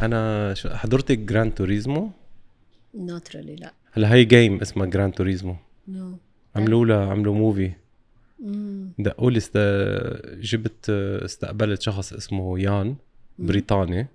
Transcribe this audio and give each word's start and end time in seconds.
أنا 0.00 0.54
حضرتك 0.66 1.18
جراند 1.18 1.54
توريزمو 1.54 2.10
not 2.94 3.36
really 3.36 3.56
لا. 3.56 3.72
هلا 3.92 4.14
هي 4.14 4.24
game 4.24 4.60
اسمها 4.60 4.86
جراند 4.86 5.12
توريزمو 5.12 5.56
no. 5.88 6.16
عملوا 6.56 6.86
لها 6.86 7.10
عملوا 7.10 7.34
movie. 7.34 7.72
دقوا 8.98 9.30
لي 9.30 9.36
است... 9.36 9.58
جبت 10.40 10.90
استقبلت 11.24 11.82
شخص 11.82 12.12
اسمه 12.12 12.58
يان 12.60 12.96
بريطاني. 13.38 14.06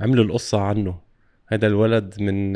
عملوا 0.00 0.24
القصة 0.24 0.60
عنه. 0.60 0.98
هذا 1.46 1.66
الولد 1.66 2.14
من 2.20 2.52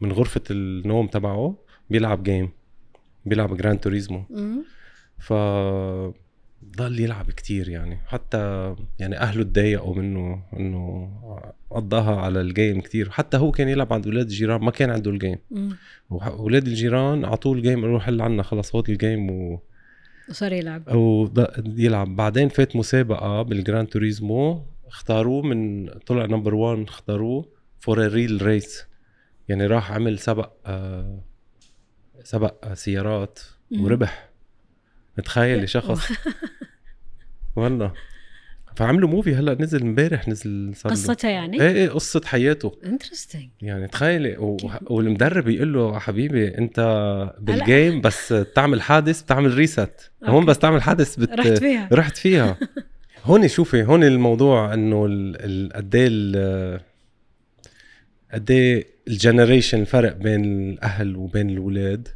من 0.00 0.12
غرفة 0.12 0.42
النوم 0.50 1.06
تبعه 1.06 1.54
بيلعب 1.90 2.22
game 2.22 2.50
بيلعب 3.26 3.56
جراند 3.56 3.78
توريزمو. 3.78 4.22
ف 5.18 5.32
ضل 6.76 7.00
يلعب 7.00 7.30
كتير 7.30 7.68
يعني. 7.68 7.98
حتى 8.06 8.74
يعني 8.98 9.18
أهله 9.18 9.42
تضايقوا 9.42 9.94
منه 9.94 10.42
إنه 10.58 11.10
قضاها 11.70 12.16
على 12.20 12.40
ال 12.40 12.48
game 12.48 12.80
كتير. 12.80 13.10
حتى 13.10 13.36
هو 13.36 13.50
كان 13.50 13.68
يلعب 13.68 13.92
عند 13.92 14.06
أولاد 14.06 14.26
الجيران 14.26 14.60
ما 14.60 14.70
كان 14.70 14.90
عنده 14.90 15.10
ال 15.10 15.16
game 15.16 15.38
مم. 15.50 15.76
واولاد 16.10 16.66
الجيران 16.66 17.24
اعطوه 17.24 17.52
ال 17.52 17.58
game 17.58 17.80
قالوا 17.82 17.98
حل 18.00 18.20
عنا 18.20 18.42
خلص 18.42 18.74
هو 18.74 18.82
ال 18.88 18.96
game 18.96 19.30
و... 19.30 19.60
وصار 20.28 20.52
يلعب. 20.52 20.88
وض- 20.94 21.78
يلعب. 21.78 22.16
بعدين 22.16 22.48
فات 22.48 22.76
مسابقة 22.76 23.42
بالجراند 23.42 23.88
توريزمو 23.88 24.62
اختاروه 24.86 25.42
من 25.42 25.88
طلع 26.06 26.24
number 26.26 26.54
1 26.54 26.82
اختاروه 26.82 27.48
for 27.80 27.98
real 28.08 28.42
race 28.42 28.84
يعني 29.48 29.66
راح 29.66 29.92
عمل 29.92 30.18
سبق 30.18 30.50
آه 30.66 31.20
سبق 32.24 32.54
آه، 32.66 32.74
سيارات 32.74 33.38
مم. 33.70 33.84
وربح. 33.84 34.27
تخيلي 35.24 35.66
شخص. 35.66 36.12
والله. 37.56 37.92
فعملوا 38.76 39.08
movie 39.08 39.34
هلا 39.34 39.56
نزل 39.60 39.82
امبارح 39.82 40.28
نزل 40.28 40.72
صار 40.76 40.92
له- 40.92 40.98
قصته 40.98 41.28
يعني؟ 41.28 41.60
إيه 41.62 41.68
إيه 41.70 41.88
قصة 41.88 42.20
حياته. 42.24 42.72
interesting 42.86 43.48
يعني 43.62 43.88
تخيلي 43.88 44.36
و... 44.38 44.56
والمدرب 44.86 45.48
يقول 45.48 45.72
له 45.74 45.98
حبيبي 45.98 46.58
أنت 46.58 46.80
بال 47.40 47.60
game 47.60 48.00
بس 48.00 48.34
تعمل 48.54 48.82
حادث 48.82 49.22
بتعمل 49.22 49.54
reset 49.54 50.10
هون. 50.24 50.44
بس 50.46 50.58
تعمل 50.58 50.82
حادث 50.82 51.16
بت... 51.16 51.30
رحت 51.32 51.58
فيها. 51.58 51.88
رحت 51.92 52.16
فيها. 52.16 52.56
هون 53.24 53.48
شوفي 53.48 53.84
هون 53.84 54.04
الموضوع 54.04 54.74
إنه 54.74 55.02
قد 55.74 55.94
إيه 55.94 56.08
ال- 56.10 56.80
قد 58.34 58.50
إيه 58.50 58.86
ال 59.08 59.14
generation 59.14 59.80
الفرق 59.80 60.16
بين 60.16 60.70
الأهل 60.70 61.16
وبين 61.16 61.50
الاولاد. 61.50 62.08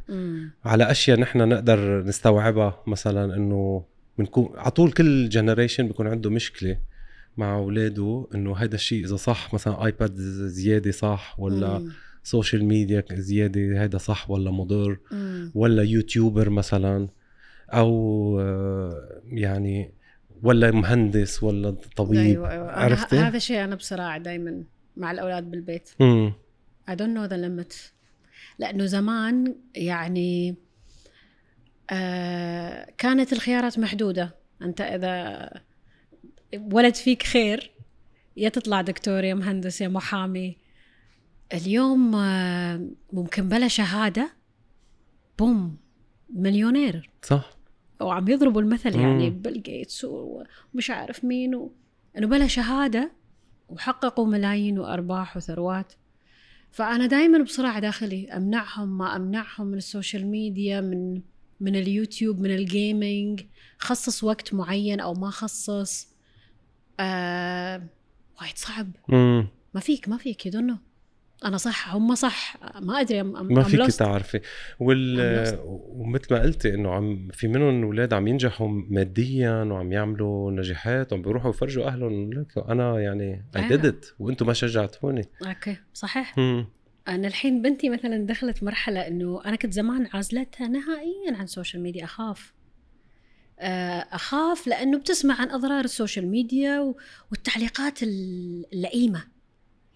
على 0.65 0.91
أشياء 0.91 1.19
نحن 1.19 1.49
نقدر 1.49 2.03
نستوعبها 2.03 2.83
مثلا 2.87 3.35
إنه 3.35 3.85
بنكون 4.17 4.53
على 4.55 4.71
طول 4.71 4.91
كل 4.91 5.29
generation 5.29 5.87
بيكون 5.87 6.07
عنده 6.07 6.29
مشكلة 6.29 6.77
مع 7.37 7.55
أولاده 7.55 8.27
إنه 8.35 8.57
هذا 8.57 8.75
الشيء 8.75 9.05
إذا 9.05 9.15
صح 9.15 9.53
مثلا 9.53 9.85
iPad 9.85 10.15
زيادة 10.47 10.91
صح 10.91 11.35
ولا 11.39 11.79
مم. 11.79 11.91
social 12.23 12.65
media 12.65 13.03
زيادة 13.11 13.83
هذا 13.83 13.97
صح 13.97 14.29
ولا 14.29 14.51
مضر 14.51 14.97
مم. 15.11 15.51
ولا 15.55 15.83
YouTuber 15.83 16.49
مثلا 16.49 17.07
أو 17.69 18.39
آه، 18.41 19.21
يعني 19.27 19.93
ولا 20.43 20.71
مهندس 20.71 21.43
ولا 21.43 21.75
طبيب 21.95 22.19
أيوه 22.19 22.53
أنا 22.53 22.71
عرفتي؟ 22.71 23.17
هذا 23.17 23.37
الشيء 23.37 23.63
أنا 23.63 23.75
بصراع 23.75 24.17
دائما 24.17 24.63
مع 24.97 25.11
الأولاد 25.11 25.51
بالبيت. 25.51 25.89
امم 26.01 26.33
I 26.91 26.93
don't 26.93 27.15
know 27.17 27.29
the 27.29 27.37
limit 27.37 27.75
لأنه 28.59 28.85
زمان 28.85 29.55
يعني 29.75 30.55
آه 31.89 32.93
كانت 32.97 33.33
الخيارات 33.33 33.79
محدودة. 33.79 34.35
أنت 34.61 34.81
إذا 34.81 35.49
ولد 36.71 36.95
فيك 36.95 37.23
خير 37.23 37.71
يا 38.37 38.49
تطلع 38.49 38.81
دكتور 38.81 39.23
يا 39.23 39.33
مهندس 39.33 39.81
يا 39.81 39.87
محامي. 39.87 40.57
اليوم 41.53 42.15
آه 42.15 42.87
ممكن 43.13 43.49
بلا 43.49 43.67
شهادة 43.67 44.33
boom 45.39 45.77
مليونير. 46.29 47.09
صح. 47.21 47.57
وعم 48.01 48.27
يضربوا 48.27 48.61
المثل 48.61 48.99
يعني. 48.99 49.29
بيل 49.29 49.63
جيتس 49.63 50.05
ومش 50.05 50.89
عارف 50.89 51.25
مين 51.25 51.55
و... 51.55 51.71
إنه 52.17 52.27
بلا 52.27 52.47
شهادة 52.47 53.11
وحققوا 53.73 54.27
ملايين 54.27 54.79
وأرباح 54.79 55.37
وثروات. 55.37 55.93
فأنا 56.71 57.05
دائما 57.05 57.43
بصراع 57.43 57.79
داخلي 57.79 58.31
أمنعهم 58.31 58.97
ما 58.97 59.15
أمنعهم 59.15 59.67
من 59.67 59.77
ال 59.77 59.84
social 59.84 60.27
media 60.27 60.81
من 60.81 61.21
من 61.59 61.75
اليوتيوب 61.75 62.39
من 62.39 62.55
ال 62.55 62.67
gaming 62.67 63.41
خصص 63.77 64.23
وقت 64.23 64.53
معين 64.53 64.99
أو 64.99 65.13
ما 65.13 65.29
خصص. 65.29 66.07
آه... 66.99 67.83
وايد 68.41 68.57
صعب. 68.57 68.91
ما 69.73 69.79
فيك 69.79 70.09
ما 70.09 70.17
فيك 70.17 70.45
you 70.45 70.53
don't 70.53 70.66
know 70.66 70.77
أنا 71.45 71.57
صح 71.57 71.95
هم 71.95 72.15
صح. 72.15 72.57
ما 72.81 73.01
أدري 73.01 73.21
أم 73.21 73.53
ما 73.53 73.63
فيك. 73.63 73.95
تعرفي. 73.95 74.41
وال. 74.79 75.19
ومثل 75.69 76.33
ما 76.33 76.41
قلتي 76.41 76.73
إنه 76.73 76.91
عم 76.91 77.27
في 77.33 77.47
منهم 77.47 77.83
أولاد 77.83 78.13
عم 78.13 78.27
ينجحوا 78.27 78.67
ماديا 78.67 79.51
وعم 79.63 79.91
يعملوا 79.91 80.51
نجاحات 80.51 81.13
وعم 81.13 81.21
بيروحوا 81.21 81.49
يفرجوا 81.49 81.87
أهلهم. 81.87 82.33
لك 82.33 82.57
أنا 82.57 82.99
يعني 82.99 83.45
اي 83.55 83.61
آه. 83.61 83.67
وأنتم 84.19 84.47
ما 84.47 84.53
شجعتوني. 84.53 85.25
okay 85.47 85.77
صحيح. 85.93 86.37
امم 86.39 86.65
أنا 87.07 87.27
الحين 87.27 87.61
بنتي 87.61 87.89
مثلا 87.89 88.25
دخلت 88.25 88.63
مرحلة 88.63 89.07
إنه 89.07 89.41
أنا 89.45 89.55
كنت 89.55 89.73
زمان 89.73 90.07
عازلتها 90.13 90.67
نهائيا 90.67 91.37
عن 91.37 91.43
ال 91.43 91.49
social 91.49 91.83
media 91.83 92.03
أخاف. 92.03 92.53
آه، 93.59 94.05
أخاف 94.11 94.67
لأنه 94.67 94.97
بتسمع 94.97 95.41
عن 95.41 95.49
أضرار 95.51 95.83
ال 95.83 95.89
social 95.89 96.27
media 96.27 96.93
والتعليقات 97.31 98.03
ال- 98.03 98.65
اللئيمة. 98.73 99.23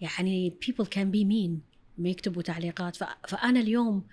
يعني 0.00 0.54
people 0.64 0.84
can 0.84 1.06
be 1.14 1.24
mean. 1.24 1.60
ما 1.98 2.08
يكتبوا 2.08 2.42
تعليقات. 2.42 2.96
ف- 2.96 3.04
فأنا 3.28 3.60
اليوم 3.60 4.04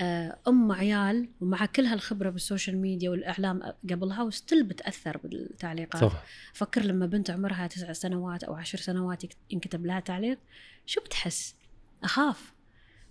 آه، 0.00 0.38
أم 0.48 0.72
عيال 0.72 1.28
ومع 1.40 1.66
كل 1.66 1.84
هالخبرة 1.84 2.30
بال 2.30 2.41
social 2.41 2.76
media 2.78 3.10
والإعلام 3.10 3.62
قبلها 3.90 4.22
و 4.22 4.29
still 4.29 4.62
بتأثر 4.62 5.16
بالتعليقات. 5.24 6.04
صح. 6.04 6.24
فكر 6.52 6.82
لما 6.82 7.06
بنت 7.06 7.30
عمرها 7.30 7.66
تسع 7.66 7.92
سنوات 7.92 8.44
أو 8.44 8.54
عشر 8.54 8.78
سنوات 8.78 9.22
ينكتب 9.50 9.86
لها 9.86 10.00
تعليق 10.00 10.38
شو 10.86 11.00
بتحس؟ 11.00 11.54
أخاف. 12.04 12.52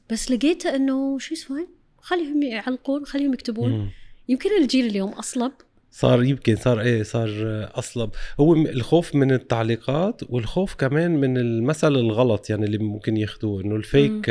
بس 0.10 0.32
لقيت 0.32 0.66
إنه 0.66 1.20
شو 1.20 1.34
اسمه 1.34 1.68
خليهم 2.02 2.44
يعلقون 2.44 3.06
خليهم 3.06 3.34
يكتبون. 3.34 3.72
مم. 3.72 3.90
يمكن 4.30 4.50
الجيل 4.62 4.86
اليوم 4.86 5.12
أصلب. 5.12 5.52
صار 5.92 6.24
يمكن 6.24 6.56
صار 6.56 6.82
إيه 6.82 7.04
صار 7.04 7.30
أصلب 7.74 8.10
هو 8.40 8.54
الخوف 8.56 9.16
من 9.16 9.32
التعليقات 9.32 10.22
والخوف 10.30 10.76
كمان 10.76 11.12
من 11.12 11.38
المثل 11.38 11.96
الغلط 11.96 12.50
يعني 12.50 12.66
اللي 12.66 12.78
ممكن 12.78 13.18
ياخذوه 13.18 13.62
إنه 13.62 13.76
ال 13.76 13.87
fake 13.87 14.30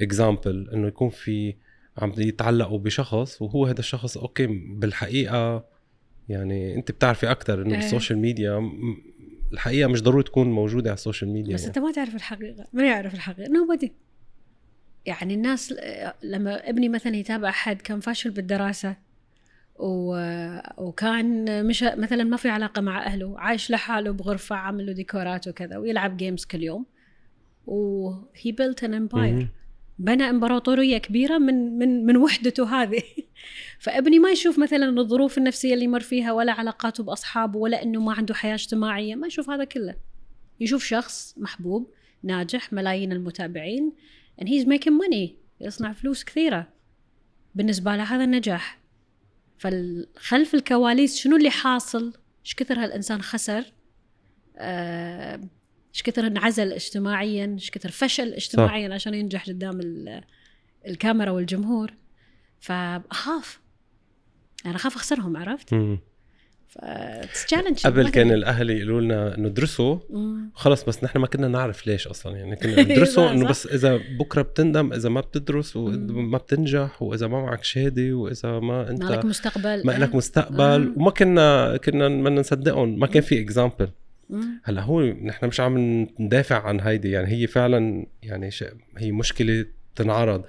example 0.00 0.70
إنه 0.72 0.88
يكون 0.88 1.10
في 1.10 1.54
عم 1.98 2.12
يتعلقوا 2.18 2.78
بشخص 2.78 3.42
وهو 3.42 3.66
هذا 3.66 3.78
الشخص 3.80 4.16
okay 4.16 4.46
بالحقيقة 4.46 5.64
يعني 6.28 6.74
أنت 6.74 6.90
بتعرفي 6.90 7.30
أكثر 7.30 7.62
إنه 7.62 7.74
إيه. 7.74 7.80
بال 7.80 7.89
social 7.89 8.18
media 8.18 8.58
م- 8.58 8.96
الحقيقة 9.52 9.88
مش 9.88 10.02
ضروري 10.02 10.22
تكون 10.22 10.50
موجودة 10.52 10.90
على 10.90 10.96
ال 10.96 11.01
social 11.01 11.30
media 11.30 11.54
بس 11.54 11.60
يعني. 11.60 11.76
أنت 11.76 11.78
ما 11.84 11.92
تعرف 11.92 12.14
الحقيقة 12.14 12.66
من 12.72 12.84
يعرف 12.84 13.14
الحقيقة 13.14 13.48
nobody 13.52 13.92
يعني 15.06 15.34
الناس 15.34 15.74
لما 16.22 16.68
ابني 16.68 16.88
مثلا 16.88 17.16
يتابع 17.16 17.48
أحد 17.48 17.82
كان 17.82 18.00
فاشل 18.00 18.30
بالدراسة 18.30 18.96
و... 19.78 20.16
وكان 20.78 21.66
مش 21.66 21.82
مثلا 21.82 22.24
ما 22.24 22.36
في 22.36 22.48
علاقة 22.48 22.82
مع 22.82 23.06
أهله 23.06 23.40
عايش 23.40 23.70
لحاله 23.70 24.10
بغرفة 24.10 24.56
عامل 24.56 24.86
له 24.86 24.92
ديكورات 24.92 25.48
وكذا 25.48 25.76
ويلعب 25.76 26.16
games 26.16 26.44
كل 26.44 26.62
يوم. 26.62 26.86
و 27.66 28.52
he 28.52 28.61
built 28.61 28.84
an 28.84 28.94
empire. 28.94 29.48
بنى 29.98 30.30
إمبراطورية 30.30 30.98
كبيرة 30.98 31.38
من 31.38 31.78
من 31.78 32.06
من 32.06 32.16
وحدته 32.16 32.82
هذه. 32.82 33.02
فابني 33.84 34.18
ما 34.18 34.30
يشوف 34.30 34.58
مثلا 34.58 35.00
الظروف 35.00 35.38
النفسية 35.38 35.74
اللي 35.74 35.84
يمر 35.84 36.00
فيها 36.00 36.32
ولا 36.32 36.52
علاقاته 36.52 37.04
بأصحابه 37.04 37.58
ولا 37.58 37.82
إنه 37.82 38.00
ما 38.00 38.12
عنده 38.12 38.34
حياة 38.34 38.54
اجتماعية. 38.54 39.14
ما 39.14 39.26
يشوف 39.26 39.50
هذا 39.50 39.64
كله. 39.64 39.94
يشوف 40.60 40.84
شخص 40.84 41.34
محبوب 41.38 41.90
ناجح 42.22 42.72
ملايين 42.72 43.12
المتابعين 43.12 43.92
and 44.40 44.44
he's 44.44 44.66
making 44.66 44.92
money. 44.92 45.30
يصنع 45.60 45.92
فلوس 45.92 46.24
كثيرة. 46.24 46.68
بالنسبة 47.54 47.96
له 47.96 48.02
هذا 48.02 48.24
النجاح. 48.24 48.83
فخلف 49.58 50.54
الكواليس 50.54 51.16
شنو 51.16 51.36
اللي 51.36 51.50
حاصل؟ 51.50 52.12
إيش 52.44 52.54
كثر 52.54 52.78
هالإنسان 52.84 53.22
خسر؟ 53.22 53.64
آه، 54.56 55.40
إيش 55.94 56.02
كثر 56.02 56.26
انعزل 56.26 56.72
اجتماعيا؟ 56.72 57.52
إيش 57.54 57.70
كثر 57.70 57.90
فشل 57.90 58.32
اجتماعيا 58.32 58.94
عشان 58.94 59.14
ينجح 59.14 59.46
قدام 59.46 59.80
ال- 59.80 60.24
الكاميرا 60.86 61.30
والجمهور؟ 61.30 61.94
فأخاف. 62.60 63.60
أنا 64.66 64.76
أخاف 64.76 64.96
أخسرهم 64.96 65.36
عرفت؟ 65.36 65.72
challenge 67.46 67.86
قبل 67.86 68.08
كان 68.08 68.30
الأهل 68.40 68.70
يقولوا 68.70 69.00
لنا 69.00 69.34
انه 69.34 69.48
ادرسوا 69.48 69.98
خلص 70.54 70.84
بس 70.84 71.04
نحن 71.04 71.18
ما 71.18 71.26
كنا 71.26 71.48
نعرف 71.48 71.86
ليش 71.86 72.06
أصلا 72.06 72.36
يعني 72.36 72.56
كنا 72.56 72.82
ندرسه 72.92 73.26
صح، 73.26 73.32
إنه. 73.32 73.48
بس 73.48 73.66
إذا 73.66 74.00
بكرة 74.18 74.42
بتندم 74.42 74.92
إذا 74.92 75.08
ما 75.08 75.20
بتدرس 75.20 75.76
واذا 75.76 75.96
مم. 75.96 76.30
ما 76.30 76.38
بتنجح 76.38 77.02
وإذا 77.02 77.26
ما 77.26 77.42
معك 77.42 77.64
شهادة 77.64 78.12
وإذا 78.12 78.58
ما 78.58 78.90
أنت 78.90 79.02
ما 79.02 79.10
لك 79.10 79.24
مستقبل 79.24 79.86
ما 79.86 79.92
لك 79.92 80.14
مستقبل 80.14 80.62
آه. 80.62 80.92
وما 80.96 81.10
كنا 81.10 81.76
كنا 81.76 82.08
بدنا 82.08 82.40
نصدقهم 82.40 82.98
ما 82.98 83.06
كان 83.06 83.22
في 83.22 83.40
example. 83.40 83.88
هلأ 84.64 84.82
هو 84.82 85.02
نحن 85.02 85.46
مش 85.46 85.60
عم 85.60 86.06
ندافع 86.20 86.62
عن 86.62 86.80
هيدي 86.80 87.10
يعني 87.10 87.28
هي 87.28 87.46
فعلا 87.46 88.06
يعني. 88.22 88.50
هي 88.98 89.12
مشكلة 89.12 89.66
تنعرض 89.96 90.44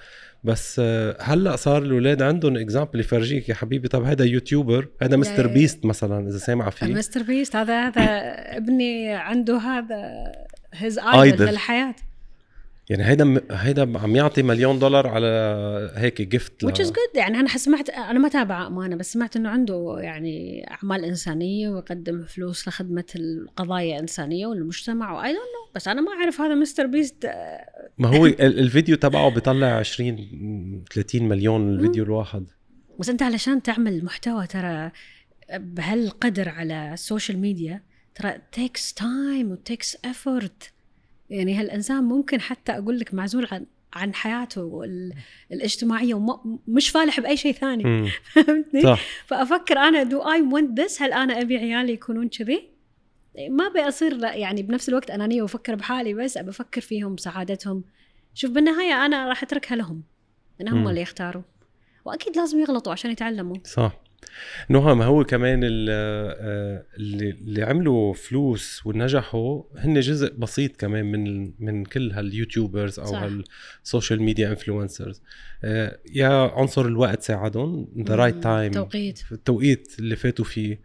بس 0.46 0.82
آه، 0.84 1.18
هلأ 1.22 1.56
صار 1.56 1.82
الاولاد 1.82 2.22
عندهم 2.22 2.58
example 2.58 3.00
يفرجيك 3.00 3.50
يا 3.50 3.56
حبيبي 3.56 3.88
طب 3.88 4.04
هذا 4.04 4.26
YouTuber 4.26 4.88
هذا 5.02 5.18
Mr. 5.18 5.48
Beast 5.48 5.86
مثلا 5.86 6.30
إذا 6.30 6.38
سامع 6.38 6.70
فيه 6.70 6.86
Mr 6.86 7.24
Beast 7.24 7.56
هذا 7.56 7.88
هذا 7.88 8.02
ابني 8.58 9.14
عنده 9.14 9.58
هذا 9.58 10.32
his. 10.74 11.00
idol 11.00 11.46
للحياة 11.46 11.96
يعني 12.90 13.04
هيدا 13.04 13.42
هيدا 13.52 14.00
عم 14.00 14.16
يعطي 14.16 14.44
مليون 14.44 14.80
دولار 14.80 15.08
على 15.08 15.28
هيك 15.96 16.22
gift 16.22 16.66
which 16.66 16.86
is 16.86 16.90
good. 16.90 17.16
يعني 17.18 17.40
أنا 17.40 17.48
سمعت 17.48 17.90
أنا 17.90 18.20
ما 18.20 18.30
تابع 18.30 18.68
أمانة 18.68 18.96
بس 18.96 19.14
سمعت 19.14 19.36
إنه 19.36 19.50
عنده 19.50 19.98
يعني 20.00 20.66
أعمال 20.72 21.06
إنسانية 21.06 21.70
ويقدم 21.70 22.24
فلوس 22.24 22.68
لخدمة 22.68 23.06
القضايا 23.16 23.96
الإنسانية 23.96 24.48
والمجتمع 24.48 25.12
و 25.14 25.28
I 25.28 25.30
don't 25.30 25.38
know 25.38 25.72
بس 25.76 25.88
أنا 25.88 26.02
ما 26.02 26.12
أعرف 26.12 26.42
هذا 26.42 26.56
Mr 26.56 26.86
Beast 26.86 27.26
ما 27.98 28.08
هو 28.18 28.26
ال- 28.26 28.42
الفيديو 28.60 28.96
تبعه 28.96 29.30
بيطلع 29.30 29.68
20 29.78 30.84
30 30.94 31.24
مليون 31.24 31.70
الفيديو 31.70 32.04
الواحد. 32.04 32.46
بس 33.00 33.10
أنت 33.10 33.22
علشان 33.22 33.62
تعمل 33.62 34.06
محتوى 34.06 34.48
ترى 34.48 34.92
بهالقدر 35.60 36.50
على 36.50 36.94
السوشيال 36.94 37.40
ميديا 37.40 37.84
ترى 38.16 38.34
takes 38.52 38.94
time 38.94 39.52
و 39.52 39.59
takes 39.59 39.96
effort. 39.98 40.75
يعني 41.30 41.54
هالإنسان 41.56 42.04
ممكن 42.04 42.42
حتى 42.42 42.72
أقول 42.72 43.00
لك 43.00 43.14
معزول 43.14 43.48
عن 43.52 43.66
عن 43.94 44.14
حياته 44.14 44.84
ال- 44.84 45.14
الاجتماعية 45.52 46.14
ومش 46.14 46.90
فالح 46.90 47.20
بأي 47.20 47.38
شيء 47.38 47.52
ثاني. 47.54 48.10
فهمتني؟ 48.34 48.82
صح 48.82 49.00
فأفكر 49.26 49.78
أنا 49.78 50.04
do 50.04 50.20
I 50.22 50.42
want 50.42 50.80
this 50.80 51.02
هل 51.02 51.14
أنا 51.14 51.42
أبي 51.42 51.58
عيالي 51.58 51.94
يكونون 51.94 52.28
كذي؟ 52.30 52.70
ما 53.50 53.70
لا 54.02 54.36
يعني 54.36 54.64
بنفس 54.64 54.90
الوقت 54.90 55.12
انانيه 55.12 55.42
وافكر 55.42 55.76
بحالي 55.76 56.14
بس 56.14 56.38
أبي 56.38 56.50
أفكر 56.50 56.82
فيهم 56.82 57.16
بسعادتهم 57.16 57.84
شوف 58.34 58.52
بالنهاية 58.52 59.06
أنا 59.06 59.28
راح 59.28 59.44
أتركها 59.44 59.76
لهم 59.76 60.04
ان 60.62 60.68
هم. 60.68 60.88
اللي 60.88 61.02
يختاروا 61.02 61.44
وأكيد 62.06 62.38
لازم 62.38 62.60
يغلطوا 62.60 62.92
عشان 62.92 63.12
يتعلموا 63.12 63.56
صح 63.64 64.00
ما 64.70 65.06
هو 65.06 65.24
كمان 65.24 65.62
آه، 65.64 66.86
اللي, 66.98 67.30
اللي 67.30 67.64
عملوا 67.64 68.14
فلوس 68.14 68.82
ونجحوا 68.86 69.64
هن 69.78 70.00
جزء 70.00 70.34
بسيط 70.34 70.76
كمان 70.78 71.12
من 71.12 71.52
من 71.60 71.86
كل 71.86 72.12
هال 72.12 72.28
YouTubers 72.28 73.00
أو 73.00 73.06
صح. 73.06 73.24
هالسوشيال 73.24 74.22
ميديا 74.22 74.50
influencers 74.50 75.22
يا 76.14 76.28
عنصر 76.28 76.86
الوقت 76.86 77.22
ساعدهم 77.22 77.88
the 78.08 78.16
right. 78.16 78.36
time 78.44 78.72
توقيت 78.72 79.20
التوقيت 79.32 79.96
اللي 80.00 80.16
فاتوا 80.16 80.46
فيه 80.46 80.80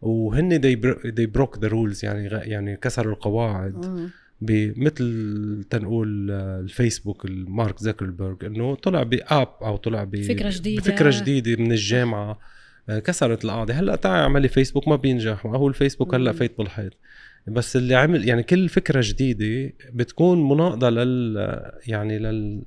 وهن 0.00 0.60
they, 0.60 0.76
they 1.10 1.26
broke 1.38 1.58
the 1.60 1.70
rules 1.70 2.04
يعني 2.04 2.28
يعني 2.28 2.76
كسروا 2.76 3.12
القواعد 3.14 3.86
مم. 3.86 4.10
بمثل 4.40 5.64
تنقول 5.70 6.30
آه، 6.30 6.60
الفيسبوك 6.60 7.24
المارك 7.24 7.78
زكربرج 7.78 8.44
إنه 8.44 8.74
طلع 8.74 9.02
بأب 9.02 9.48
أو 9.62 9.76
طلع 9.76 10.04
ب 10.04 10.16
فكرة 10.22 10.50
جديدة. 10.50 10.82
بفكرة 10.82 11.14
جديدة 11.20 11.62
من 11.62 11.72
الجامعة 11.72 12.30
آه، 12.30 12.38
كسرت 12.88 13.44
القاعده 13.44 13.74
هلأ 13.74 13.96
تعال 13.96 14.20
اعملي 14.22 14.48
فيسبوك 14.48 14.88
ما 14.88 14.96
بينجح. 14.96 15.46
هو 15.46 15.68
الفيسبوك 15.68 16.14
هلأ. 16.14 16.32
فايت 16.32 16.58
بالحيط. 16.58 16.92
بس 17.46 17.76
اللي 17.76 17.94
عمل 17.94 18.28
يعني 18.28 18.42
كل 18.42 18.68
فكرة 18.68 19.00
جديدة 19.04 19.72
بتكون 19.92 20.48
مناقضة 20.48 20.90
لل 20.90 21.36
يعني 21.86 22.18
لل 22.18 22.62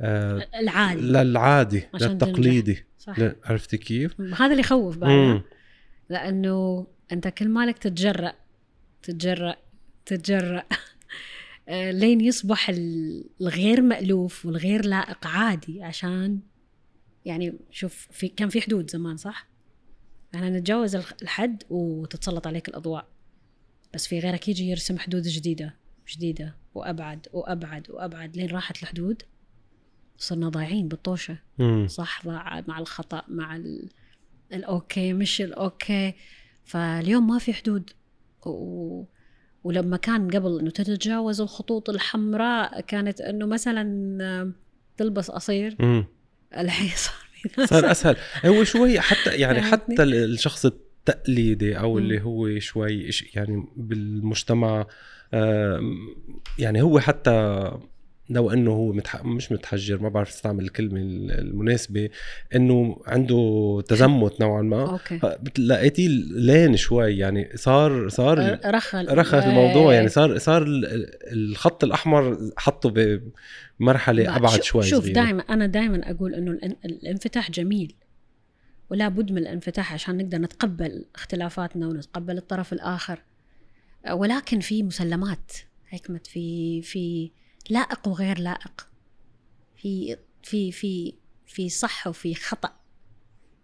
آه، 0.00 0.46
العادي. 0.60 1.00
للعادي 1.00 1.82
للتقليدي. 2.00 2.84
صح. 2.98 3.16
عرفتي 3.44 3.76
كيف؟ 3.78 4.20
هذا 4.20 4.46
اللي 4.50 4.60
يخوف 4.60 4.98
مم. 5.04 5.42
لأنه 6.10 6.86
أنت 7.12 7.28
كل 7.28 7.48
مالك 7.48 7.78
تتجرأ 7.78 8.32
تتجرأ 9.02 9.56
تتجرأ. 10.06 10.62
آه، 11.68 11.90
لين 11.90 12.20
يصبح 12.20 12.68
ال- 12.68 13.24
الغير 13.40 13.82
مألوف 13.82 14.46
والغير 14.46 14.86
لائق 14.86 15.26
عادي 15.26 15.82
عشان 15.82 16.38
يعني 17.24 17.58
شوف 17.70 18.08
في 18.10 18.28
كان 18.28 18.48
في 18.48 18.60
حدود 18.60 18.90
زمان 18.90 19.16
صح؟ 19.16 19.48
إحنا 20.34 20.50
نتجاوز 20.50 20.96
الحد 20.96 21.62
وتتسلط 21.70 22.46
عليك 22.46 22.68
الأضواء 22.68 23.06
بس 23.94 24.06
في 24.06 24.18
غيرك 24.18 24.48
يجي 24.48 24.70
يرسم 24.70 24.98
حدود 24.98 25.22
جديدة 25.22 25.74
جديدة 26.08 26.56
وأبعد 26.74 27.26
وأبعد 27.32 27.90
وأبعد 27.90 28.36
لين 28.36 28.50
راحت 28.50 28.82
الحدود 28.82 29.22
صرنا 30.18 30.48
ضايعين 30.48 30.88
بالطوشة 30.88 31.38
مم. 31.58 31.86
صح 31.88 32.24
ضاع 32.26 32.64
مع 32.68 32.78
الخطأ 32.78 33.22
مع 33.28 33.56
ال... 33.56 33.88
الأوكي 34.52 35.12
مش 35.12 35.40
الأوكي 35.40 36.14
فاليوم 36.64 37.26
ما 37.26 37.38
في 37.38 37.52
حدود 37.52 37.90
و... 38.46 39.04
ولما 39.64 39.96
كان 39.96 40.30
قبل 40.30 40.58
إنه 40.60 40.70
تتجاوز 40.70 41.40
الخطوط 41.40 41.90
الحمراء 41.90 42.80
كانت 42.80 43.20
إنه 43.20 43.46
مثلا 43.46 44.52
تلبس 44.96 45.30
قصير. 45.30 45.76
الحين 46.60 46.90
صار 47.56 47.66
صار 47.66 47.90
أسهل 47.90 48.16
هو 48.46 48.64
شوي 48.64 49.00
حتى 49.00 49.30
يعني 49.30 49.62
فهمتني؟ 49.62 49.94
حتى 49.94 50.02
الشخص 50.02 50.66
التقليدي 50.66 51.78
أو. 51.78 51.98
اللي 51.98 52.20
هو 52.22 52.58
شوي 52.58 53.10
يعني 53.34 53.64
بالمجتمع 53.76 54.86
آم، 55.34 55.96
يعني 56.58 56.82
هو 56.82 57.00
حتى 57.00 57.70
لو 58.28 58.50
إنه 58.50 58.70
هو 58.70 58.92
متح... 58.92 59.24
مش 59.24 59.52
متحجر 59.52 60.02
ما 60.02 60.08
بعرف 60.08 60.28
استعمل 60.28 60.64
الكلمة 60.64 61.00
المناسبة 61.00 62.10
إنه 62.54 62.96
عنده 63.06 63.82
تزمت 63.88 64.40
نوعا 64.40 64.62
ما. 64.62 64.90
أوكي. 64.90 65.20
لقيتيه 65.58 66.08
لين 66.30 66.76
شوي 66.76 67.18
يعني 67.18 67.48
صار 67.54 68.08
صار 68.08 68.58
رخل. 68.66 69.18
رخص 69.18 69.34
الموضوع 69.44 69.94
يعني 69.94 70.08
صار 70.08 70.38
صار 70.38 70.62
ال- 70.62 70.84
ال- 70.86 71.32
الخط 71.32 71.84
الأحمر 71.84 72.38
حطه 72.56 73.20
بمرحلة 73.80 74.36
أبعد 74.36 74.62
شوي 74.62 74.82
شوف. 74.82 75.08
دائما 75.08 75.42
أنا 75.42 75.66
دائما 75.66 76.10
أقول 76.10 76.34
إنه 76.34 76.50
الان- 76.50 76.76
الانفتاح 76.84 77.50
جميل 77.50 77.94
ولا 78.90 79.08
بد 79.08 79.32
من 79.32 79.38
الانفتاح 79.38 79.92
عشان 79.92 80.16
نقدر 80.16 80.38
نتقبل 80.38 81.04
اختلافاتنا 81.14 81.86
ونتقبل 81.86 82.38
الطرف 82.38 82.72
الآخر. 82.72 83.18
ولكن 84.12 84.60
في 84.60 84.82
مسلمات 84.82 85.52
حكمت 85.86 86.26
في 86.26 86.82
في 86.82 87.30
لائق 87.70 88.08
وغير 88.08 88.38
لائق. 88.38 88.88
في 89.76 90.16
في 90.42 90.72
في 90.72 91.14
في 91.46 91.68
صح 91.68 92.06
وفي 92.06 92.34
خطأ. 92.34 92.76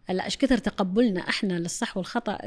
هلا 0.06 0.24
إيش 0.24 0.36
كثر 0.36 0.58
تقبلنا 0.58 1.20
إحنا 1.20 1.52
للصح 1.58 1.96
والخطأ؟ 1.96 2.38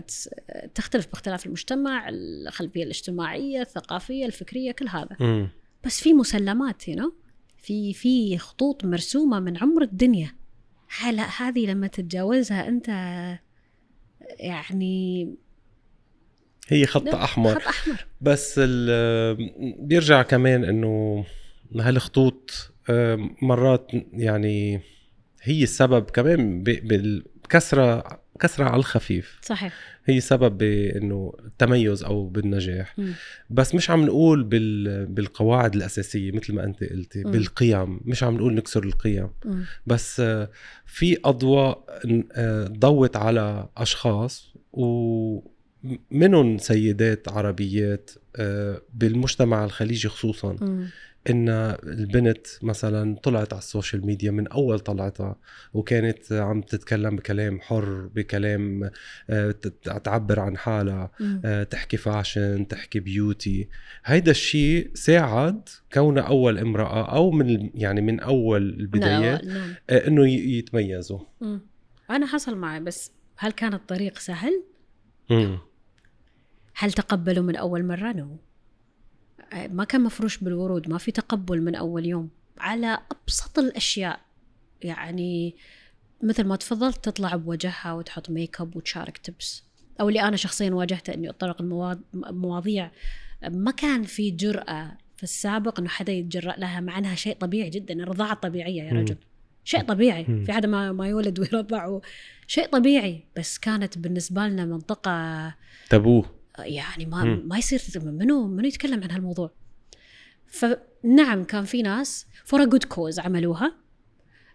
تختلف 0.76 1.08
باختلاف 1.08 1.46
المجتمع 1.46 2.10
الخلفية 2.10 2.84
الاجتماعية 2.84 3.62
الثقافية 3.62 4.26
الفكرية 4.26 4.72
كل 4.72 4.88
هذا. 4.88 5.18
مم. 5.20 5.50
بس 5.86 6.02
في 6.02 6.14
مسلمات 6.14 6.90
هنا 6.90 7.12
في 7.58 7.94
في 7.94 8.38
خطوط 8.38 8.86
مرسومة 8.86 9.40
من 9.40 9.58
عمر 9.58 9.82
الدنيا. 9.82 10.36
هلا 11.00 11.24
هذه 11.42 11.66
لما 11.66 11.88
تتجاوزها 11.88 12.68
أنت 12.68 12.88
يعني 14.40 15.36
هي 16.68 16.86
خط 16.86 17.08
أحمر. 17.08 17.60
خط 17.60 17.68
أحمر. 17.68 18.06
بس 18.22 18.56
ال- 18.58 19.36
بيرجع 19.80 20.22
كمان 20.22 20.64
إنه 20.64 21.26
هالخطوط 21.82 22.72
آه، 22.90 23.30
مرات 23.42 23.92
يعني 24.14 24.82
هي 25.42 25.64
السبب 25.64 26.04
كمان 26.04 26.64
ب- 26.64 26.88
بالكسرة 26.88 28.04
كسرة 28.40 28.64
على 28.66 28.76
الخفيف 28.76 29.40
صحيح 29.42 29.74
هي 30.06 30.20
سبب 30.22 30.58
بإنه 30.58 31.34
التميز 31.46 32.04
أو 32.04 32.28
بالنجاح 32.28 33.00
مم. 33.00 33.14
بس 33.50 33.76
مش 33.76 33.90
عم 33.90 34.06
نقول 34.06 34.44
بال 34.44 35.06
بالقواعد 35.06 35.76
الأساسية 35.76 36.32
مثل 36.32 36.54
ما 36.56 36.64
أنت 36.64 36.84
قلتي 36.84 37.24
مم. 37.24 37.32
بالقيم 37.32 38.00
مش 38.06 38.24
عم 38.24 38.36
نقول 38.36 38.56
نكسر 38.56 38.84
القيم 38.84 39.30
مم. 39.46 39.66
بس 39.88 40.20
آه، 40.20 40.50
في 40.86 41.18
أضواء 41.26 41.86
آه، 42.32 42.68
ضوت 42.68 43.16
على 43.18 43.70
أشخاص 43.78 44.54
ومنهم 44.74 46.58
سيدات 46.58 47.30
عربيات 47.30 48.12
بالمجتمع 48.94 49.66
الخليجي 49.66 50.10
خصوصا 50.10 50.56
مم. 50.62 50.88
إن 51.30 51.50
البنت 51.84 52.48
مثلا 52.62 53.16
طلعت 53.24 53.54
على 53.54 53.60
السوشيال 53.60 54.06
ميديا 54.06 54.32
من 54.32 54.48
أول 54.48 54.80
طلعتها 54.80 55.36
وكانت 55.74 56.32
عم 56.32 56.62
تتكلم 56.62 57.16
بكلام 57.16 57.62
حر 57.62 58.10
بكلام 58.16 58.90
آه، 59.30 59.52
تعبر 60.04 60.40
عن 60.40 60.58
حالها. 60.58 61.12
آه، 61.46 61.64
تحكي 61.64 61.98
fashion 61.98 62.68
تحكي 62.68 63.00
beauty 63.00 63.70
هيدا 64.06 64.32
الشيء 64.32 64.92
ساعد 64.94 65.70
كونها 65.94 66.24
أول 66.24 66.58
امرأة 66.58 67.16
أو 67.16 67.32
من 67.32 67.70
يعني 67.76 68.02
من 68.02 68.20
أول 68.20 68.62
البدايات 68.70 69.46
نعم. 69.46 69.74
آه، 69.90 70.08
إنه 70.08 70.30
يتميزوا 70.30 71.20
مم. 71.42 71.62
أنا 72.10 72.26
حصل 72.26 72.56
معي 72.56 72.80
بس 72.80 73.12
هل 73.38 73.52
كان 73.52 73.74
الطريق 73.74 74.20
سهل؟ 74.20 74.64
مم. 75.30 75.58
هل 76.76 76.92
تقبلوا 76.92 77.44
من 77.44 77.56
أول 77.56 77.86
مرة؟ 77.86 78.12
no 78.12 78.38
ما 79.54 79.84
كان 79.84 80.02
مفروش 80.02 80.38
بالورود 80.38 80.90
ما 80.90 80.98
في 80.98 81.12
تقبل 81.12 81.62
من 81.62 81.76
أول 81.76 82.06
يوم. 82.06 82.30
على 82.58 83.00
أبسط 83.12 83.60
الأشياء 83.60 84.20
يعني 84.82 85.56
مثل 86.22 86.44
ما 86.44 86.56
تفضلت 86.56 87.06
تطلع 87.06 87.36
بوجهها 87.36 87.94
وتحط 87.94 88.30
ميك 88.30 88.62
اب 88.62 88.76
وتشارك 88.76 89.18
tips 89.18 89.64
أو 90.02 90.10
اللي 90.10 90.22
أنا 90.22 90.36
شخصيا 90.36 90.72
واجهته 90.72 91.14
إني 91.14 91.30
أتطرق 91.30 91.62
المواضيع 92.16 92.92
ما 93.50 93.72
كان 93.72 94.04
في 94.04 94.32
جرأة 94.32 94.98
في 95.18 95.24
السابق 95.24 95.80
إنه 95.80 95.90
حدا 95.90 96.14
يتجرأ 96.14 96.56
لها 96.58 96.80
مع 96.80 96.98
إنها 96.98 97.16
شيء 97.16 97.36
طبيعي 97.38 97.70
جدا 97.70 97.94
الرضاعة 97.94 98.34
طبيعية 98.34 98.84
يا 98.84 98.94
رجل. 98.94 99.16
شيء 99.64 99.82
طبيعي. 99.82 100.26
في 100.46 100.54
حدا 100.54 100.68
ما 100.68 100.92
ما 100.92 101.08
يولد 101.08 101.40
ويرضع 101.40 102.00
شيء 102.48 102.68
طبيعي. 102.68 103.24
بس 103.38 103.58
كانت 103.58 103.98
بالنسبة 103.98 104.48
لنا 104.48 104.66
منطقة 104.66 105.56
تابوه 105.90 106.26
يعني 106.60 107.06
ما 107.06 107.24
ما 107.24 107.58
يصير 107.58 107.82
منو 107.96 108.48
منو 108.48 108.68
يتكلم 108.68 109.04
عن 109.04 109.12
هالموضوع. 109.12 109.52
فنعم 110.48 111.44
كان 111.44 111.66
في 111.66 111.82
ناس 111.82 112.28
for 112.46 112.66
good 112.66 112.84
cause 112.84 113.20
عملوها 113.20 113.76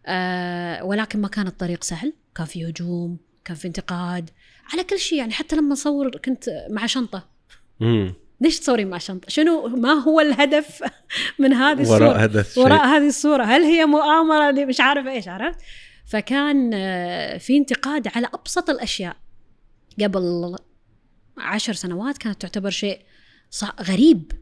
آه 0.06 0.84
ولكن 0.84 1.20
ما 1.20 1.28
كان 1.28 1.46
الطريق 1.46 1.84
سهل. 1.84 2.12
كان 2.34 2.46
في 2.46 2.68
هجوم 2.68 3.18
كان 3.44 3.56
في 3.56 3.68
انتقاد 3.68 4.30
على 4.72 4.84
كل 4.84 4.98
شيء. 4.98 5.18
يعني 5.18 5.32
حتى 5.32 5.56
لما 5.56 5.72
اصور 5.72 6.10
كنت 6.16 6.50
مع 6.70 6.86
شنطة. 6.86 7.28
امم 7.82 8.14
ليش 8.40 8.60
تصوري 8.60 8.84
مع 8.84 8.98
شنطة؟ 8.98 9.28
شنو 9.28 9.68
ما 9.68 9.92
هو 9.92 10.20
الهدف 10.20 10.82
من 11.40 11.52
هذه 11.52 11.80
الصورة؟ 11.80 12.08
وراء 12.08 12.26
الشيء. 12.26 12.64
وراء 12.64 12.86
هذه 12.86 13.06
الصورة. 13.06 13.44
هل 13.44 13.62
هي 13.62 13.86
مؤامرة؟ 13.86 14.64
مش 14.64 14.80
عارف 14.80 15.06
إيش 15.06 15.28
عرفت؟ 15.28 15.58
فكان 16.06 16.70
آه، 16.74 17.38
في 17.38 17.56
انتقاد 17.56 18.08
على 18.16 18.26
أبسط 18.34 18.70
الأشياء. 18.70 19.16
قبل 20.02 20.58
عشر 21.40 21.72
سنوات 21.72 22.18
كانت 22.18 22.42
تعتبر 22.42 22.70
شيء 22.70 23.00
غريب. 23.82 24.32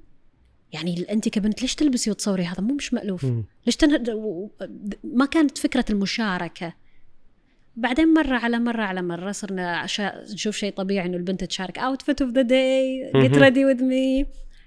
يعني 0.72 1.12
أنت 1.12 1.28
كبنت 1.28 1.62
ليش 1.62 1.74
تلبسي 1.74 2.10
وتصوري؟ 2.10 2.44
هذا 2.44 2.60
مو 2.60 2.74
مش 2.74 2.94
مألوف. 2.94 3.24
مم. 3.24 3.44
ليش 3.66 3.76
تنه... 3.76 4.50
ما 5.04 5.26
كانت 5.26 5.58
فكرة 5.58 5.84
المشاركة. 5.90 6.74
بعدين 7.76 8.14
مرة 8.14 8.36
على 8.36 8.58
مرة 8.58 8.82
على 8.82 9.02
مرة 9.02 9.32
صرنا 9.32 9.86
شا... 9.86 10.24
نشوف 10.32 10.56
شيء 10.56 10.72
طبيعي 10.72 11.06
إنه 11.06 11.16
البنت 11.16 11.44
تشارك. 11.44 11.78
outfit 11.78 12.22
of 12.22 12.30
the 12.30 12.42
day 12.42 13.12
get 13.16 13.38
ready 13.38 13.64
with 13.64 13.84
me 13.84 14.26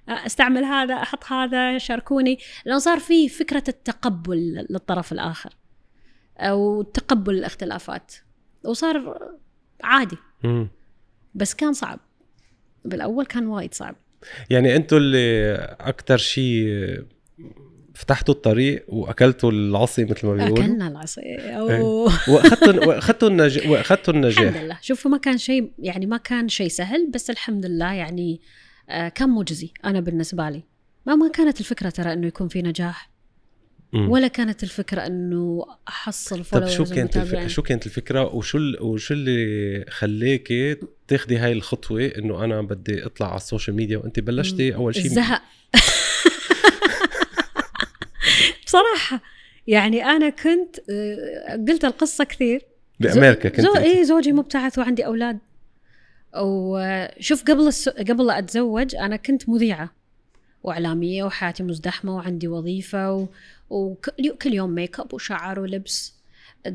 أستعمل 0.10 0.64
هذا 0.64 0.94
أحط 0.94 1.24
هذا 1.24 1.78
شاركوني. 1.78 2.40
لأنه 2.66 2.80
صار 2.80 3.00
في 3.00 3.30
فكرة 3.30 3.64
التقبل 3.68 4.66
للطرف 4.70 5.12
الآخر. 5.12 5.54
أو 6.38 6.82
تقبل 6.82 7.34
الاختلافات. 7.34 8.14
وصار 8.66 9.20
عادي. 9.84 10.18
مم. 10.44 10.68
بس 11.36 11.54
كان 11.54 11.74
صعب. 11.74 12.00
بالأول 12.90 13.26
كان 13.26 13.48
وايد 13.48 13.74
صعب. 13.74 13.96
يعني 14.50 14.76
أنتوا 14.76 14.98
اللي 14.98 15.56
أكثر 15.80 16.18
شيء 16.18 16.68
فتحتوا 17.96 18.34
الطريق 18.34 18.86
وأكلتوا 18.88 19.52
العصي 19.52 20.06
مثل 20.06 20.28
ما 20.28 20.34
بيقولوا؟ 20.34 20.66
أكلنا 20.66 20.88
العصي. 20.88 21.22
إيه. 21.22 21.82
واخذتوا 22.28 22.86
وأخذتوا 22.86 23.30
النج... 23.30 23.68
وأخذتوا 23.68 24.14
الحمد 24.14 24.26
النجاح. 24.40 24.64
لله. 24.64 24.78
شوفوا 24.82 25.12
ما 25.12 25.18
كان 25.18 25.38
شيء 25.38 25.72
يعني 25.80 26.06
ما 26.06 26.18
كان 26.18 26.50
شيء 26.50 26.68
سهل 26.68 27.12
بس 27.12 27.30
الحمد 27.30 27.66
لله 27.66 27.94
يعني 27.94 28.42
آه، 28.90 29.10
كان 29.10 29.30
مجزي 29.30 29.72
أنا 29.86 30.00
بالنسبة 30.00 30.50
لي. 30.50 30.64
ما 31.06 31.16
ما 31.16 31.32
كانت 31.32 31.60
الفكرة 31.60 31.90
ترى 31.90 32.14
إنه 32.14 32.28
يكون 32.28 32.48
في 32.48 32.62
نجاح. 32.62 33.09
مم. 33.94 34.10
ولا 34.10 34.28
كانت 34.28 34.64
الفكرة 34.64 35.02
إنه 35.02 35.66
أحصل 35.88 36.46
طب 36.46 36.68
شو 36.68 36.84
كانت 36.84 37.18
الف... 37.18 37.24
ومتابعين. 37.24 37.50
شو 37.50 37.62
كانت 37.62 37.86
الفكرة؟ 37.86 38.36
وشو 38.36 38.58
ال... 38.58 38.84
وشو 38.84 39.14
اللي 39.14 39.86
خليكي 39.90 40.78
تاخدي 41.08 41.38
هاي 41.38 41.52
الخطوة 41.52 42.12
إنه 42.18 42.44
أنا 42.44 42.62
بدي 42.62 43.06
أطلع 43.06 43.28
على 43.28 43.38
السوشيال 43.38 43.76
ميديا 43.76 43.98
وانت 43.98 44.20
بلشتي 44.20 44.76
أول 44.76 44.96
شيء 44.96 45.06
الزهق. 45.06 45.42
بصراحة 48.66 49.22
يعني 49.68 50.06
أنا 50.06 50.30
كنت 50.30 50.80
آه، 50.90 51.66
قلت 51.68 51.86
القصة 51.86 52.24
كثير. 52.24 52.66
بأمريكا 53.00 53.50
كنت 53.50 53.62
زو... 53.62 53.76
اي 53.76 54.06
زوجي 54.06 54.32
مبتعث 54.32 54.80
وعندي 54.80 55.06
أولاد. 55.06 55.40
وشوف 56.38 57.44
قبل 57.44 57.68
الس... 57.68 57.90
قبل 57.90 58.30
أتزوج 58.30 58.96
أنا 58.96 59.16
كنت 59.16 59.50
مذيعة. 59.50 59.99
وإعلامية 60.64 61.24
وحياتي 61.24 61.64
مزدحمة 61.64 62.16
وعندي 62.16 62.48
وظيفة 62.48 63.14
و... 63.14 63.28
وكل 63.70 64.54
يوم 64.54 64.70
ميك 64.70 65.00
أب 65.00 65.14
وشعر 65.14 65.60
ولبس. 65.60 66.20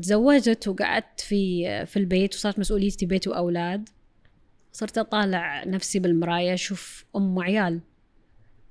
تزوجت 0.01 0.67
وقعدت 0.67 1.19
في 1.19 1.85
في 1.85 1.97
البيت 1.99 2.35
وصارت 2.35 2.59
مسؤوليتي 2.59 3.05
بيت 3.05 3.27
وأولاد. 3.27 3.89
صرت 4.73 4.97
أطالع 4.97 5.63
نفسي 5.63 5.99
بالمراية 5.99 6.53
أشوف 6.53 7.05
أم 7.15 7.37
وعيال 7.37 7.79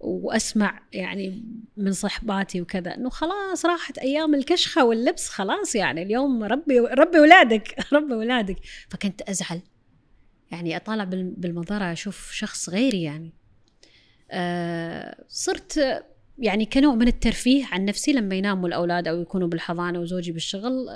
وأسمع 0.01 0.81
يعني 0.93 1.43
من 1.77 1.93
صحباتي 1.93 2.61
وكذا. 2.61 2.95
إنه 2.95 3.09
خلاص 3.11 3.67
راحت 3.67 3.99
أيام 3.99 4.35
الكشخة 4.35 4.85
واللبس 4.85 5.29
خلاص 5.29 5.75
يعني 5.75 6.03
اليوم 6.03 6.45
ربي 6.45 6.79
ربي 6.79 7.19
اولادك 7.19 7.77
ربي 7.93 8.15
اولادك 8.15 8.57
فكنت 8.89 9.23
أزعل. 9.23 9.61
يعني 10.51 10.77
أطالع 10.77 11.05
بال- 11.05 11.35
بالمنظرة 11.37 11.93
أشوف 11.93 12.31
شخص 12.33 12.69
غيري 12.71 13.03
يعني. 13.03 13.33
صرت 15.29 15.81
يعني 16.39 16.67
كنوع 16.67 16.95
من 16.95 17.09
الترفيه 17.09 17.67
عن 17.73 17.85
نفسي 17.85 18.13
لما 18.13 18.35
يناموا 18.35 18.69
الأولاد 18.69 19.09
أو 19.09 19.21
يكونوا 19.21 19.49
بالحضانة 19.49 20.01
وزوجي 20.01 20.33
بالشغل 20.33 20.89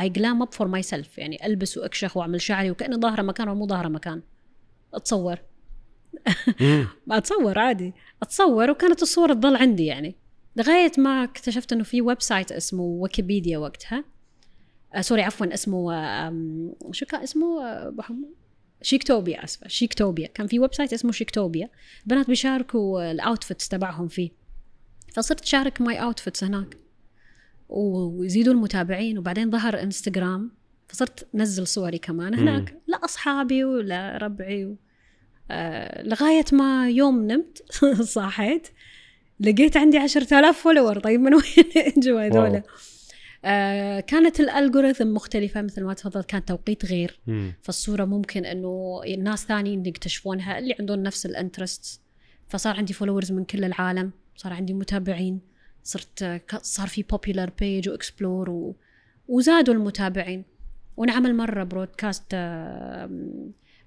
I 0.00 0.08
glam 0.08 0.42
up 0.42 0.52
for 0.52 0.68
myself 0.68 1.18
يعني 1.18 1.46
ألبس 1.46 1.78
وأكشخ 1.78 2.16
وأعمل 2.16 2.40
شعري 2.40 2.70
وكأني 2.70 2.96
ظاهرة 2.96 3.22
مكان 3.22 3.48
ومو 3.48 3.66
ظاهرة 3.66 3.88
مكان. 3.88 4.22
أتصور. 4.94 5.38
ما 7.06 7.16
أتصور 7.16 7.58
عادي. 7.58 7.94
أتصور 8.22 8.70
وكانت 8.70 9.02
الصور 9.02 9.32
تظل 9.34 9.56
عندي 9.56 9.86
يعني. 9.86 10.16
لغاية 10.56 10.92
ما 10.98 11.24
اكتشفت 11.24 11.72
إنه 11.72 11.84
في 11.84 12.02
website 12.02 12.52
اسمه 12.52 12.82
ويكيبيديا 12.82 13.58
وقتها. 13.58 14.04
آه 14.94 15.00
sorry 15.00 15.22
عفوا 15.22 15.54
اسمه 15.54 15.94
آم، 16.28 16.72
شو 16.90 17.06
كان 17.06 17.22
اسمه؟ 17.22 17.64
آه،؟ 17.64 17.94
Chictopia 18.82 19.44
آسفة 19.44 19.68
Chictopia. 19.68 20.26
كان 20.26 20.46
في 20.46 20.58
website 20.58 20.92
اسمه 20.92 21.12
Chictopia. 21.12 21.70
البنات 22.02 22.26
بيشاركوا 22.26 23.10
ال 23.10 23.17
outfits 23.17 23.68
تبعهم 23.68 24.08
فيه. 24.08 24.30
فصرت 25.12 25.44
شارك 25.44 25.80
my 25.80 26.02
outfits 26.02 26.44
هناك. 26.44 26.76
ويزيدوا 27.68 28.52
المتابعين. 28.52 29.18
وبعدين 29.18 29.50
ظهر 29.50 29.82
انستغرام 29.82 30.50
فصرت 30.88 31.26
نزل 31.34 31.66
صوري 31.66 31.98
كمان 31.98 32.34
هناك. 32.34 32.82
لا 32.86 33.04
أصحابي 33.04 33.64
ولا 33.64 34.16
ربعي 34.16 34.64
و... 34.66 34.76
آه 35.50 36.02
لغاية 36.02 36.44
ما 36.52 36.90
يوم 36.90 37.26
نمت 37.26 37.72
صحيت. 38.02 38.68
لقيت 39.40 39.76
عندي 39.76 39.98
عشرة 39.98 40.38
آلاف 40.38 40.58
follower 40.58 40.98
طيب 40.98 41.20
من 41.20 41.34
وين 41.34 41.44
اجوا 41.96 42.26
هذول. 42.26 42.62
آه 43.44 44.00
كانت 44.00 44.40
ال 44.40 44.47
algorithm 44.47 45.06
مختلفة 45.14 45.62
مثل 45.62 45.84
ما 45.84 45.94
تفضلت 45.94 46.26
كان 46.26 46.44
توقيت 46.44 46.84
غير. 46.86 47.20
فالصورة 47.62 48.04
ممكن 48.04 48.44
إنه 48.44 49.00
الناس 49.06 49.44
ثانيين 49.46 49.86
يكتشفونها 49.86 50.58
اللي 50.58 50.74
عندهم 50.80 51.02
نفس 51.02 51.26
ال 51.26 51.34
interest 51.34 52.00
فصار 52.48 52.76
عندي 52.76 52.92
followers 52.92 53.32
من 53.32 53.44
كل 53.44 53.64
العالم 53.64 54.10
صار 54.36 54.52
عندي 54.52 54.74
متابعين. 54.74 55.40
صرت 55.84 56.24
ك- 56.24 56.62
صار 56.62 56.86
في 56.88 57.02
popular 57.02 57.50
page 57.60 57.88
و 57.88 57.96
explore 57.96 58.50
و... 58.50 58.76
وزادوا 59.28 59.74
المتابعين. 59.74 60.44
ونعمل 60.96 61.36
مرة 61.36 61.64
broadcast 61.64 62.34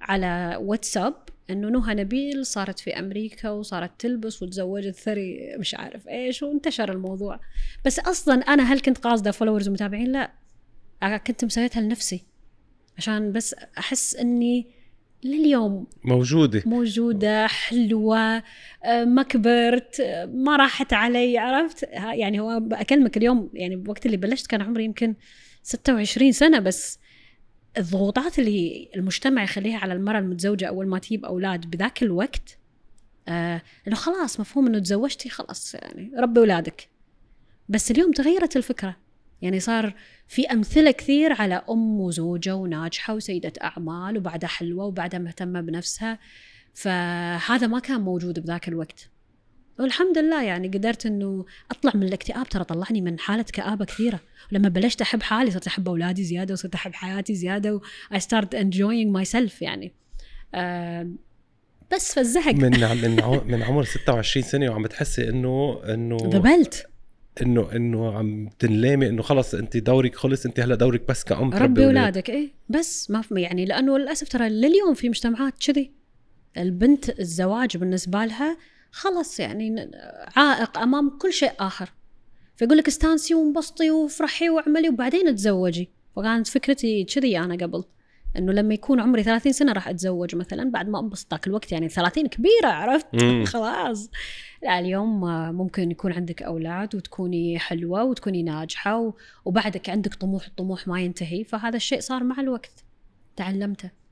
على 0.05 0.57
واتساب 0.61 1.15
إنه 1.49 1.69
نهى 1.69 1.95
نبيل 1.95 2.45
صارت 2.45 2.79
في 2.79 2.99
أمريكا 2.99 3.49
وصارت 3.49 3.91
تلبس 3.99 4.43
وتزوجت 4.43 4.95
ثري 4.95 5.55
مش 5.59 5.75
عارف 5.75 6.07
إيش 6.07 6.43
وانتشر 6.43 6.91
الموضوع. 6.91 7.39
بس 7.85 7.99
أصلا 7.99 8.35
أنا 8.35 8.63
هل 8.73 8.79
كنت 8.79 8.97
قاصدة 8.97 9.31
فولورز 9.31 9.69
ومتابعين؟ 9.69 10.11
لا. 10.11 10.31
كنت 11.17 11.45
مسويتها 11.45 11.81
لنفسي. 11.81 12.23
عشان 12.97 13.31
بس 13.31 13.55
أحس 13.77 14.15
إني 14.15 14.67
لليوم 15.23 15.87
موجودة. 16.03 16.63
موجودة 16.65 17.47
حلوة 17.47 18.43
ما 19.05 19.23
كبرت 19.23 20.01
ما 20.33 20.55
راحت 20.55 20.93
علي 20.93 21.37
عرفت؟ 21.37 21.83
يعني 21.93 22.39
هو 22.39 22.61
أكلمك 22.71 23.17
اليوم 23.17 23.49
يعني 23.53 23.75
بوقت 23.75 24.05
اللي 24.05 24.17
بلشت 24.17 24.47
كان 24.47 24.61
عمري 24.61 24.83
يمكن 24.83 25.15
26 25.63 26.31
سنة 26.31 26.59
بس. 26.59 26.99
الضغوطات 27.77 28.39
اللي 28.39 28.89
المجتمع 28.95 29.43
يخليها 29.43 29.77
على 29.77 29.93
المرأة 29.93 30.19
المتزوجة 30.19 30.65
أول 30.67 30.87
ما 30.87 30.99
تجيب 30.99 31.25
أولاد 31.25 31.69
بذاك 31.69 32.03
الوقت 32.03 32.57
آه 33.27 33.61
إنه 33.87 33.95
خلاص 33.95 34.39
مفهوم 34.39 34.67
إنه 34.67 34.79
تزوجتي 34.79 35.29
خلاص 35.29 35.75
يعني 35.75 36.11
ربي 36.17 36.39
أولادك. 36.39 36.89
بس 37.69 37.91
اليوم 37.91 38.11
تغيرت 38.11 38.57
الفكرة. 38.57 38.95
يعني 39.41 39.59
صار 39.59 39.93
في 40.27 40.45
أمثلة 40.45 40.91
كثير 40.91 41.33
على 41.33 41.61
أم 41.69 42.01
وزوجة 42.01 42.55
وناجحة 42.55 43.13
وسيدة 43.13 43.53
أعمال 43.63 44.17
وبعدها 44.17 44.47
حلوة 44.47 44.85
وبعدها 44.85 45.19
مهتمة 45.19 45.61
بنفسها 45.61 46.19
فهذا 46.73 47.67
ما 47.67 47.79
كان 47.79 48.01
موجود 48.01 48.39
بذاك 48.39 48.67
الوقت. 48.67 49.09
والحمد 49.79 50.17
لله 50.17 50.43
يعني 50.43 50.67
قدرت 50.67 51.05
إنه 51.05 51.45
أطلع 51.71 51.91
من 51.95 52.03
الاكتئاب. 52.03 52.49
ترى 52.49 52.63
طلعني 52.63 53.01
من 53.01 53.19
حالة 53.19 53.45
كآبة 53.53 53.85
كثيرة. 53.85 54.19
ولما 54.51 54.69
بلشت 54.69 55.01
أحب 55.01 55.23
حالي 55.23 55.51
صرت 55.51 55.67
أحب 55.67 55.89
أولادي 55.89 56.23
زيادة 56.23 56.53
وصرت 56.53 56.75
أحب 56.75 56.93
حياتي 56.93 57.35
زيادة 57.35 57.75
و 57.75 57.81
I 58.13 58.17
started 58.17 58.55
enjoying 58.55 59.21
myself 59.23 59.61
يعني. 59.61 59.93
آه 60.55 61.09
بس 61.93 62.13
فالزهق 62.13 62.53
من 62.53 62.71
من 62.79 63.41
من 63.47 63.63
عمر 63.63 63.83
26 63.83 64.43
سنة 64.43 64.69
وعم 64.69 64.83
بتحسي 64.83 65.29
إنه 65.29 65.81
إنه 65.89 66.17
ذبلت 66.23 66.85
إنه 67.41 67.71
إنه 67.75 68.17
عم 68.17 68.49
تنلامي 68.59 69.07
إنه 69.07 69.21
خلص 69.21 69.53
أنت 69.53 69.77
دورك 69.77 70.15
خلص 70.15 70.45
أنت 70.45 70.59
هلا 70.59 70.75
دورك 70.75 71.07
بس 71.09 71.23
كأم 71.23 71.53
ربي. 71.53 71.85
أولادك 71.85 72.29
إيه. 72.29 72.49
بس 72.69 73.11
ما 73.11 73.21
في 73.21 73.41
يعني 73.41 73.65
لأنه 73.65 73.97
للأسف 73.97 74.27
ترى 74.29 74.49
لليوم 74.49 74.93
في 74.93 75.09
مجتمعات 75.09 75.53
كذي. 75.67 75.91
البنت 76.57 77.19
الزواج 77.19 77.77
بالنسبة 77.77 78.25
لها 78.25 78.57
خلص 78.95 79.39
يعني 79.39 79.91
عائق 80.35 80.77
أمام 80.77 81.17
كل 81.17 81.33
شيء 81.33 81.51
آخر. 81.59 81.89
فيقول 82.55 82.77
لك 82.77 82.87
استانسي 82.87 83.33
وانبسطي 83.35 83.91
وافرحي 83.91 84.49
واعملي 84.49 84.89
وبعدين 84.89 85.35
تزوجي 85.35 85.89
فكانت 86.15 86.47
فكرتي 86.47 87.03
كذي 87.03 87.39
أنا 87.39 87.65
قبل 87.65 87.83
إنه 88.37 88.51
لما 88.51 88.73
يكون 88.73 88.99
عمري 88.99 89.23
30 89.23 89.51
سنة 89.51 89.71
راح 89.71 89.87
أتزوج 89.87 90.35
مثلا 90.35 90.71
بعد 90.71 90.89
ما 90.89 90.99
أنبسط 90.99 91.31
ذاك 91.31 91.47
الوقت 91.47 91.71
يعني 91.71 91.89
30 91.89 92.27
كبيرة 92.27 92.67
عرفت. 92.67 93.07
خلاص. 93.53 94.09
لا 94.63 94.79
اليوم 94.79 95.21
ممكن 95.55 95.91
يكون 95.91 96.13
عندك 96.13 96.43
أولاد 96.43 96.95
وتكوني 96.95 97.59
حلوة 97.59 98.03
وتكوني 98.03 98.43
ناجحة 98.43 99.13
وبعدك 99.45 99.89
عندك 99.89 100.13
طموح 100.13 100.45
الطموح 100.45 100.87
ما 100.87 101.01
ينتهي 101.01 101.43
فهذا 101.43 101.75
الشيء 101.75 101.99
صار 101.99 102.23
مع 102.23 102.39
الوقت. 102.39 102.83
تعلمته. 103.35 104.04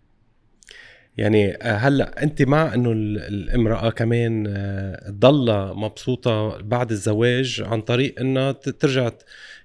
يعني 1.17 1.55
آه، 1.55 1.77
هلأ 1.77 2.23
أنت 2.23 2.41
مع 2.41 2.73
إنه 2.73 2.91
ال- 2.91 3.19
الامرأة 3.19 3.89
كمان 3.89 4.45
آه، 4.47 5.09
تضلها 5.09 5.73
مبسوطة 5.73 6.57
بعد 6.61 6.91
الزواج 6.91 7.63
عن 7.65 7.81
طريق 7.81 8.19
إنها 8.19 8.51
ترجع 8.51 9.11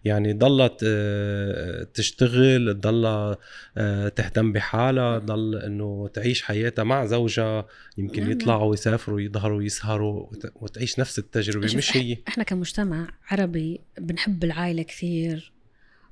يعني 0.05 0.33
ضلها 0.33 0.69
ت- 0.69 1.89
تشتغل 1.95 2.75
تضلها 2.81 3.37
آه، 3.79 4.09
تهتم 4.09 4.53
بحالها 4.53 5.19
تضل 5.19 5.57
إنه 5.57 6.09
تعيش 6.15 6.43
حياتها 6.43 6.83
مع 6.85 7.07
زوجها 7.07 7.67
يمكن. 7.99 8.31
يطلعوا 8.31 8.65
ويسافروا 8.71 9.21
يظهروا 9.21 9.63
يسهروا 9.63 10.27
وت- 10.27 10.53
وتعيش 10.57 10.99
نفس 10.99 11.19
التجربة 11.19 11.65
مش 11.77 11.97
هي 11.97 12.17
إحنا 12.29 12.45
كمجتمع 12.45 13.09
عربي 13.31 13.81
بنحب 13.99 14.45
العائلة 14.45 14.83
كثير 14.83 15.53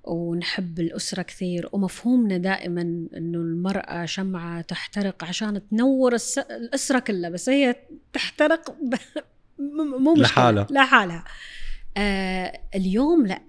ونحب 0.07 0.81
الأسرة 0.81 1.23
كثير. 1.23 1.69
ومفهومنا 1.73 2.39
دائما 2.39 2.81
أنه 3.17 3.39
المرأة 3.39 4.05
شمعة 4.05 4.61
تحترق 4.61 5.25
عشان 5.25 5.69
تنور 5.69 6.15
الس... 6.15 6.39
الأسرة 6.39 6.99
كلها 6.99 7.31
بس 7.31 7.49
هي 7.49 7.77
تحترق 8.13 8.71
ب... 8.71 8.95
مو 9.59 10.15
مشكلة 10.15 10.23
لحالها. 10.23 10.67
لحالها 10.71 11.25
آه 11.97 12.61
اليوم 12.75 13.27
لا. 13.27 13.41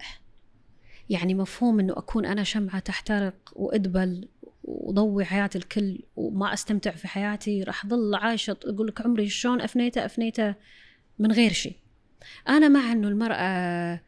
يعني 1.09 1.33
مفهوم 1.33 1.79
أنه 1.79 1.93
أكون 1.93 2.25
أنا 2.25 2.43
شمعة 2.43 2.79
تحترق 2.79 3.35
وأدبل 3.55 4.27
وضوي 4.63 5.25
حياة 5.25 5.49
الكل 5.55 5.99
وما 6.15 6.53
أستمتع 6.53 6.91
في 6.91 7.07
حياتي 7.07 7.63
راح 7.63 7.85
ضل 7.85 8.15
عايشة 8.15 8.57
أقول 8.65 8.87
لك 8.87 9.01
عمري 9.01 9.29
شلون 9.29 9.61
أفنيته 9.61 10.05
أفنيته 10.05 10.55
من 11.19 11.31
غير 11.31 11.51
شيء 11.51 11.75
أنا 12.49 12.67
مع 12.67 12.91
أنه 12.91 13.07
المرأة 13.07 14.01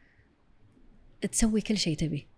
تسوي 1.32 1.60
كل 1.60 1.78
شيء 1.78 1.96
تبي. 1.96 2.29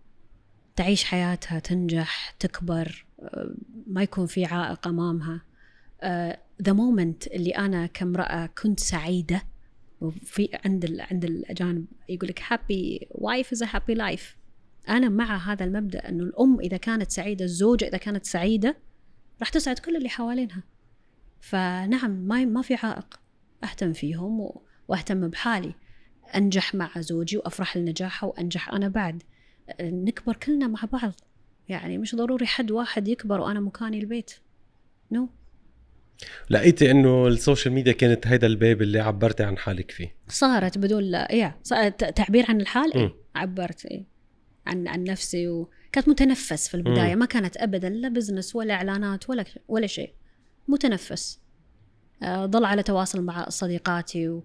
تعيش 0.75 1.03
حياتها 1.03 1.59
تنجح 1.59 2.35
تكبر 2.39 3.05
آه، 3.19 3.55
ما 3.87 4.03
يكون 4.03 4.25
في 4.25 4.45
عائق 4.45 4.87
أمامها. 4.87 5.41
the 6.61 6.73
moment 6.73 7.27
اللي 7.27 7.51
أنا 7.51 7.85
كامرأة 7.85 8.45
كنت 8.45 8.79
سعيدة 8.79 9.43
وفي 10.01 10.49
عند 10.65 10.85
ال 10.85 11.01
عند 11.01 11.25
الأجانب 11.25 11.85
يقول 12.09 12.29
لك 12.29 12.41
happy 12.47 13.07
wife 13.11 13.51
is 13.51 13.63
happy 13.63 13.93
life 13.93 14.37
أنا 14.89 15.09
مع 15.09 15.37
هذا 15.37 15.65
المبدأ 15.65 16.09
إنه 16.09 16.23
الأم 16.23 16.59
إذا 16.59 16.77
كانت 16.77 17.11
سعيدة 17.11 17.45
الزوجة 17.45 17.87
إذا 17.87 17.97
كانت 17.97 18.25
سعيدة 18.25 18.77
راح 19.39 19.49
تسعد 19.49 19.79
كل 19.79 19.95
اللي 19.95 20.09
حوالينها. 20.09 20.63
فنعم 21.41 22.11
ما 22.11 22.45
ما 22.45 22.61
في 22.61 22.75
عائق. 22.75 23.19
أهتم 23.63 23.93
فيهم 23.93 24.49
وأهتم 24.87 25.27
بحالي. 25.27 25.75
أنجح 26.35 26.75
مع 26.75 26.91
زوجي 26.97 27.37
وأفرح 27.37 27.77
لنجاحه 27.77 28.27
وأنجح 28.27 28.69
أنا 28.69 28.87
بعد. 28.87 29.23
نكبر 29.81 30.35
كلنا 30.35 30.67
مع 30.67 30.79
بعض 30.91 31.13
يعني 31.69 31.97
مش 31.97 32.15
ضروري 32.15 32.45
حد 32.45 32.71
واحد 32.71 33.07
يكبر 33.07 33.41
وأنا 33.41 33.59
مكاني 33.59 33.99
البيت 33.99 34.31
no 35.11 35.29
لقيتي 36.49 36.91
إنه 36.91 37.27
السوشيال 37.27 37.73
ميديا 37.73 37.93
كانت 37.93 38.27
هيدا 38.27 38.47
الباب 38.47 38.81
اللي 38.81 38.99
عبرتي 38.99 39.43
عن 39.43 39.57
حالك 39.57 39.91
فيه 39.91 40.15
صارت 40.27 40.77
بدون 40.77 41.03
لا 41.03 41.31
يا 41.31 41.55
صارت 41.63 42.17
تعبير 42.17 42.45
عن 42.49 42.61
الحال. 42.61 42.93
إيه؟ 42.93 43.15
عبرت 43.35 43.85
إيه؟ 43.85 44.05
عن 44.67 44.87
عن 44.87 45.03
نفسي 45.03 45.47
وكانت 45.47 46.09
متنفس 46.09 46.67
في 46.67 46.73
البداية 46.73 47.13
مم. 47.13 47.19
ما 47.19 47.25
كانت 47.25 47.57
ابدا 47.57 47.89
لا 47.89 48.09
business 48.09 48.55
ولا 48.55 48.73
إعلانات 48.73 49.29
ولا 49.29 49.45
ولا 49.67 49.87
شيء 49.87 50.13
متنفس 50.67 51.39
آه، 52.23 52.45
ضل 52.45 52.65
على 52.65 52.83
تواصل 52.83 53.21
مع 53.21 53.49
صديقاتي 53.49 54.29
و... 54.29 54.43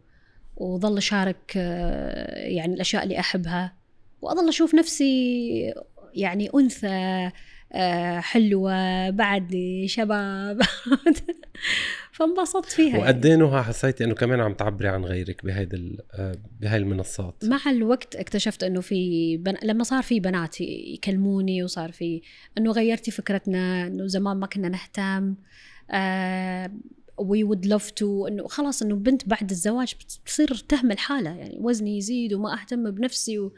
وظل 0.56 0.96
اشارك 0.96 1.52
آه، 1.56 2.34
يعني 2.36 2.74
الأشياء 2.74 3.02
اللي 3.02 3.20
أحبها 3.20 3.77
وأظل 4.22 4.48
أشوف 4.48 4.74
نفسي 4.74 5.74
يعني 6.14 6.50
أنثى 6.54 7.30
آه، 7.72 8.20
حلوة 8.20 9.10
بعدني 9.10 9.88
شباب 9.88 10.60
فانبسطت 12.12 12.72
فيها 12.72 12.88
يعني. 12.88 12.98
وقد 13.02 13.26
نهى 13.26 13.62
حسيتي 13.62 14.04
إنه 14.04 14.14
كمان 14.14 14.40
عم 14.40 14.54
تعبري 14.54 14.88
عن 14.88 15.04
غيرك 15.04 15.44
بهيدي 15.44 15.76
ال- 15.76 15.98
آه، 16.14 16.34
بهاي 16.60 16.76
المنصات 16.76 17.44
مع 17.44 17.58
الوقت 17.70 18.16
اكتشفت 18.16 18.64
إنه 18.64 18.80
في 18.80 19.36
بن... 19.36 19.54
لما 19.62 19.84
صار 19.84 20.02
في 20.02 20.20
بنات 20.20 20.60
يكلموني 20.60 21.62
وصار 21.62 21.92
في 21.92 22.22
إنه 22.58 22.70
غيرتي 22.72 23.10
فكرتنا 23.10 23.86
إنه 23.86 24.06
زمان 24.06 24.36
ما 24.36 24.46
كنا 24.46 24.68
نهتم 24.68 25.34
we 27.18 27.44
would 27.44 27.66
love 27.66 27.90
to 27.90 28.26
إنه 28.26 28.48
خلاص 28.48 28.82
إنه 28.82 28.94
بنت 28.94 29.28
بعد 29.28 29.50
الزواج 29.50 29.94
بتصير 29.94 30.54
تهمل 30.68 30.98
حالها 30.98 31.34
يعني 31.34 31.58
وزني 31.60 31.98
يزيد 31.98 32.32
وما 32.34 32.60
أهتم 32.60 32.90
بنفسي 32.90 33.38
و... 33.38 33.52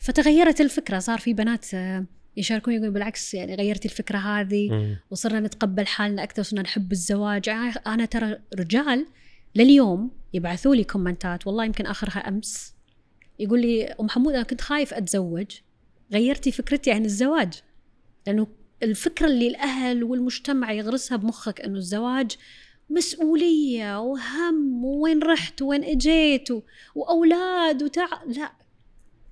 فتغيرت 0.00 0.60
الفكرة 0.60 0.98
صار 0.98 1.18
في 1.18 1.34
بنات 1.34 1.74
آه، 1.74 2.04
يشاركوني 2.36 2.76
يقولون 2.76 2.94
بالعكس 2.94 3.34
يعني 3.34 3.54
غيرتي 3.54 3.88
الفكرة 3.88 4.18
هذه. 4.18 4.96
وصرنا 5.10 5.40
نتقبل 5.40 5.86
حالنا 5.86 6.22
أكثر 6.22 6.40
وصرنا 6.40 6.62
نحب 6.62 6.92
الزواج 6.92 7.48
أنا 7.86 8.04
ترى 8.04 8.38
رجال 8.58 9.06
لليوم 9.54 10.10
يبعثوا 10.32 10.74
لي 10.74 10.84
كومنتات 10.84 11.46
والله 11.46 11.64
يمكن 11.64 11.86
آخرها 11.86 12.28
أمس 12.28 12.74
يقول 13.38 13.60
لي 13.60 13.84
أم 13.86 14.08
حمود 14.08 14.34
أنا 14.34 14.42
كنت 14.42 14.60
خايف 14.60 14.94
أتزوج 14.94 15.46
غيرتي 16.12 16.52
فكرتي 16.52 16.92
عن 16.92 17.04
الزواج 17.04 17.52
لأنه 18.26 18.46
الفكرة 18.82 19.26
اللي 19.26 19.48
الأهل 19.48 20.04
والمجتمع 20.04 20.72
يغرسها 20.72 21.16
بمخك 21.16 21.60
إنه 21.60 21.78
الزواج 21.78 22.36
مسؤولية 22.90 24.00
وهم 24.00 24.84
وين 24.84 25.22
رحت 25.22 25.62
وين 25.62 25.84
إجيت. 25.84 26.48
وأولاد 26.94 27.82
وتع 27.82 28.08
لا 28.26 28.52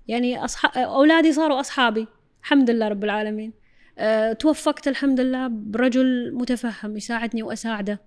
يعني 0.08 0.44
أصح... 0.44 0.76
أولادي 0.76 1.32
صاروا 1.32 1.60
أصحابي 1.60 2.06
الحمد 2.42 2.70
لله 2.70 2.88
رب 2.88 3.04
العالمين. 3.04 3.52
أه، 3.98 4.32
توفقت 4.32 4.88
الحمد 4.88 5.20
لله 5.20 5.48
برجل 5.48 6.34
متفهم 6.34 6.96
يساعدني 6.96 7.42
وأساعده. 7.42 8.00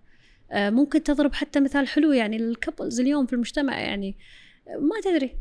أه، 0.51 0.69
ممكن 0.69 1.03
تضرب 1.03 1.33
حتى 1.33 1.59
مثال 1.59 1.87
حلو 1.87 2.11
يعني 2.11 2.37
الكابلز 2.37 2.99
اليوم 2.99 3.25
في 3.25 3.33
المجتمع 3.33 3.79
يعني 3.79 4.17
أه، 4.67 4.77
ما 4.77 5.01
تدري. 5.03 5.35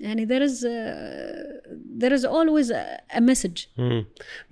يعني 0.00 0.26
there 0.26 0.42
is 0.42 0.64
uh, 0.64 1.66
there 1.98 2.12
is 2.12 2.24
always 2.24 2.70
a, 2.70 3.20
message. 3.20 3.68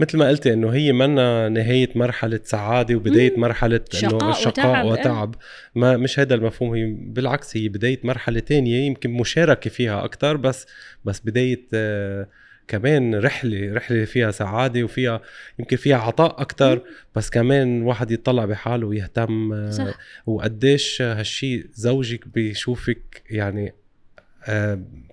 مثل 0.01 0.19
ما 0.19 0.29
قلتي 0.29 0.53
إنه 0.53 0.71
هي 0.71 0.93
منا 0.93 1.49
نهاية 1.49 1.91
مرحلة 1.95 2.41
سعادة 2.45 2.95
وبداية 2.95 3.35
مم. 3.35 3.41
مرحلة 3.41 3.81
شقاء 3.93 4.23
إنه 4.23 4.33
شقاء 4.33 4.53
وتعب، 4.53 4.87
إيه. 4.87 4.93
وتعب 4.93 5.35
ما 5.75 5.97
مش 5.97 6.19
هذا 6.19 6.35
المفهوم 6.35 6.75
هي 6.75 6.85
بالعكس 6.99 7.57
هي 7.57 7.69
بداية 7.69 8.01
مرحلة 8.05 8.41
تانية 8.41 8.87
يمكن 8.87 9.11
مشاركة 9.11 9.71
فيها 9.71 10.05
أكثر 10.05 10.37
بس 10.37 10.67
بس 11.05 11.21
بداية 11.21 11.67
آه، 11.75 12.29
كمان 12.69 13.15
رحلة 13.15 13.73
رحلة 13.73 14.05
فيها 14.05 14.31
سعادة 14.31 14.83
وفيها 14.83 15.21
يمكن 15.59 15.77
فيها 15.77 15.97
عطاء 15.97 16.43
أكثر 16.43 16.83
بس 17.15 17.31
كمان 17.31 17.83
واحد 17.83 18.11
يطلع 18.11 18.45
بحاله 18.45 18.87
ويهتم 18.87 19.53
آه، 19.53 19.71
صح 19.71 19.99
وقديش 20.27 21.03
هالشي 21.03 21.67
زوجك 21.75 22.29
بيشوفك 22.29 23.23
يعني 23.31 23.75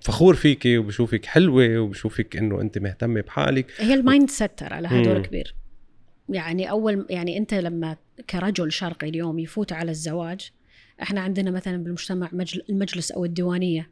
فخور 0.02 0.34
فيكي 0.34 0.78
وبشوفك 0.78 1.26
حلوة 1.26 1.78
وبشوفك 1.78 2.36
إنه 2.36 2.60
أنت 2.60 2.78
مهتمة 2.78 3.20
بحالك. 3.20 3.66
هي 3.78 3.94
ال 3.94 4.30
mindset 4.30 4.58
ترى 4.58 4.80
لها 4.80 5.02
دور. 5.02 5.22
كبير. 5.22 5.54
يعني 6.28 6.70
أول 6.70 7.06
يعني 7.10 7.38
أنت 7.38 7.54
لما 7.54 7.96
كرجل 8.30 8.72
شرقي 8.72 9.08
اليوم 9.08 9.38
يفوت 9.38 9.72
على 9.72 9.90
الزواج 9.90 10.50
إحنا 11.02 11.20
عندنا 11.20 11.50
مثلا 11.50 11.76
بالمجتمع 11.76 12.28
مجل 12.32 12.62
المجلس 12.70 13.12
أو 13.12 13.24
الديوانية. 13.24 13.90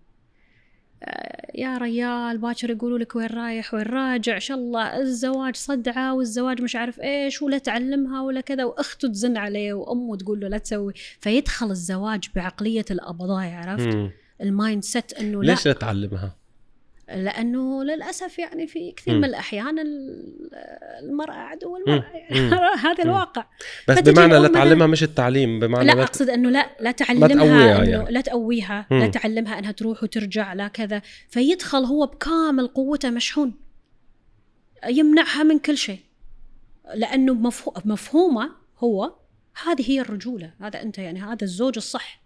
آه، 1.03 1.50
يا 1.55 1.79
ريال 1.79 2.38
باكر 2.38 2.70
يقولوا 2.70 2.98
لك 2.98 3.16
وين 3.16 3.26
رايح 3.26 3.74
وين 3.74 3.83
راجع 3.83 4.35
إن 4.35 4.40
شاء 4.40 4.57
الله 4.57 4.98
الزواج 5.00 5.57
صدعة 5.57 6.14
والزواج 6.14 6.62
مش 6.62 6.76
عارف 6.76 7.00
إيش 7.00 7.42
ولا 7.42 7.59
تعلمها 7.59 8.22
ولا 8.22 8.40
كذا 8.40 8.64
وأخته 8.64 9.09
تزن 9.09 9.37
عليه 9.37 9.72
وأمه 9.72 10.16
تقول 10.16 10.40
له 10.40 10.48
لا 10.48 10.59
تسوي. 10.59 10.92
فيدخل 11.20 11.70
الزواج 11.70 12.29
بعقلية 12.35 12.85
القبضاي 12.90 13.49
عرفت. 13.55 14.11
ال 14.43 14.85
mindset 14.85 15.12
إنه 15.12 15.42
لا 15.42 15.50
ليش 15.50 15.66
لا 15.66 15.72
تعلمها؟ 15.72 16.37
لأنه 17.09 17.85
للأسف 17.85 18.38
يعني 18.38 18.66
في 18.66 18.92
كثير. 18.92 19.14
من 19.18 19.24
الأحيان 19.24 19.79
ال- 19.79 20.50
المرأة 21.03 21.35
عدو 21.35 21.76
المرأة 21.76 22.05
مم. 22.31 22.55
هذا 22.87 23.05
الواقع 23.05 23.44
بس 23.88 23.98
بمعنى 23.98 24.38
لا 24.38 24.48
تعلمها 24.48 24.87
مش 24.87 25.03
التعليم 25.03 25.61
بمعنى 25.61 25.87
لا 25.87 25.92
لا 25.92 26.03
أقصد 26.03 26.31
إنه 26.31 26.50
لا 26.50 26.70
لا 26.81 26.90
تعلمها 26.90 27.29
تقويها 27.29 27.76
إنه 27.83 27.90
يعني. 27.90 28.11
لا 28.12 28.20
تقويها 28.20 28.87
لا. 28.90 29.07
تعلمها 29.07 29.59
إنها 29.59 29.72
تروح 29.72 30.03
وترجع 30.03 30.53
لا 30.53 30.68
كذا 30.68 31.03
فيدخل 31.29 31.85
هو 31.85 32.07
بكامل 32.07 32.66
قوته 32.68 33.11
مشحون 33.11 33.55
يمنعها 34.88 35.42
من 35.42 35.59
كل 35.59 35.76
شيء 35.76 35.98
لأنه 36.94 37.35
مفهو- 37.35 37.81
مفهومه 37.85 38.50
هو 38.79 39.12
هذه 39.66 39.90
هي 39.90 40.00
الرجولة 40.00 40.50
هذا 40.61 40.83
أنت 40.83 40.98
يعني 40.98 41.22
هذا 41.22 41.38
الزوج 41.42 41.72
الصح 41.76 42.20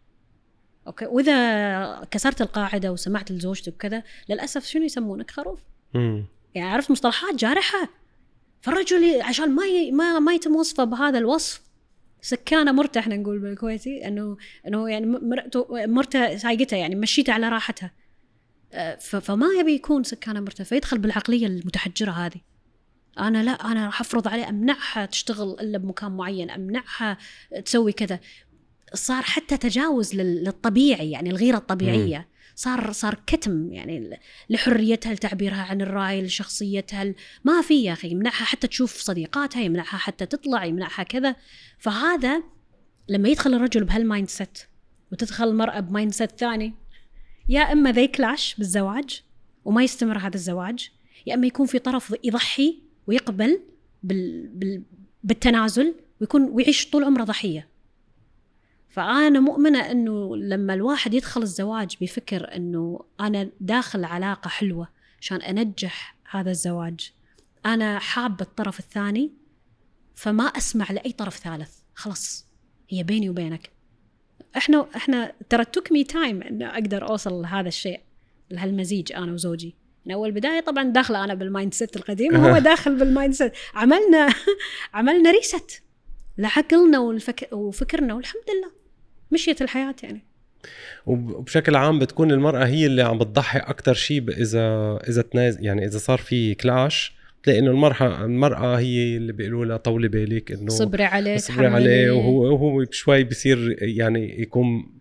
أوكي. 0.87 1.07
وإذا 1.07 2.05
كسرت 2.11 2.41
القاعدة 2.41 2.93
وسمعت 2.93 3.33
لزوجتك 3.33 3.77
كذا 3.77 4.03
للأسف 4.29 4.65
شنو 4.67 4.83
يسمونك؟ 4.83 5.31
خروف. 5.31 5.61
مم. 5.95 6.25
يعني 6.55 6.71
عرفت 6.71 6.91
مصطلحات 6.91 7.35
جارحة. 7.35 7.89
فالرجل 8.61 9.23
عشان 9.23 9.51
ما 9.51 9.67
ي... 9.67 9.93
ما 9.93 10.19
ما 10.19 10.33
يتم 10.35 10.57
وصفه 10.57 10.85
بهذا 10.85 11.19
الوصف 11.19 11.61
سكانه 12.23 12.73
مرته 12.73 12.99
إحنا 12.99 13.17
نقول 13.17 13.39
بالكويتي 13.39 14.09
انه 14.09 14.37
إنه 14.67 14.91
يعني 14.91 15.07
مرته 15.07 15.67
مرته 15.71 16.37
سايقتها 16.37 16.77
يعني 16.77 16.95
مشيتها 16.95 17.33
على 17.33 17.49
راحتها. 17.49 17.91
ف- 19.01 19.17
فما 19.17 19.47
يبي 19.61 19.75
يكون 19.75 20.05
سكانه 20.05 20.41
مرته 20.41 20.65
فيدخل 20.65 20.99
بالعقلية 20.99 21.47
المتحجرة 21.47 22.11
هذه. 22.11 22.41
أنا 23.19 23.43
لا 23.43 23.51
أنا 23.51 23.87
راح 23.87 24.01
أفرض 24.01 24.29
عليه 24.29 24.49
أمنعها 24.49 25.07
تشتغل 25.07 25.57
إلا 25.61 25.79
بمكان 25.79 26.13
معين 26.13 26.51
أمنعها 26.51 27.19
تسوي 27.65 27.93
كذا. 27.93 28.21
صار 28.95 29.23
حتى 29.23 29.57
تجاوز 29.57 30.15
لل- 30.15 30.45
للطبيعي 30.45 31.11
يعني 31.11 31.31
الغيرة 31.31 31.57
الطبيعية. 31.57 32.29
صار 32.57 32.93
صار 32.93 33.21
كتم 33.27 33.73
يعني 33.73 34.21
لحريتها 34.51 35.15
لتعبيرها 35.15 35.63
عن 35.63 35.81
الرأي 35.81 36.23
لشخصيتها 36.23 37.15
ما 37.45 37.63
في 37.63 37.85
يا 37.85 37.93
أخي 37.93 38.09
يمنعها 38.09 38.45
حتى 38.45 38.67
تشوف 38.67 38.97
صديقاتها 39.01 39.63
يمنعها 39.63 39.97
حتى 39.97 40.27
تطلع 40.27 40.65
يمنعها 40.65 41.03
كذا. 41.03 41.37
فهذا 41.79 42.43
لما 43.09 43.29
يدخل 43.29 43.55
الرجل 43.55 43.85
بهال 43.85 44.29
mindset 44.29 44.59
وتدخل 45.13 45.49
المرأة 45.49 45.81
ب 45.81 46.13
mindset 46.13 46.31
ثاني 46.39 46.75
يا 47.49 47.61
إما 47.73 47.93
they 47.93 48.07
clash 48.07 48.55
بالزواج 48.59 49.23
وما 49.65 49.83
يستمر 49.85 50.19
هذا 50.19 50.35
الزواج 50.35 50.91
يا 51.27 51.35
إما 51.35 51.47
يكون 51.47 51.67
في 51.67 51.79
طرف 51.79 52.15
يضحي 52.25 52.79
ويقبل 53.07 53.61
بال... 54.03 54.47
بال... 54.49 54.83
بالتنازل 55.25 55.95
ويكون 56.21 56.43
ويعيش 56.43 56.91
طول 56.91 57.05
عمره 57.05 57.25
ضحية. 57.25 57.69
فأنا 58.95 59.41
مؤمنة 59.41 59.91
أنه 59.91 60.37
لما 60.37 60.75
الواحد 60.75 61.15
يدخل 61.15 61.43
الزواج 61.43 61.97
بفكر 62.01 62.57
أنه 62.57 63.05
أنا 63.21 63.51
داخل 63.61 64.05
علاقة 64.05 64.49
حلوة 64.49 64.89
عشان 65.21 65.43
أنجح 65.43 66.17
هذا 66.31 66.51
الزواج. 66.51 67.13
أنا 67.67 67.99
حابة 67.99 68.45
الطرف 68.45 68.79
الثاني 68.79 69.33
فما 70.15 70.45
أسمع 70.45 70.93
لأي 70.93 71.13
طرف 71.13 71.37
ثالث. 71.37 71.71
خلاص 71.95 72.47
هي 72.89 73.03
بيني 73.03 73.31
وبينك. 73.31 73.71
إحنا 74.57 74.87
إحنا 74.97 75.33
ترى 75.49 75.65
took 75.65 75.93
me 75.93 76.05
time 76.05 76.43
انه 76.43 76.67
أقدر 76.67 77.09
أوصل 77.09 77.43
لهذا 77.43 77.69
الشيء 77.69 78.01
لهالمزيج 78.51 79.13
أنا 79.13 79.33
وزوجي. 79.33 79.75
من 80.07 80.13
أول 80.13 80.33
بداية 80.33 80.61
طبعا 80.61 80.85
داخلة 80.85 81.25
أنا 81.25 81.35
بال 81.35 81.75
mindset 81.75 81.97
القديم 81.97 82.35
وهو 82.35 82.59
داخل 82.71 82.99
بال 82.99 83.35
mindset 83.35 83.53
عملنا 83.75 84.35
عملنا 84.95 85.31
ريست 85.31 85.83
لعقلنا. 86.39 86.99
وفكرنا 87.53 88.15
والحمد 88.15 88.45
لله. 88.51 88.84
مشيت 89.35 89.63
الحياة 89.63 89.95
يعني 90.03 90.23
وب- 91.07 91.31
وبشكل 91.31 91.77
عام 91.77 91.99
بتكون 91.99 92.33
المرأة 92.33 92.65
هي 92.67 92.87
اللي 92.87 93.03
عم 93.03 93.19
بتضحي 93.19 93.59
أكتر 93.59 93.95
شيء 93.95 94.29
إذا 94.31 94.99
إذا 95.09 95.23
تناز 95.23 95.59
يعني 95.61 95.87
إذا 95.87 95.99
صار 95.99 96.19
في 96.19 96.55
كلاش 96.55 97.15
بتلاقي 97.43 97.59
إنه 97.59 97.71
المرأة 97.71 98.25
المرأة 98.25 98.79
هي 98.79 99.17
اللي 99.17 99.33
بيقولوا 99.33 99.65
لها 99.65 99.77
طولي 99.77 100.09
بالك 100.09 100.53
إنه 100.53 100.69
صبري 100.69 101.05
عليه 101.05 101.37
صبري 101.37 101.67
عليه. 101.67 102.11
وهو 102.11 102.53
وهو 102.55 102.85
شوي 102.91 103.25
بصير 103.25 103.77
يعني 103.83 104.41
يكون 104.43 104.95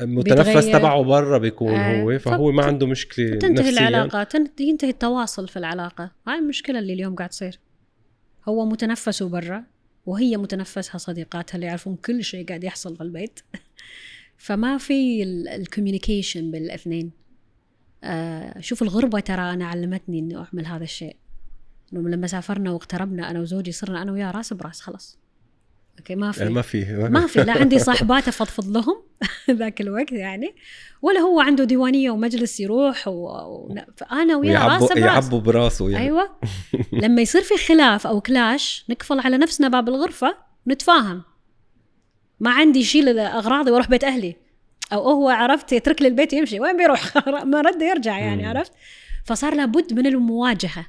متنفس. 0.00 0.66
تبعه 0.66 1.02
برا 1.02 1.38
بيكون 1.38 1.74
آه. 1.74 2.02
هو 2.02 2.18
فهو 2.18 2.52
ما 2.52 2.64
عنده 2.64 2.86
مشكلة 2.86 3.30
تنتهي 3.38 3.50
نفسيا 3.52 3.88
العلاقة 3.88 4.22
تن- 4.24 4.46
ينتهي 4.60 4.90
التواصل 4.90 5.48
في 5.48 5.56
العلاقة 5.58 6.10
هاي 6.28 6.38
المشكلة 6.38 6.78
اللي 6.78 6.92
اليوم 6.92 7.14
قاعد 7.14 7.28
تصير 7.30 7.58
هو 8.48 8.64
متنفسه 8.66 9.28
برا 9.28 9.64
وهي 10.06 10.36
متنفسها 10.36 10.98
صديقاتها 10.98 11.54
اللي 11.54 11.66
يعرفون 11.66 11.96
كل 11.96 12.24
شيء 12.24 12.46
قاعد 12.46 12.64
يحصل 12.64 12.96
في 12.96 13.02
البيت. 13.02 13.40
فما 14.36 14.78
في 14.78 15.22
ال 15.22 15.31
communication 15.31 16.50
بالاثنين. 16.50 17.10
آه 18.04 18.60
شوف 18.60 18.82
الغربة 18.82 19.20
ترى 19.20 19.52
أنا 19.52 19.66
علمتني 19.66 20.18
إني 20.18 20.36
أعمل 20.36 20.66
هذا 20.66 20.84
الشيء. 20.84 21.16
لما 21.92 22.26
سافرنا 22.26 22.70
واغتربنا 22.70 23.30
أنا 23.30 23.40
وزوجي 23.40 23.72
صرنا 23.72 24.02
أنا 24.02 24.12
وياه 24.12 24.30
راس 24.30 24.52
براس 24.52 24.80
خلاص. 24.80 25.21
okay 25.98 26.14
ما 26.14 26.32
في. 26.32 26.40
يعني 26.40 26.54
ما 26.54 26.62
في. 26.62 27.08
ما 27.10 27.26
في 27.26 27.42
لا 27.42 27.52
عندي 27.52 27.78
صاحبات 27.78 28.28
أفضفض 28.28 28.68
لهم 28.68 29.02
ذاك 29.58 29.80
الوقت 29.80 30.12
يعني. 30.12 30.54
ولا 31.02 31.20
هو 31.20 31.40
عنده 31.40 31.64
ديوانية 31.64 32.10
ومجلس 32.10 32.60
يروح 32.60 33.08
و... 33.08 33.12
و... 33.12 33.74
فأنا 33.96 34.36
وياه 34.36 34.66
راس 34.66 34.82
براس 34.82 34.96
يعبوا 34.96 35.40
براسه 35.40 35.90
يعني. 35.90 36.04
أيوه. 36.04 36.30
لما 37.02 37.22
يصير 37.22 37.42
في 37.42 37.56
خلاف 37.56 38.06
أو 38.06 38.20
كلاش 38.20 38.84
نقفل 38.90 39.20
على 39.20 39.38
نفسنا 39.38 39.68
باب 39.68 39.88
الغرفة 39.88 40.36
ونتفاهم 40.66 41.22
ما 42.40 42.50
عندي 42.50 42.78
يشيل 42.78 43.18
اغراضي 43.18 43.70
وأروح 43.70 43.88
بيت 43.88 44.04
أهلي. 44.04 44.36
أو 44.92 45.10
هو 45.10 45.28
عرفت 45.28 45.72
يترك 45.72 46.02
لي 46.02 46.08
البيت 46.08 46.32
يمشي. 46.32 46.60
وين 46.60 46.76
بيروح؟ 46.76 47.28
ما 47.52 47.60
رد 47.60 47.82
يرجع 47.82 48.18
يعني. 48.18 48.46
عرفت؟ 48.46 48.72
فصار 49.24 49.54
لابد 49.54 49.92
من 49.92 50.06
المواجهة. 50.06 50.86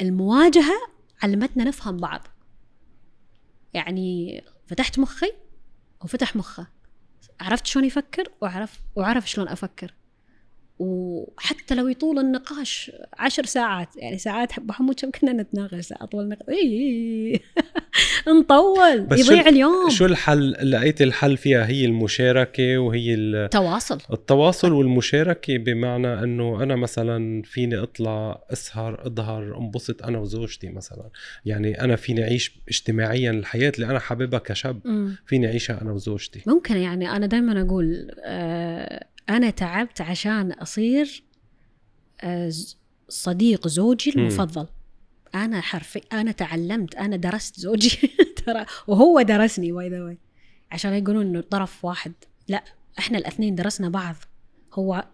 المواجهة 0.00 0.74
علمتنا 1.22 1.64
نفهم 1.64 1.96
بعض. 1.96 2.26
يعني 3.74 4.42
فتحت 4.66 4.98
مخي 4.98 5.32
وفتح 6.04 6.36
مخه. 6.36 6.66
عرفت 7.40 7.66
شلون 7.66 7.84
يفكر 7.84 8.28
وعرف 8.40 8.80
وعرف 8.96 9.30
شلون 9.30 9.48
أفكر. 9.48 9.94
وحتى 10.78 11.74
لو 11.74 11.88
يطول 11.88 12.18
النقاش 12.18 12.92
عشر 13.18 13.44
ساعات 13.44 13.96
يعني 13.96 14.18
ساعات 14.18 14.58
أبو 14.58 14.72
حمود 14.72 15.00
كم 15.00 15.10
كنا 15.10 15.32
نتناقش 15.32 15.92
اطول 15.92 16.28
نقاش 16.28 16.56
نطول 18.28 19.06
يضيع 19.18 19.48
اليوم. 19.48 19.90
شو 19.90 20.04
الحل؟ 20.06 20.70
لقيت 20.70 21.02
الحل 21.02 21.36
فيها 21.36 21.66
هي 21.66 21.84
المشاركة 21.84 22.78
وهي 22.78 23.14
ال- 23.14 23.50
تواصل 23.50 23.98
التواصل 24.12 24.72
والمشاركة 24.72 25.58
بمعنى 25.58 26.12
إنه 26.22 26.62
أنا 26.62 26.76
مثلا 26.76 27.42
فيني 27.42 27.76
أطلع 27.76 28.44
أسهر 28.52 29.06
أظهر 29.06 29.58
أنبسط 29.58 30.02
أنا 30.02 30.18
وزوجتي 30.18 30.68
مثلا. 30.68 31.08
يعني 31.44 31.80
أنا 31.80 31.96
فيني 31.96 32.22
أعيش 32.22 32.58
اجتماعيا 32.68 33.30
الحياة 33.30 33.72
اللي 33.76 33.86
أنا 33.86 33.98
حاببها 33.98 34.38
كشاب 34.38 34.80
مم. 34.84 35.16
فيني 35.26 35.46
أعيشها 35.46 35.82
أنا 35.82 35.92
وزوجتي. 35.92 36.42
ممكن 36.46 36.76
يعني 36.76 37.10
أنا 37.10 37.26
دائما 37.26 37.60
أقول 37.62 38.10
آه 38.24 39.06
أنا 39.30 39.50
تعبت 39.50 40.00
عشان 40.00 40.52
أصير 40.52 41.22
آه 42.20 42.52
صديق 43.08 43.68
زوجي. 43.68 44.10
المفضل. 44.16 44.66
أنا 45.34 45.60
حرفي 45.60 46.00
أنا 46.12 46.32
تعلمت 46.32 46.94
أنا 46.94 47.16
درست 47.16 47.60
زوجي 47.60 48.10
ترى 48.46 48.66
وهو 48.86 49.22
درسني 49.22 49.72
باي 49.72 49.88
ذا 49.88 50.16
عشان 50.72 50.92
يقولون 50.94 51.26
إنه 51.26 51.40
طرف 51.40 51.84
واحد. 51.84 52.12
لا 52.48 52.64
إحنا 52.98 53.18
الأثنين 53.18 53.54
درسنا 53.54 53.88
بعض. 53.88 54.16
هو 54.72 55.08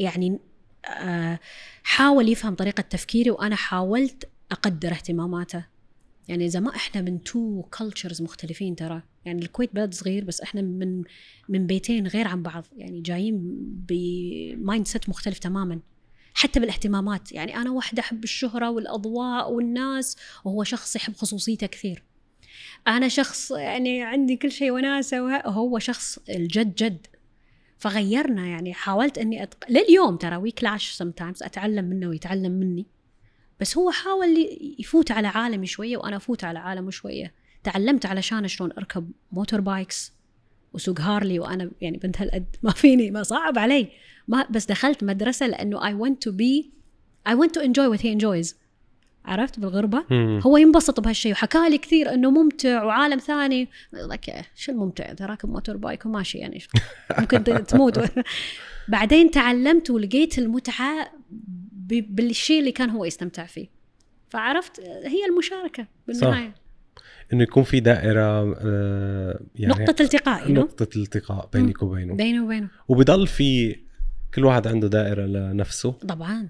يعني 0.00 0.38
آه 0.86 1.38
حاول 1.82 2.28
يفهم 2.28 2.54
طريقة 2.54 2.80
تفكيري 2.80 3.30
وأنا 3.30 3.56
حاولت 3.56 4.28
أقدر 4.52 4.92
اهتماماته. 4.92 5.64
يعني 6.28 6.46
إذا 6.46 6.60
ما 6.60 6.76
إحنا 6.76 7.00
من 7.00 7.22
two 7.22 7.62
cultures 7.62 8.22
مختلفين 8.22 8.76
ترى. 8.76 9.02
يعني 9.24 9.42
الكويت 9.42 9.74
بلد 9.74 9.94
صغير 9.94 10.24
بس 10.24 10.40
إحنا 10.40 10.62
من 10.62 11.02
من 11.48 11.66
بيتين 11.66 12.06
غير 12.06 12.28
عن 12.28 12.42
بعض. 12.42 12.64
يعني 12.76 13.00
جايين 13.00 13.40
ب 13.88 14.86
mindset 14.86 15.08
مختلف 15.08 15.38
تماما. 15.38 15.80
حتى 16.38 16.60
بالاهتمامات. 16.60 17.32
يعني 17.32 17.56
أنا 17.56 17.70
واحدة 17.70 18.00
أحب 18.00 18.24
الشهرة 18.24 18.70
والأضواء 18.70 19.52
والناس 19.52 20.16
وهو 20.44 20.64
شخص 20.64 20.96
يحب 20.96 21.16
خصوصيته 21.16 21.66
كثير. 21.66 22.02
أنا 22.88 23.08
شخص 23.08 23.50
يعني 23.50 24.02
عندي 24.02 24.36
كل 24.36 24.50
شيء 24.52 24.70
وناسه 24.70 25.22
وه- 25.22 25.46
وهو 25.46 25.78
شخص 25.78 26.18
الجد 26.28 26.74
جد. 26.74 27.06
فغيرنا 27.78 28.46
يعني 28.46 28.74
حاولت 28.74 29.18
إني 29.18 29.42
أتق... 29.42 29.64
لليوم 29.70 30.16
ترى 30.16 30.36
we 30.36 30.50
clash 30.50 30.90
sometimes 30.90 31.42
أتعلم 31.42 31.84
منه 31.84 32.06
ويتعلم 32.08 32.52
مني. 32.52 32.86
بس 33.60 33.76
هو 33.78 33.90
حاول 33.90 34.48
يفوت 34.78 35.10
على 35.10 35.28
عالمي 35.28 35.66
شوية 35.66 35.96
وأنا 35.96 36.16
أفوت 36.16 36.44
على 36.44 36.58
عالمه 36.58 36.90
شوية. 36.90 37.34
تعلمت 37.64 38.06
علشان 38.06 38.48
شلون 38.48 38.72
أركب 38.72 39.10
motorbikes 39.32 40.12
وسوق 40.72 41.00
هارلي 41.00 41.38
وأنا 41.38 41.70
يعني 41.80 41.96
بنت 41.98 42.20
هالقد. 42.20 42.56
ما 42.62 42.70
فيني 42.72 43.10
ما 43.10 43.22
صعب 43.22 43.58
علي. 43.58 43.88
ما 44.28 44.46
بس 44.50 44.66
دخلت 44.66 45.04
مدرسة 45.04 45.46
لأنه 45.46 45.80
I 45.80 45.92
want 46.04 46.14
to 46.28 46.32
be 46.32 46.66
I 47.28 47.34
want 47.34 47.50
to 47.60 47.64
enjoy 47.64 47.96
what 47.96 48.00
he 48.00 48.08
enjoys. 48.18 48.54
عرفت 49.24 49.60
بالغربة؟ 49.60 50.04
مم. 50.10 50.40
هو 50.46 50.56
ينبسط 50.56 51.00
بهالشيء 51.00 51.32
وحكى 51.32 51.68
لي 51.70 51.78
كثير 51.78 52.14
إنه 52.14 52.30
ممتع 52.30 52.84
وعالم 52.84 53.18
ثاني. 53.18 53.68
لك 53.92 54.44
شو 54.54 54.72
الممتع؟ 54.72 55.10
انت 55.10 55.22
راكب 55.22 55.48
motorbike 55.48 56.06
وماشي 56.06 56.38
يعني 56.38 56.58
ممكن 57.18 57.44
تموت. 57.44 58.00
بعدين 58.88 59.30
تعلمت 59.30 59.90
ولقيت 59.90 60.38
المتعة 60.38 61.10
ب- 61.72 62.14
بالشيء 62.16 62.60
اللي 62.60 62.72
كان 62.72 62.90
هو 62.90 63.04
يستمتع 63.04 63.46
فيه. 63.46 63.66
فعرفت 64.30 64.80
هي 65.04 65.24
المشاركة 65.30 65.86
بالنهاية. 66.06 66.54
إنه 67.32 67.42
يكون 67.42 67.62
في 67.62 67.80
دائرة 67.80 68.56
آه، 68.60 69.40
يعني 69.54 69.84
نقطة 69.84 70.02
التقاء؟ 70.02 70.52
نقطة 70.52 70.88
التقاء 70.96 71.48
بينك 71.52 71.82
وبينه. 71.82 72.14
بينه 72.14 72.44
وبينه. 72.44 72.68
وبضل 72.88 73.26
في 73.26 73.76
كل 74.34 74.44
واحد 74.44 74.66
عنده 74.66 74.88
دائرة 74.88 75.26
لنفسه. 75.26 75.90
طبعا. 75.92 76.48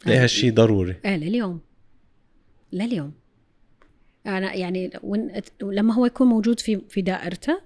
تلاقي 0.00 0.18
هالشيء 0.18 0.54
ضروري. 0.54 0.96
إيه 1.04 1.16
لليوم. 1.16 1.60
لليوم. 2.72 3.12
أنا 4.26 4.54
يعني 4.54 4.90
وين 5.02 5.32
لما 5.62 5.94
هو 5.94 6.06
يكون 6.06 6.26
موجود 6.26 6.60
في 6.60 6.80
في 6.88 7.02
دائرته 7.02 7.60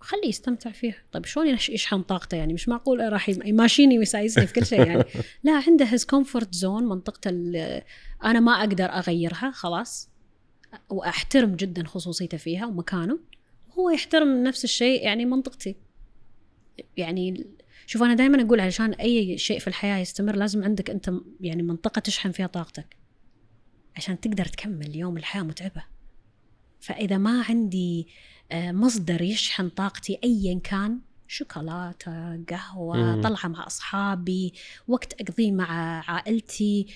خليه 0.00 0.28
يستمتع 0.28 0.70
فيها. 0.70 0.94
طيب 1.12 1.24
شلون 1.26 1.46
يش- 1.46 1.68
يشحن 1.68 2.02
طاقته؟ 2.02 2.36
يعني 2.36 2.52
مش 2.54 2.68
معقول 2.68 3.12
راح 3.12 3.28
يم- 3.28 3.42
يماشيني 3.46 3.98
ويسايسني 3.98 4.46
في 4.46 4.52
كل 4.60 4.66
شيء 4.66 4.86
يعني. 4.86 5.04
لا 5.44 5.62
عنده 5.66 5.84
his 5.84 6.04
comfort 6.04 6.54
zone 6.54 6.84
منطقته 6.84 7.30
أنا 8.24 8.40
ما 8.40 8.52
أقدر 8.52 8.84
أغيرها 8.84 9.50
خلاص. 9.50 10.10
وأحترم 10.90 11.54
جدا 11.56 11.84
خصوصيته 11.86 12.36
فيها 12.38 12.66
ومكانه. 12.66 13.18
هو 13.78 13.90
يحترم 13.90 14.42
نفس 14.42 14.64
الشيء 14.64 15.02
يعني 15.04 15.24
منطقتي. 15.24 15.76
يعني 16.96 17.46
شوف 17.90 18.02
أنا 18.02 18.14
دائما 18.14 18.42
أقول 18.42 18.60
علشان 18.60 18.92
أي 18.92 19.38
شيء 19.38 19.58
في 19.58 19.66
الحياة 19.68 19.98
يستمر 19.98 20.36
لازم 20.36 20.64
عندك 20.64 20.90
أنت 20.90 21.12
يعني 21.40 21.62
منطقة 21.62 21.98
تشحن 21.98 22.30
فيها 22.30 22.46
طاقتك 22.46 22.96
عشان 23.96 24.20
تقدر 24.20 24.44
تكمل 24.44 24.96
يوم 24.96 25.16
الحياة 25.16 25.42
متعبة. 25.42 25.84
فإذا 26.80 27.18
ما 27.18 27.44
عندي 27.48 28.08
آه، 28.52 28.72
مصدر 28.72 29.22
يشحن 29.22 29.68
طاقتي 29.68 30.18
ايا 30.24 30.60
كان 30.64 31.00
شوكولاتة 31.28 32.44
قهوة 32.44 32.96
مم. 32.96 33.22
طلعة 33.22 33.48
مع 33.48 33.66
أصحابي 33.66 34.52
وقت 34.88 35.20
أقضيه 35.20 35.52
مع 35.52 36.00
عائلتي 36.10 36.86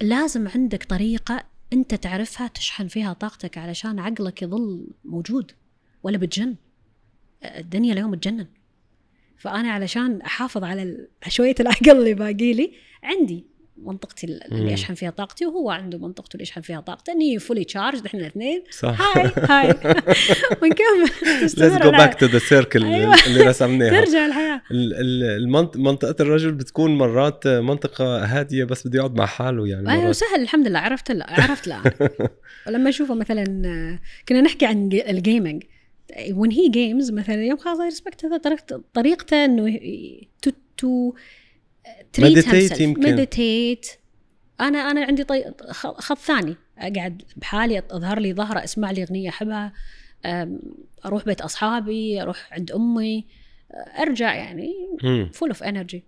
لازم 0.00 0.48
عندك 0.48 0.84
طريقة 0.84 1.44
أنت 1.72 1.94
تعرفها 1.94 2.48
تشحن 2.48 2.86
فيها 2.86 3.12
طاقتك 3.12 3.58
علشان 3.58 3.98
عقلك 3.98 4.42
يظل 4.42 4.86
موجود 5.04 5.52
ولا 6.02 6.18
بتجن. 6.18 6.56
الدنيا 7.44 7.92
اليوم 7.92 8.14
تجنن. 8.14 8.46
فأنا 9.40 9.70
علشان 9.72 10.20
أحافظ 10.22 10.64
على 10.64 10.96
شوية 11.28 11.54
العقل 11.60 11.90
اللي 11.90 12.14
باقي 12.14 12.52
لي 12.52 12.72
عندي 13.02 13.44
منطقتي. 13.82 14.26
اللي 14.26 14.74
اشحن 14.74 14.94
فيها 14.94 15.10
طاقتي 15.10 15.46
وهو 15.46 15.70
عنده 15.70 15.98
منطقته 15.98 16.32
اللي 16.34 16.42
يشحن 16.42 16.60
فيها 16.60 16.80
طاقته. 16.80 17.12
اني 17.12 17.38
فولي 17.38 17.64
تشارج 17.64 18.00
إحنا 18.06 18.20
الاثنين. 18.20 18.62
هاي 18.84 19.30
هاي 19.36 19.68
ونكمل 20.62 21.10
let's 21.40 21.58
go. 21.82 21.90
Back 21.90 22.14
to 22.14 22.26
the 22.26 22.38
circle. 22.38 22.84
اللي 23.26 23.42
رسمناها. 23.42 24.04
ترجع 24.04 24.26
الحياة. 24.26 24.62
المنط- 24.70 25.76
منطقة 25.76 26.14
الرجل 26.20 26.52
بتكون 26.52 26.98
مرات 26.98 27.46
منطقة 27.48 28.24
هادية 28.24 28.64
بس 28.64 28.86
بده 28.86 28.98
يقعد 28.98 29.14
مع 29.14 29.26
حاله 29.26 29.66
يعني 29.68 29.92
أيوه 29.92 30.12
سهل. 30.12 30.40
الحمد 30.42 30.68
لله. 30.68 30.78
عرفت 30.78 31.10
لا 31.10 31.26
عرفت 31.40 31.66
لا 31.66 31.82
ولما 32.66 32.88
اشوفه 32.88 33.14
مثلا 33.14 33.44
آه، 33.66 33.98
كنا 34.28 34.40
نحكي 34.40 34.66
عن 34.66 34.88
جي- 34.88 35.10
ال 35.10 35.17
gaming 35.17 35.62
when 36.10 36.50
he 36.50 36.68
games 36.70 37.12
مثلا 37.12 37.44
يوم 37.44 37.56
خلاص 37.58 37.78
I 37.78 37.84
respect 37.84 38.24
هذا 38.24 38.36
طريقته 38.36 38.82
طريقته 38.94 39.44
إنه 39.44 39.78
to 40.42 40.50
to 40.76 41.12
meditate 42.18 42.80
يمكن. 42.80 43.12
meditate 43.12 43.86
أنا 44.60 44.78
أنا 44.78 45.04
عندي 45.04 45.24
طي... 45.24 45.44
خط 45.72 46.18
ثاني 46.18 46.56
أقعد 46.78 47.22
بحالي 47.36 47.78
أظهر 47.78 48.18
لي 48.18 48.34
ظهرة 48.34 48.64
أسمع 48.64 48.90
لي 48.90 49.02
أغنية 49.02 49.28
أحبها 49.28 49.72
أروح 51.04 51.24
بيت 51.24 51.40
أصحابي 51.40 52.22
أروح 52.22 52.52
عند 52.52 52.70
أمي 52.70 53.26
أرجع 53.98 54.34
يعني. 54.34 54.74
full 55.32 55.48
of 55.48 55.62
energy 55.62 56.04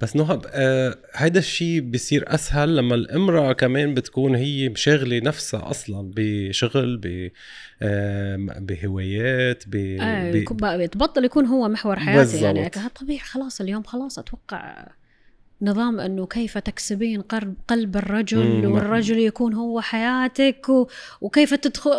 بس 0.00 0.16
نهى 0.16 0.46
آه 0.48 0.98
هيدا 1.14 1.38
الشيء 1.38 1.80
بيصير 1.80 2.34
أسهل 2.34 2.76
لما 2.76 2.94
الإمرأة 2.94 3.52
كمان 3.52 3.94
بتكون 3.94 4.34
هي 4.34 4.68
مشغله 4.68 5.18
نفسها 5.18 5.70
أصلا 5.70 6.10
بشغل 6.16 6.96
ب 6.96 7.30
آم، 7.82 8.46
بهوايات 8.46 9.64
ب, 9.66 9.76
ب... 10.32 10.86
تبطل 10.92 11.24
يكون 11.24 11.46
هو 11.46 11.68
محور 11.68 11.98
حياتي 11.98 12.42
يعني 12.42 12.60
بالضبط. 12.62 12.98
طبيعي 13.00 13.18
خلاص 13.18 13.60
اليوم 13.60 13.82
خلاص 13.82 14.18
أتوقع 14.18 14.86
نظام 15.62 16.00
أنه 16.00 16.26
كيف 16.26 16.58
تكسبين 16.58 17.20
قلب 17.20 17.54
قلب 17.68 17.96
الرجل. 17.96 18.38
والرجل 18.66 19.18
يكون 19.18 19.54
هو 19.54 19.80
حياتك 19.80 20.68
و... 20.68 20.86
وكيف 21.20 21.54
تدخل 21.54 21.90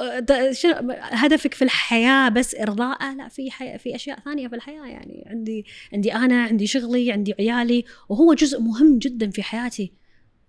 هدفك 1.02 1.54
في 1.54 1.62
الحياة 1.62 2.30
بس 2.30 2.56
ارضاءه 2.56 3.14
لا 3.16 3.28
في 3.28 3.52
حي... 3.52 3.78
في 3.78 3.96
أشياء 3.96 4.20
ثانية 4.20 4.48
في 4.48 4.56
الحياة. 4.56 4.86
يعني 4.86 5.24
عندي 5.28 5.66
عندي 5.94 6.14
أنا 6.14 6.44
عندي 6.44 6.68
شغلي 6.68 7.12
عندي 7.12 7.34
عيالي 7.40 7.84
وهو 8.10 8.34
جزء 8.34 8.60
مهم 8.62 8.98
جدا 8.98 9.30
في 9.30 9.44
حياتي. 9.44 9.94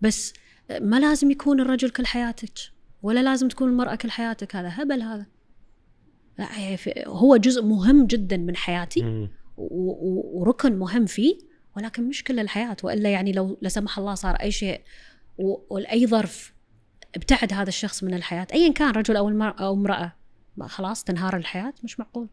بس 0.00 0.32
ما 0.80 1.00
لازم 1.00 1.30
يكون 1.30 1.60
الرجل 1.60 1.90
كل 1.90 2.06
حياتك 2.06 2.52
ولا 3.02 3.22
لازم 3.22 3.48
تكون 3.48 3.68
المرأة 3.68 3.94
كل 3.94 4.10
حياتك. 4.10 4.56
هذا 4.56 4.68
هبل 4.72 5.02
هذا. 5.02 5.26
لا 6.38 6.76
في- 6.76 7.04
هو 7.06 7.36
جزء 7.36 7.62
مهم 7.64 8.06
جدا 8.06 8.36
من 8.36 8.56
حياتي. 8.56 9.00
و- 9.56 9.90
و- 9.90 10.30
وركن 10.40 10.78
مهم 10.78 11.06
فيه. 11.06 11.38
ولكن 11.76 12.08
مش 12.08 12.24
كل 12.24 12.40
الحياة 12.40 12.76
وإلا 12.82 13.10
يعني 13.10 13.32
لو 13.32 13.58
لا 13.62 13.68
سمح 13.68 13.98
الله 13.98 14.14
صار 14.14 14.34
أي 14.34 14.50
شيء 14.50 14.80
و- 15.38 15.74
ولأي 15.74 16.06
ظرف 16.06 16.52
ابتعد 17.16 17.52
هذا 17.52 17.68
الشخص 17.68 18.04
من 18.04 18.14
الحياة 18.14 18.46
أيا 18.52 18.72
كان 18.72 18.90
رجل 18.90 19.16
أو 19.16 19.28
امرأة 19.72 20.12
ما 20.56 20.66
خلاص 20.68 21.04
تنهار 21.04 21.36
الحياة 21.36 21.72
مش 21.84 22.00
معقول. 22.00 22.28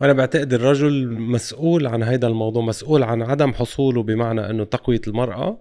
وأنا 0.00 0.12
بعتقد 0.12 0.52
الرجل 0.52 1.08
مسؤول 1.20 1.86
عن 1.86 2.02
هذا 2.02 2.26
الموضوع 2.26 2.62
مسؤول 2.62 3.02
عن 3.02 3.22
عدم 3.22 3.52
حصوله 3.52 4.02
بمعنى 4.02 4.50
إنه 4.50 4.64
تقوية 4.64 5.00
المرأة. 5.06 5.58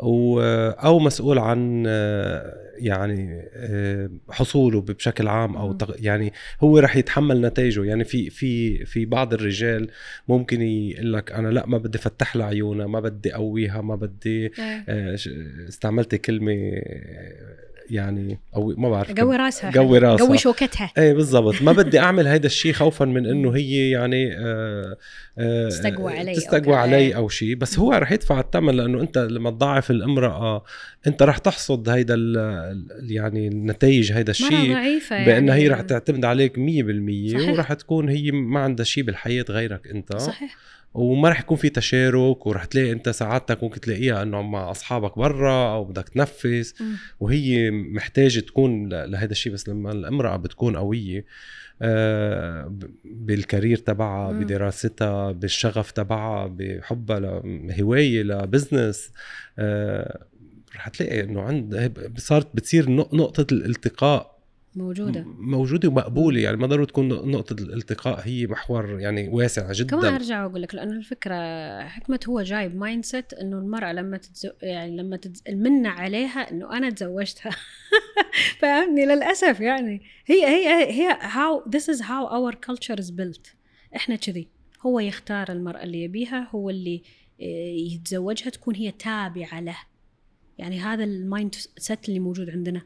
أو 0.00 0.98
مسؤول 0.98 1.38
عن 1.38 1.84
آه، 1.86 2.64
يعني 2.78 3.42
آه، 3.54 4.10
حصوله 4.30 4.80
بشكل 4.80 5.28
عام 5.28 5.56
أو 5.56 5.78
يعني 6.00 6.32
هو 6.60 6.78
رح 6.78 6.96
يتحمل 6.96 7.40
نتائجه. 7.40 7.84
يعني 7.84 8.04
في 8.04 8.30
في 8.30 8.84
في 8.84 9.04
بعض 9.04 9.34
الرجال 9.34 9.90
ممكن 10.28 10.62
يقول 10.62 11.12
لك 11.12 11.32
أنا 11.32 11.48
لأ 11.48 11.66
ما 11.66 11.78
بدي 11.78 11.98
فتح 11.98 12.36
لها 12.36 12.46
عيونها 12.46 12.86
ما 12.86 13.00
بدي 13.00 13.32
قويها 13.32 13.80
ما 13.80 13.96
بدي 13.96 14.52
آه، 14.88 15.16
ش- 15.16 15.28
استعملت 15.68 16.14
كلمة 16.14 16.52
آه، 16.52 17.64
يعني 17.90 18.40
أو 18.56 18.74
ما 18.78 18.90
بعرف 18.90 19.12
قوي 19.12 19.36
راسها 19.36 19.70
قوي 19.70 19.98
راسها. 19.98 20.26
قوي 20.26 20.38
شوكتها. 20.38 20.92
إيه 20.98 21.12
بالضبط. 21.12 21.62
ما 21.62 21.72
بدي 21.72 21.98
أعمل 21.98 22.26
هيدا 22.26 22.46
الشيء 22.46 22.72
خوفا 22.72 23.04
من 23.04 23.26
إنه 23.26 23.50
هي 23.56 23.90
يعني 23.90 24.36
آه 24.38 24.96
آه 25.38 25.68
تستقوى 25.68 26.18
علي 26.18 26.34
تستقوى. 26.34 26.74
علي 26.76 27.16
أو 27.16 27.28
شيء. 27.28 27.54
بس 27.54 27.78
هو 27.78 27.92
رح 27.92 28.12
يدفع 28.12 28.40
الثمن 28.40 28.74
لأنه 28.74 29.00
أنت 29.00 29.18
لما 29.18 29.50
تضاعف 29.50 29.90
الامرأة 29.90 30.64
أنت 31.06 31.22
رح 31.22 31.38
تحصد 31.38 31.88
هيدا 31.88 32.14
يعني 33.00 33.48
النتائج 33.48 34.12
هيدا 34.12 34.30
الشيء 34.30 34.72
ضعيفة 34.74 35.16
يعني 35.16 35.26
بان 35.26 35.50
هي 35.50 35.68
رح 35.68 35.80
تعتمد 35.80 36.24
عليك 36.24 36.52
100% 36.56 36.58
صحيح. 37.32 37.48
ورح 37.52 37.72
تكون 37.72 38.08
هي 38.08 38.30
ما 38.30 38.60
عندها 38.60 38.84
شيء 38.84 39.02
بالحياة 39.04 39.44
غيرك 39.50 39.86
أنت. 39.86 40.16
صحيح. 40.16 40.56
وما 40.94 41.28
رح 41.28 41.40
يكون 41.40 41.56
في 41.56 41.68
تشارك 41.68 42.46
ورح 42.46 42.64
تلاقي 42.64 42.92
أنت 42.92 43.08
سعادتك 43.08 43.62
ممكن 43.62 43.80
تلاقيها 43.80 44.22
إنه 44.22 44.42
مع 44.42 44.70
أصحابك 44.70 45.18
برا 45.18 45.74
أو 45.74 45.84
بدك 45.84 46.08
تنفس 46.08 46.74
مم. 46.80 46.96
وهي 47.20 47.70
محتاجة 47.70 48.40
تكون 48.40 48.88
لهذا 48.88 49.32
الشيء 49.32 49.52
بس 49.52 49.68
لما 49.68 49.92
الامرأة 49.92 50.36
بتكون 50.36 50.76
قوية 50.76 51.24
آه، 51.82 52.78
بالكارير 53.04 53.76
تبعها. 53.76 54.32
بدراستها 54.32 55.32
بالشغف 55.32 55.90
تبعها 55.90 56.46
بحبها 56.46 57.20
لهوايه 57.20 58.22
لبزنس 58.22 59.10
آه، 59.58 60.24
رح 60.76 60.88
تلاقي 60.88 61.20
إنه 61.24 61.42
عند 61.42 61.92
صارت 62.16 62.56
بتصير 62.56 62.90
نق- 62.90 63.14
نقطة 63.14 63.46
الالتقاء 63.54 64.33
موجودة. 64.76 65.20
م- 65.20 65.50
موجودة 65.50 65.88
ومقبولة 65.88 66.40
يعني 66.40 66.56
ما 66.56 66.66
ضروري 66.66 66.86
تكون 66.86 67.08
نقطة 67.08 67.52
الالتقاء 67.62 68.20
هي 68.28 68.46
محور 68.46 69.00
يعني 69.00 69.28
واسع 69.28 69.72
جدا. 69.72 69.96
كمان 69.96 70.14
أرجع 70.14 70.46
وأقول 70.46 70.62
لك 70.62 70.74
لأنه 70.74 70.92
الفكرة 70.96 71.34
حكمة 71.88 72.20
هو 72.28 72.42
جايب 72.42 72.76
mindset 72.76 73.32
إنه 73.32 73.58
المرأة 73.58 73.92
لما 73.92 74.16
تتزو... 74.16 74.50
يعني 74.62 74.96
لما 74.96 75.16
تتز... 75.16 75.42
المنة 75.48 75.88
عليها 75.88 76.50
إنه 76.50 76.76
أنا 76.76 76.90
تزوجتها. 76.90 77.50
فاهمني 78.60 79.06
للأسف 79.06 79.60
يعني. 79.60 80.02
هي 80.26 80.46
هي 80.46 80.90
هي 80.92 81.18
how 81.20 81.68
this 81.70 81.94
is 81.96 82.00
how 82.00 82.28
our 82.28 82.54
culture 82.70 82.96
is 83.04 83.10
built. 83.10 83.54
إحنا 83.96 84.16
كذي. 84.16 84.48
هو 84.86 85.00
يختار 85.00 85.52
المرأة 85.52 85.82
اللي 85.82 86.02
يبيها 86.02 86.48
هو 86.54 86.70
اللي 86.70 87.02
إيه، 87.40 87.94
يتزوجها 87.94 88.50
تكون 88.50 88.74
هي 88.76 88.90
تابعة 88.90 89.60
له. 89.60 89.76
يعني 90.58 90.80
هذا 90.80 91.04
ال 91.04 91.54
mindset 91.76 92.08
اللي 92.08 92.20
موجود 92.20 92.50
عندنا. 92.50 92.82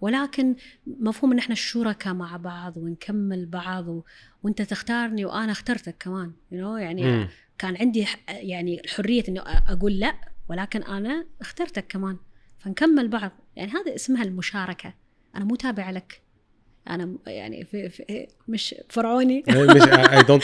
ولكن 0.00 0.56
مفهوم 0.86 1.32
إن 1.32 1.38
إحنا 1.38 1.52
الشركاء 1.52 2.14
مع 2.14 2.36
بعض 2.36 2.76
ونكمل 2.76 3.46
بعض 3.46 3.88
و... 3.88 4.02
وأنت 4.42 4.62
تختارني 4.62 5.24
وأنا 5.24 5.52
اخترتك 5.52 5.96
كمان 6.00 6.32
you 6.52 6.54
know? 6.54 6.78
يعني 6.80 7.02
مم. 7.02 7.28
كان 7.58 7.76
عندي 7.76 8.06
ح- 8.06 8.18
يعني 8.28 8.80
الحريه 8.84 9.22
انه 9.28 9.40
أقول 9.46 9.98
لأ 10.00 10.14
ولكن 10.48 10.82
أنا 10.82 11.26
اخترتك 11.40 11.86
كمان 11.88 12.16
فنكمل 12.58 13.08
بعض 13.08 13.30
يعني 13.56 13.70
هذا 13.72 13.94
اسمها 13.94 14.22
المشاركة 14.22 14.94
أنا 15.36 15.44
مو 15.44 15.54
تابعة 15.54 15.90
لك 15.92 16.20
أنا 16.88 17.04
م- 17.06 17.18
يعني 17.26 17.64
في 17.64 17.88
في 17.88 18.26
مش 18.48 18.74
فرعوني 18.88 19.42
مش 19.48 19.82
اي 20.12 20.22
دونت 20.22 20.42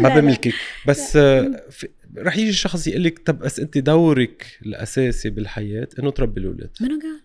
ما. 0.00 0.20
بملكك 0.20 0.54
بس 0.86 1.16
آه، 1.16 1.62
رح 2.16 2.36
يجي 2.36 2.52
شخص 2.52 2.86
يقول 2.86 3.04
لك 3.04 3.18
طب 3.18 3.38
بس 3.38 3.60
أنت 3.60 3.78
دورك 3.78 4.58
الأساسي 4.66 5.30
بالحياة 5.30 5.88
إنه 5.98 6.10
تربي 6.10 6.40
الأولاد 6.40 6.70
منو 6.80 6.98
قال؟ 7.00 7.20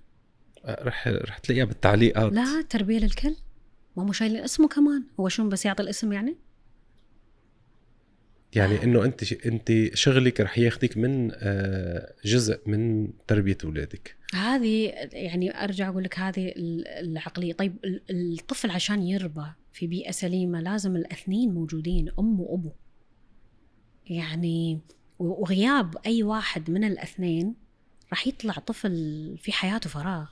رح 0.66 1.08
رح 1.08 1.38
تلاقيها 1.38 1.66
بالتعليقات. 1.66 2.34
لا 2.34 2.62
تربية 2.62 3.00
للكل. 3.00 3.36
ما 3.98 4.04
مو 4.04 4.12
شايلين 4.12 4.44
اسمه 4.44 4.68
كمان. 4.68 5.04
هو 5.20 5.30
شو 5.30 5.50
بس 5.50 5.66
يعطي 5.66 5.84
الاسم 5.84 6.14
يعني؟ 6.14 6.38
يعني 8.56 8.84
إنه 8.84 9.06
أنت 9.06 9.24
ش... 9.24 9.34
أنت 9.46 9.72
شغلك 9.94 10.42
رح 10.42 10.58
ياخذك 10.58 10.98
من 10.98 11.32
آه، 11.34 12.14
جزء 12.26 12.60
من 12.66 13.10
تربية 13.28 13.58
أولادك. 13.64 14.16
هذه 14.34 14.94
يعني 15.14 15.64
أرجع 15.64 15.90
أقول 15.90 16.04
لك 16.04 16.20
هذه 16.20 16.54
العقلية. 16.78 17.54
طيب 17.54 17.76
الطفل 18.10 18.72
عشان 18.72 19.04
يربى 19.04 19.46
في 19.74 19.88
بيئة 19.88 20.12
سليمة 20.12 20.62
لازم 20.62 20.96
الاثنين 20.96 21.54
موجودين 21.54 22.10
أم 22.20 22.40
وأبو. 22.40 22.72
يعني 24.06 24.80
وغياب 25.20 25.98
أي 26.06 26.24
واحد 26.24 26.72
من 26.72 26.84
الاثنين 26.84 27.56
راح 28.10 28.28
يطلع 28.28 28.54
طفل 28.54 29.36
في 29.38 29.52
حياته 29.52 29.90
فراغ. 29.90 30.30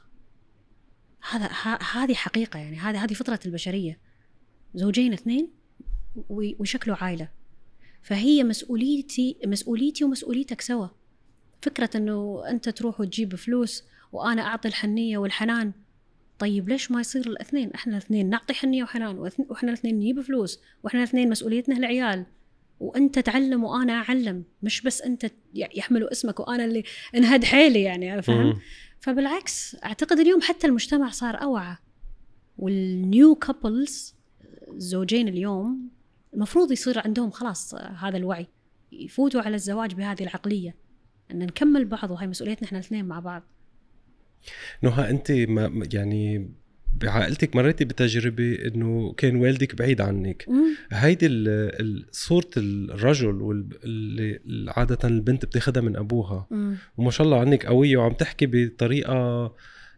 هذا 1.32 1.50
هذه 1.94 2.14
حقيقة 2.14 2.60
يعني 2.60 2.78
هذه 2.78 3.04
هذه 3.04 3.14
فطرة 3.14 3.40
البشرية. 3.46 4.00
زوجين 4.76 5.14
اثنين 5.14 5.50
ويشكلوا 6.30 6.96
عائلة. 6.96 7.30
فهي 8.02 8.44
مسؤوليتي 8.44 9.38
مسؤوليتي 9.46 10.04
ومسؤوليتك 10.04 10.62
سوا. 10.62 10.88
فكرة 11.62 11.90
إنه 11.96 12.44
أنت 12.50 12.70
تروح 12.70 13.00
وتجيب 13.00 13.36
فلوس 13.36 13.84
وأنا 14.12 14.42
أعطي 14.42 14.68
الحنية 14.68 15.18
والحنان. 15.18 15.72
طيب 16.40 16.70
ليش 16.70 16.92
ما 16.92 17.00
يصير 17.00 17.28
الاثنين؟ 17.28 17.72
إحنا 17.72 17.98
الاثنين 17.98 18.30
نعطي 18.30 18.54
حنية 18.54 18.84
وحنان 18.84 19.18
وإحنا 19.18 19.70
الاثنين 19.70 19.96
نجيب 19.96 20.22
فلوس 20.22 20.60
وإحنا 20.84 21.00
الاثنين 21.00 21.30
مسؤوليتنا 21.30 21.78
العيال. 21.78 22.26
وأنت 22.80 23.20
تعلم 23.20 23.64
وأنا 23.64 23.94
أعلم 23.94 24.44
مش 24.64 24.82
بس 24.82 25.02
أنت 25.02 25.32
يحملوا 25.54 26.12
اسمك 26.12 26.40
وأنا 26.40 26.66
اللي 26.66 26.84
انهد 27.16 27.44
حيلي 27.44 27.82
يعني 27.82 28.22
فاهم 28.22 28.60
فبالعكس 29.00 29.76
أعتقد 29.84 30.20
اليوم 30.20 30.42
حتى 30.42 30.68
المجتمع 30.68 31.10
صار 31.10 31.42
أوعى. 31.42 31.76
والنيو 32.58 33.36
كابلز 33.36 34.16
الزوجين 34.68 35.28
اليوم 35.28 35.90
المفروض 36.34 36.72
يصير 36.72 37.00
عندهم 37.00 37.32
خلاص 37.32 37.76
هذا 37.76 38.18
الوعي 38.18 38.48
يفوتوا 38.92 39.42
على 39.42 39.56
الزواج 39.56 39.94
بهذه 39.94 40.24
العقلية. 40.24 40.76
أن 41.32 41.40
نكمل 41.40 41.86
بعض 41.86 42.12
وهي 42.12 42.28
مسؤوليتنا 42.28 42.68
إحنا 42.68 42.80
الاثنين 42.80 43.06
مع 43.06 43.20
بعض. 43.20 43.44
نهى 44.82 45.10
أنت 45.10 45.32
ما 45.32 45.88
يعني 45.94 46.52
بعائلتك 46.98 47.56
مريتي 47.56 47.86
بتجربة 47.86 48.54
إنه 48.68 49.14
كان 49.18 49.36
والدك 49.36 49.76
بعيد 49.76 50.02
عنك. 50.02 50.46
هيدي 50.92 51.28
صورة 52.12 52.50
الرجل 52.58 53.42
واللي 53.42 54.40
عادة 54.78 55.08
البنت 55.08 55.46
بتاخدها 55.46 55.82
من 55.84 55.96
أبوها. 55.96 56.48
مم. 56.52 56.76
وما 56.98 57.12
شاء 57.12 57.28
الله 57.28 57.40
عنك 57.40 57.66
قوية 57.66 57.98
وعم 57.98 58.14
تحكي 58.14 58.46
بطريقة 58.46 59.54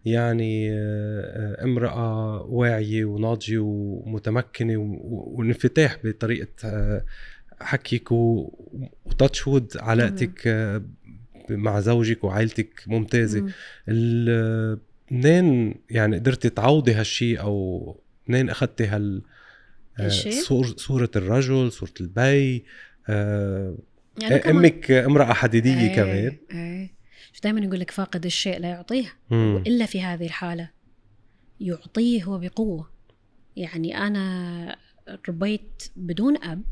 يعني 0.06 0.71
آه، 0.73 1.63
امرأة 1.63 2.41
واعية 2.41 3.06
وناضجة 3.06 3.60
ومتمكنة 3.60 4.77
وانفتاح 5.04 5.97
بطريقة 6.04 6.47
آه، 6.65 7.06
حكيك 7.60 8.12
وتاتش 8.12 9.47
وود 9.47 9.71
علاقتك 9.80 10.47
آه، 10.47 10.82
مع 11.49 11.80
زوجك 11.80 12.23
وعائلتك 12.23 12.84
ممتازة. 12.88 13.45
منين 15.12 15.76
يعني 15.89 16.17
قدرتي 16.17 16.50
تعوضي 16.50 16.93
هالشيء 16.93 17.41
أو 17.41 18.02
منين 18.28 18.50
اخذتي 18.50 18.88
هال 18.88 19.21
صور 20.43 20.65
صورة 20.78 21.12
الرجل 21.15 21.71
صورة 21.71 21.93
البي 22.02 22.65
يعني 24.21 24.50
أمك 24.50 24.91
امرأة 24.91 25.34
حديدية 25.34 25.80
إيه 25.80 25.95
كمان. 25.95 26.38
إيه. 26.52 27.02
دائما 27.43 27.60
يقول 27.60 27.80
لك 27.80 27.91
فاقد 27.91 28.26
الشيء 28.26 28.60
لا 28.60 28.69
يعطيه؟ 28.69 29.13
وإلا 29.32 29.86
في 29.86 30.02
هذه 30.02 30.26
الحالة 30.26 30.69
يعطيه 31.60 32.26
وبقوه 32.30 32.89
يعني 33.56 33.97
أنا 33.97 34.76
ربيت 35.30 35.84
بدون 35.95 36.43
أب 36.43 36.63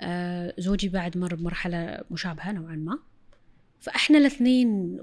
آه 0.00 0.54
زوجي 0.58 0.88
بعد 0.88 1.18
مر 1.18 1.34
بمرحله 1.34 2.00
مشابهة 2.10 2.52
نوعا 2.52 2.76
ما. 2.76 2.98
فإحنا 3.80 4.18
الاثنين 4.18 5.00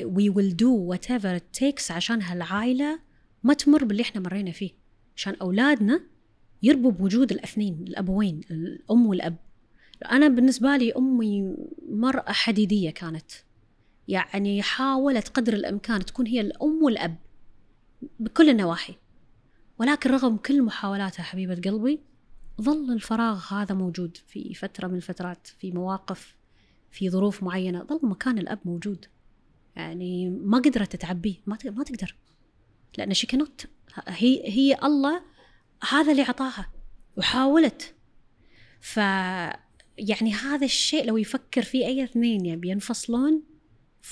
we 0.00 0.28
will 0.28 0.50
do 0.50 0.70
whatever 0.70 1.36
it 1.36 1.58
takes 1.60 1.90
عشان 1.90 2.22
هالعائلة 2.22 2.98
ما 3.42 3.54
تمر 3.54 3.84
باللي 3.84 4.02
إحنا 4.02 4.20
مرينا 4.20 4.50
فيه. 4.52 4.70
عشان 5.16 5.34
أولادنا 5.34 6.00
يربوا 6.62 6.90
بوجود 6.90 7.32
الأثنين 7.32 7.84
الأبوين 7.88 8.40
الأم 8.50 9.06
والأب. 9.06 9.36
أنا 10.10 10.28
بالنسبة 10.28 10.76
لي 10.76 10.92
أمي 10.92 11.56
مرأة 11.88 12.32
حديدية 12.32 12.90
كانت. 12.90 13.32
يعني 14.08 14.62
حاولت 14.62 15.28
قدر 15.28 15.52
الإمكان 15.52 16.04
تكون 16.04 16.26
هي 16.26 16.40
الأم 16.40 16.82
والأب 16.82 17.16
بكل 18.20 18.48
النواحي. 18.48 18.94
ولكن 19.78 20.10
رغم 20.10 20.36
كل 20.36 20.62
محاولاتها 20.62 21.22
حبيبة 21.22 21.54
قلبي 21.54 22.00
ظل 22.60 22.92
الفراغ 22.92 23.44
هذا 23.54 23.74
موجود 23.74 24.16
في 24.26 24.54
فترة 24.54 24.88
من 24.88 24.96
الفترات 24.96 25.46
في 25.46 25.72
مواقف 25.72 26.36
في 26.90 27.10
ظروف 27.10 27.42
معينة 27.42 27.84
ظل 27.84 28.00
مكان 28.02 28.38
الأب 28.38 28.58
موجود. 28.64 29.06
يعني 29.76 30.30
ما 30.30 30.58
قدرت 30.58 30.96
تعبيه 30.96 31.34
ما 31.46 31.58
ما 31.64 31.84
تقدر. 31.84 32.16
لأن 32.98 33.14
شي 33.14 33.26
كانت 33.26 33.60
هي 34.08 34.42
هي 34.48 34.78
الله 34.84 35.22
هذا 35.90 36.12
اللي 36.12 36.22
عطاها 36.22 36.70
وحاولت. 37.16 37.94
ف 38.80 38.96
يعني 39.98 40.32
هذا 40.32 40.64
الشيء 40.64 41.06
لو 41.06 41.16
يفكر 41.16 41.62
فيه 41.62 41.86
أي 41.86 42.04
اثنين 42.04 42.46
يعني 42.46 42.60
بينفصلون 42.60 43.42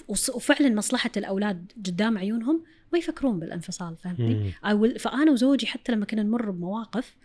وفعلا 0.09 0.75
مصلحة 0.75 1.11
الأولاد 1.16 1.72
قدام 1.77 2.18
عيونهم 2.18 2.64
ما 2.92 2.98
يفكرون 2.98 3.40
بالانفصال 3.40 3.96
فهمتني؟ 3.96 4.53
فأنا 4.98 5.33
وزوجي 5.33 5.66
حتى 5.66 5.92
لما 5.92 6.07
كنا 6.07 6.22
نمر 6.22 6.51
بمواقف 6.51 7.16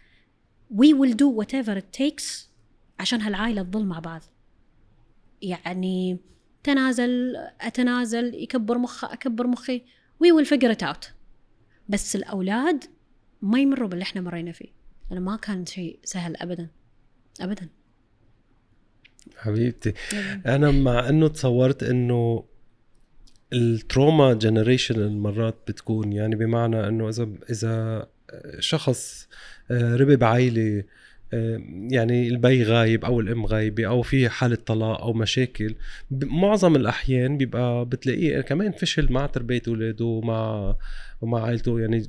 we 0.72 0.94
will 0.94 1.18
do 1.18 1.34
whatever 1.34 1.78
it 1.78 1.94
takes 1.94 2.50
عشان 3.00 3.22
هالعائلة 3.22 3.64
تظل 3.64 3.86
مع 3.86 4.00
بعض. 4.00 4.22
يعني 5.42 6.18
تنازل 6.68 7.36
أتنازل 7.62 8.36
يكبر 8.36 8.78
مخه 8.78 9.14
أكبر 9.14 9.48
مخي 9.48 9.84
we 10.20 10.32
will 10.32 10.46
figure 10.46 10.72
it 10.72 10.84
out 10.84 11.12
بس 11.90 12.16
الأولاد 12.16 12.84
ما 13.42 13.60
يمروا 13.60 13.88
باللي 13.88 14.04
إحنا 14.04 14.22
مرينا 14.22 14.52
فيه. 14.52 14.68
لأنه 15.10 15.22
ما 15.22 15.36
كان 15.36 15.66
شيء 15.66 16.00
سهل 16.04 16.38
ابدا. 16.38 16.68
ابدا. 17.42 17.70
حبيبتي. 19.38 19.94
أنا 20.46 20.72
مع 20.72 21.10
إنه 21.10 21.28
تصورت 21.28 21.84
إنه 21.84 22.44
ال 23.54 23.65
trauma 23.65 24.34
generation 24.34 25.18
مرات 25.18 25.56
بتكون 25.68 26.14
يعني 26.14 26.36
بمعنى 26.36 26.88
إنه 26.88 27.10
إذا 27.10 27.30
إذا 27.50 28.08
شخص 28.60 29.28
آه، 29.72 29.96
ربي 29.96 30.16
بعائله 30.16 30.84
يعني 31.92 32.28
البي 32.28 32.64
غايب 32.64 33.06
أو 33.06 33.20
الإم 33.20 33.46
غايبة 33.46 33.88
أو 33.88 34.02
في 34.02 34.30
حالة 34.30 34.56
طلاق 34.56 35.02
أو 35.02 35.14
مشاكل. 35.14 35.76
معظم 36.12 36.76
الأحيان 36.76 37.38
بيبقى 37.38 37.86
بتلاقيه 37.86 38.42
كمان 38.42 38.72
فشل 38.72 39.12
مع 39.12 39.26
تربية 39.26 39.62
أولاده 39.68 40.06
ومع 40.06 40.76
ومع 41.22 41.44
عائلته 41.44 41.80
يعني 41.80 42.04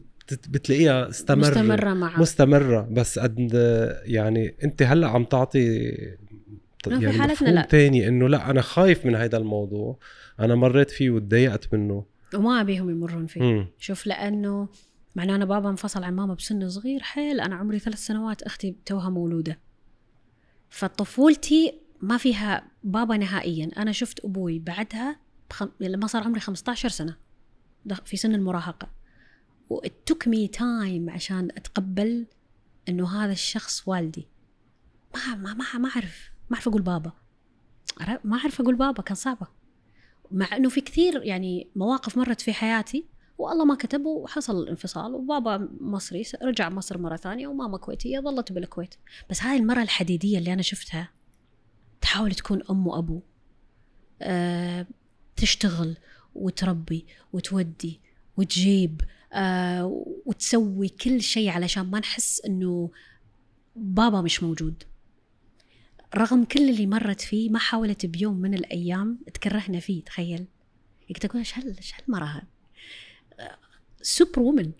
بتلاقيها 0.48 1.08
استمر 1.08 1.38
مستمرة 1.50 1.94
معه. 1.94 2.20
مستمرة. 2.20 2.88
بس 2.90 3.18
قد 3.18 3.50
يعني 4.04 4.54
أنت 4.64 4.82
هلأ 4.82 5.08
عم 5.08 5.24
تعطي 5.24 5.92
يعني 6.86 7.12
في 7.12 7.20
حالتنا 7.20 7.48
لا. 7.48 7.62
تاني 7.62 8.08
إنه 8.08 8.28
لا 8.28 8.50
أنا 8.50 8.60
خايف 8.60 9.06
من 9.06 9.14
هذا 9.14 9.36
الموضوع. 9.38 9.98
أنا 10.40 10.54
مريت 10.54 10.90
فيه 10.90 11.10
وتضايقت 11.10 11.74
منه. 11.74 12.04
وما 12.34 12.60
ابيهم 12.60 12.90
يمرون 12.90 13.26
فيه. 13.26 13.40
مم. 13.42 13.66
شوف 13.78 14.06
لأنه 14.06 14.68
مع 15.14 15.22
أنا 15.22 15.44
بابا 15.44 15.70
انفصل 15.70 16.04
عن 16.04 16.16
ماما 16.16 16.34
بسن 16.34 16.68
صغير 16.68 17.02
حيل 17.02 17.40
أنا 17.40 17.56
عمري 17.56 17.78
ثلاث 17.78 17.98
سنوات 17.98 18.42
أختي 18.42 18.76
توها 18.86 19.08
مولودة. 19.08 19.58
فطفولتي 20.68 21.80
ما 22.00 22.16
فيها 22.16 22.70
بابا 22.84 23.16
نهائيا. 23.16 23.70
أنا 23.76 23.92
شفت 23.92 24.24
أبوي 24.24 24.58
بعدها 24.58 25.20
بخم... 25.50 25.68
لما 25.80 26.06
صار 26.06 26.24
عمري 26.24 26.40
15 26.40 26.88
سنة 26.88 27.16
في 28.04 28.16
سن 28.16 28.34
المراهقة. 28.34 28.90
و 29.70 29.78
it 29.78 29.95
took 29.95 30.28
me 30.28 30.48
time 30.48 31.10
عشان 31.10 31.48
أتقبل 31.56 32.26
إنه 32.88 33.24
هذا 33.24 33.32
الشخص 33.32 33.88
والدي. 33.88 34.28
ما 35.14 35.34
ما 35.34 35.54
ما, 35.54 35.78
ما 35.78 35.88
أعرف. 35.88 36.30
ما 36.50 36.54
أعرف 36.56 36.68
أقول 36.68 36.82
بابا. 36.82 37.12
ما 38.24 38.36
أعرف 38.36 38.60
أقول 38.60 38.74
بابا 38.74 39.02
كان 39.02 39.14
صعبة. 39.14 39.46
مع 40.30 40.56
إنه 40.56 40.68
في 40.68 40.80
كثير 40.80 41.22
يعني 41.22 41.68
مواقف 41.76 42.18
مرت 42.18 42.40
في 42.40 42.52
حياتي. 42.52 43.06
والله 43.38 43.64
ما 43.64 43.74
كتب 43.74 44.06
وحصل 44.06 44.62
الانفصال 44.62 45.14
وبابا 45.14 45.68
مصري 45.80 46.22
رجع 46.42 46.68
مصر 46.68 46.98
مرة 46.98 47.16
ثانية 47.16 47.46
وماما 47.48 47.78
كويتية 47.78 48.20
ظلت 48.20 48.52
بالكويت. 48.52 48.94
بس 49.30 49.42
هاي 49.42 49.56
المرة 49.56 49.82
الحديدية 49.82 50.38
اللي 50.38 50.52
أنا 50.52 50.62
شفتها 50.62 51.10
تحاول 52.00 52.34
تكون 52.34 52.62
أم 52.70 52.86
وأبو. 52.86 53.20
أه 54.22 54.86
تشتغل 55.36 55.96
وتربي 56.34 57.06
وتودي 57.32 58.00
وتجيب 58.36 59.00
أه 59.32 60.04
وتسوي 60.26 60.88
كل 60.88 61.22
شيء 61.22 61.48
علشان 61.48 61.82
ما 61.82 61.98
نحس 61.98 62.40
إنه 62.40 62.90
بابا 63.76 64.20
مش 64.20 64.42
موجود. 64.42 64.82
رغم 66.14 66.44
كل 66.44 66.70
اللي 66.70 66.86
مرت 66.86 67.20
فيه 67.20 67.50
ما 67.50 67.58
حاولت 67.58 68.06
بيوم 68.06 68.36
من 68.36 68.54
الأيام 68.54 69.18
تكرهنا 69.34 69.80
فيه 69.80 70.04
تخيل. 70.04 70.46
أقول 71.24 71.38
إيش 71.38 71.58
هال 71.58 71.76
إيش 71.76 71.94
هالمراه 71.94 72.26
هذه 72.26 72.57
سوبر 74.08 74.40
وومن 74.40 74.72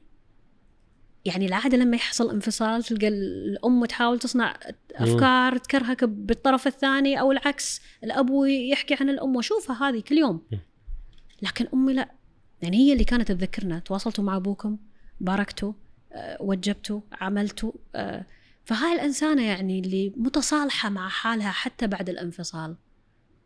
يعني 1.25 1.47
العادة 1.47 1.77
لما 1.77 1.97
يحصل 1.97 2.31
انفصال 2.31 2.83
تلقى 2.83 3.09
الأم 3.09 3.85
تحاول 3.85 4.19
تصنع 4.19 4.57
أفكار 4.95 5.57
تكرهك 5.57 6.05
بالطرف 6.05 6.67
الثاني 6.67 7.21
أو 7.21 7.33
العكس 7.33 7.81
الابو 8.05 8.45
يحكي 8.45 8.97
عن 9.01 9.11
الأم. 9.11 9.37
وأشوفها 9.37 9.89
هذه 9.89 10.01
كل 10.01 10.19
يوم. 10.19 10.43
لكن 11.43 11.67
امي 11.75 11.93
لا. 11.93 12.13
يعني 12.63 12.77
هي 12.77 12.93
اللي 12.93 13.05
كانت 13.05 13.33
تذكرنا. 13.33 13.79
تواصلتوا 13.79 14.25
مع 14.25 14.37
أبوكم 14.37 14.79
باركتوا 15.21 15.73
أه 16.13 16.37
وجبتوا 16.41 17.01
عملتوا 17.13 17.73
أه 17.95 18.27
فهاي 18.65 18.95
الإنسانة 18.95 19.43
يعني 19.43 19.81
اللي 19.81 20.13
متصالحة 20.17 20.89
مع 20.89 21.09
حالها 21.09 21.51
حتى 21.51 21.87
بعد 21.87 22.09
الانفصال 22.09 22.77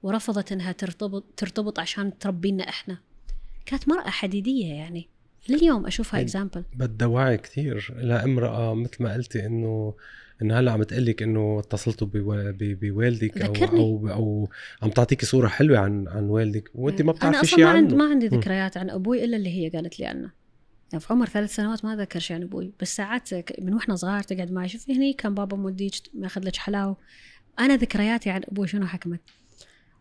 ورفضت 0.03 0.53
إنها 0.53 0.73
ترتبط 0.73 1.25
ترتبط 1.37 1.79
عشان 1.79 2.19
تربينا 2.19 2.69
إحنا. 2.69 2.99
كانت 3.67 3.89
مرأة 3.89 4.11
حديدية 4.11 4.75
يعني. 4.75 5.12
لليوم 5.49 5.87
اشوفها 5.87 6.21
اكزامبل 6.21 6.65
بدها 6.75 7.09
وعي 7.09 7.39
كثير 7.39 7.95
لامرأة 7.97 8.75
مثل 8.75 9.03
ما 9.03 9.15
قلتي 9.15 9.47
إنه 9.47 9.95
إنه 10.43 10.59
هلأ 10.59 10.73
عم 10.73 10.83
تقلك 10.83 11.23
إنه 11.23 11.61
اتصلتوا 11.61 12.09
بوالدك 12.53 13.43
أو 13.43 13.55
أو 13.65 14.09
أو 14.09 14.49
عم 14.83 14.91
تعطيكي 14.91 15.27
صورة 15.27 15.49
حلوة 15.49 15.79
عن 15.79 16.09
عن 16.09 16.25
والدك. 16.25 16.71
وانت 16.75 17.03
ما 17.03 17.13
بتعرفي 17.13 17.47
شيء 17.47 17.65
عنه 17.65 17.79
أنا 17.79 17.87
أصلا 17.87 17.99
ما 17.99 18.11
عندي 18.11 18.29
ذكريات 18.29 18.77
عن 18.77 18.91
أبوي 18.91 19.25
إلا 19.25 19.37
اللي 19.37 19.49
هي 19.49 19.69
قالت 19.69 20.01
لي 20.01 20.07
عنه 20.07 20.31
يعني 20.93 21.01
في 21.05 21.13
عمر 21.13 21.27
ثلاث 21.27 21.55
سنوات 21.55 21.85
ما 21.85 21.97
ذكر 21.97 22.19
شيء 22.19 22.37
عن 22.37 22.43
أبوي. 22.43 22.73
بس 22.81 22.97
ساعات 22.97 23.35
من 23.61 23.75
وإحنا 23.75 23.97
صغار 23.97 24.23
تقعد 24.23 24.53
معي. 24.53 24.69
شوفي 24.69 24.97
هني 24.97 25.13
كان 25.13 25.35
بابا 25.35 25.57
موديك 25.57 25.95
ماخذ 26.15 26.45
لك 26.45 26.57
حلاوة. 26.57 26.97
أنا 27.59 27.77
ذكرياتي 27.77 28.31
عن 28.31 28.43
أبوي 28.45 28.67
شنو 28.67 28.87
حكمت؟ 28.87 29.21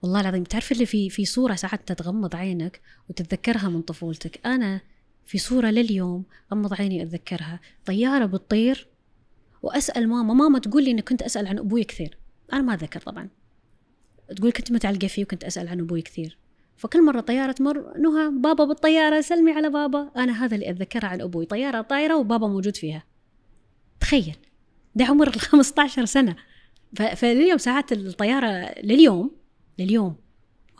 والله 0.01 0.21
العظيم 0.21 0.43
تعرف 0.43 0.71
اللي 0.71 0.85
في 0.85 1.09
في 1.09 1.25
صورة 1.25 1.55
ساعات 1.55 1.91
تغمض 1.91 2.35
عينك 2.35 2.81
وتتذكرها 3.09 3.69
من 3.69 3.81
طفولتك. 3.81 4.39
أنا 4.45 4.81
في 5.25 5.37
صورة 5.37 5.67
لليوم 5.67 6.23
غمض 6.51 6.73
عيني 6.73 7.03
أتذكرها. 7.03 7.59
طيارة 7.85 8.25
بتطير 8.25 8.87
وأسأل 9.61 10.07
ماما 10.07 10.33
ماما 10.33 10.59
تقول 10.59 10.83
لي 10.83 10.91
إني 10.91 11.01
كنت 11.01 11.21
أسأل 11.21 11.47
عن 11.47 11.57
أبوي 11.57 11.83
كثير. 11.83 12.17
أنا 12.53 12.61
ما 12.61 12.73
اتذكر 12.73 12.99
طبعا. 12.99 13.29
تقول 14.35 14.51
كنت 14.51 14.71
متعلقة 14.71 15.07
فيه 15.07 15.23
وكنت 15.23 15.43
أسأل 15.43 15.67
عن 15.67 15.79
أبوي 15.79 16.01
كثير. 16.01 16.37
فكل 16.77 17.05
مرة 17.05 17.19
طيارة 17.19 17.51
تمر 17.51 17.97
نهى 17.97 18.29
بابا 18.29 18.65
بالطيارة 18.65 19.21
سلمي 19.21 19.51
على 19.51 19.69
بابا. 19.69 20.11
أنا 20.17 20.45
هذا 20.45 20.55
اللي 20.55 20.69
أتذكره 20.69 21.05
عن 21.05 21.21
أبوي. 21.21 21.45
طيارة 21.45 21.81
طايرة 21.81 22.17
وبابا 22.17 22.47
موجود 22.47 22.75
فيها. 22.75 23.03
تخيل. 23.99 24.35
ده 24.95 25.05
عمر 25.05 25.27
ال 25.35 25.39
15 25.39 26.05
سنة 26.05 26.35
فلليوم 27.15 27.57
ساعات 27.57 27.91
الطيارة 27.91 28.79
لليوم 28.83 29.31
لليوم 29.79 30.15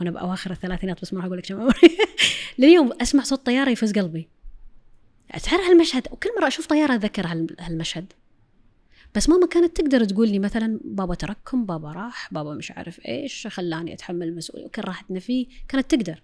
وأنا 0.01 0.11
بأواخر 0.11 0.51
الثلاثينات 0.51 1.01
بس 1.01 1.13
ما 1.13 1.25
أقول 1.25 1.37
لك 1.37 1.45
كم 1.45 1.61
عمري 1.61 1.97
لليوم 2.59 2.91
أسمع 3.01 3.23
صوت 3.23 3.45
طيارة 3.45 3.69
يفز 3.69 3.93
قلبي. 3.93 4.29
تعرف 5.29 5.61
هالمشهد 5.61 6.07
وكل 6.11 6.29
مرة 6.39 6.47
أشوف 6.47 6.65
طيارة 6.65 6.95
أتذكر 6.95 7.27
هالمشهد. 7.59 8.13
بس 9.15 9.29
ماما 9.29 9.47
كانت 9.47 9.81
تقدر 9.81 10.03
تقول 10.03 10.29
لي 10.29 10.39
مثلا 10.39 10.79
بابا 10.83 11.15
ترككم 11.15 11.65
بابا 11.65 11.91
راح 11.91 12.33
بابا 12.33 12.53
مش 12.53 12.71
عارف 12.71 13.05
إيش 13.07 13.47
خلاني 13.47 13.93
أتحمل 13.93 14.27
المسؤولية 14.27 14.65
وكرهتنا 14.65 15.19
فيه 15.19 15.47
كانت 15.67 15.95
تقدر. 15.95 16.23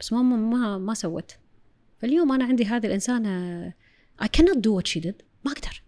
بس 0.00 0.12
ماما 0.12 0.36
ما 0.36 0.78
ما 0.78 0.94
سوت. 0.94 1.36
فاليوم 1.98 2.32
أنا 2.32 2.44
عندي 2.44 2.64
هذه 2.64 2.86
الإنسانة 2.86 3.72
I 4.22 4.26
cannot 4.26 4.56
do 4.56 4.70
what 4.78 4.86
she 4.86 5.00
did. 5.00 5.14
ما 5.44 5.52
أقدر. 5.52 5.82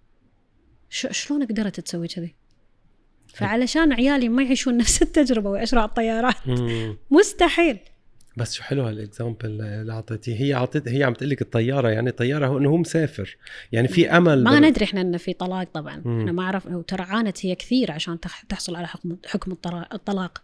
شلون 0.90 1.46
قدرت 1.46 1.80
تسوي 1.80 2.08
كذي؟ 2.08 2.34
فعلشان 3.36 3.92
عيالي 3.92 4.28
ما 4.28 4.42
يعيشون 4.42 4.76
نفس 4.82 5.02
التجربة 5.02 5.50
ويعيشوا 5.50 5.78
على 5.78 5.88
الطيارات 5.88 6.34
مستحيل. 7.10 7.78
بس 8.36 8.54
شو 8.54 8.62
حلو 8.62 8.82
هالإكزامبل 8.82 9.62
اللي 9.62 9.92
أعطيتيه. 9.92 10.40
هي 10.40 10.54
عطيت 10.54 10.88
هي 10.88 11.04
عم 11.04 11.14
تقول 11.14 11.30
لك 11.30 11.42
الطيارة 11.42 11.88
يعني 11.88 12.10
الطيارة 12.10 12.46
هو 12.46 12.58
إنه 12.58 12.70
هو 12.70 12.76
مسافر. 12.76 13.36
يعني 13.72 13.88
في 13.88 14.10
أمل 14.10 14.44
ما 14.44 14.60
ندري 14.60 14.84
إحنا 14.84 15.00
إنه 15.00 15.18
في 15.18 15.32
طلاق 15.32 15.68
طبعا. 15.74 16.02
مم. 16.04 16.20
إحنا 16.20 16.32
ما 16.32 16.42
اعرف 16.42 16.66
وترى 16.66 17.02
عانت 17.02 17.46
هي 17.46 17.54
كثير 17.54 17.92
عشان 17.92 18.18
تحصل 18.48 18.76
على 18.76 18.86
حكم 18.86 19.16
حكم 19.26 19.52
الطلاق. 19.92 20.42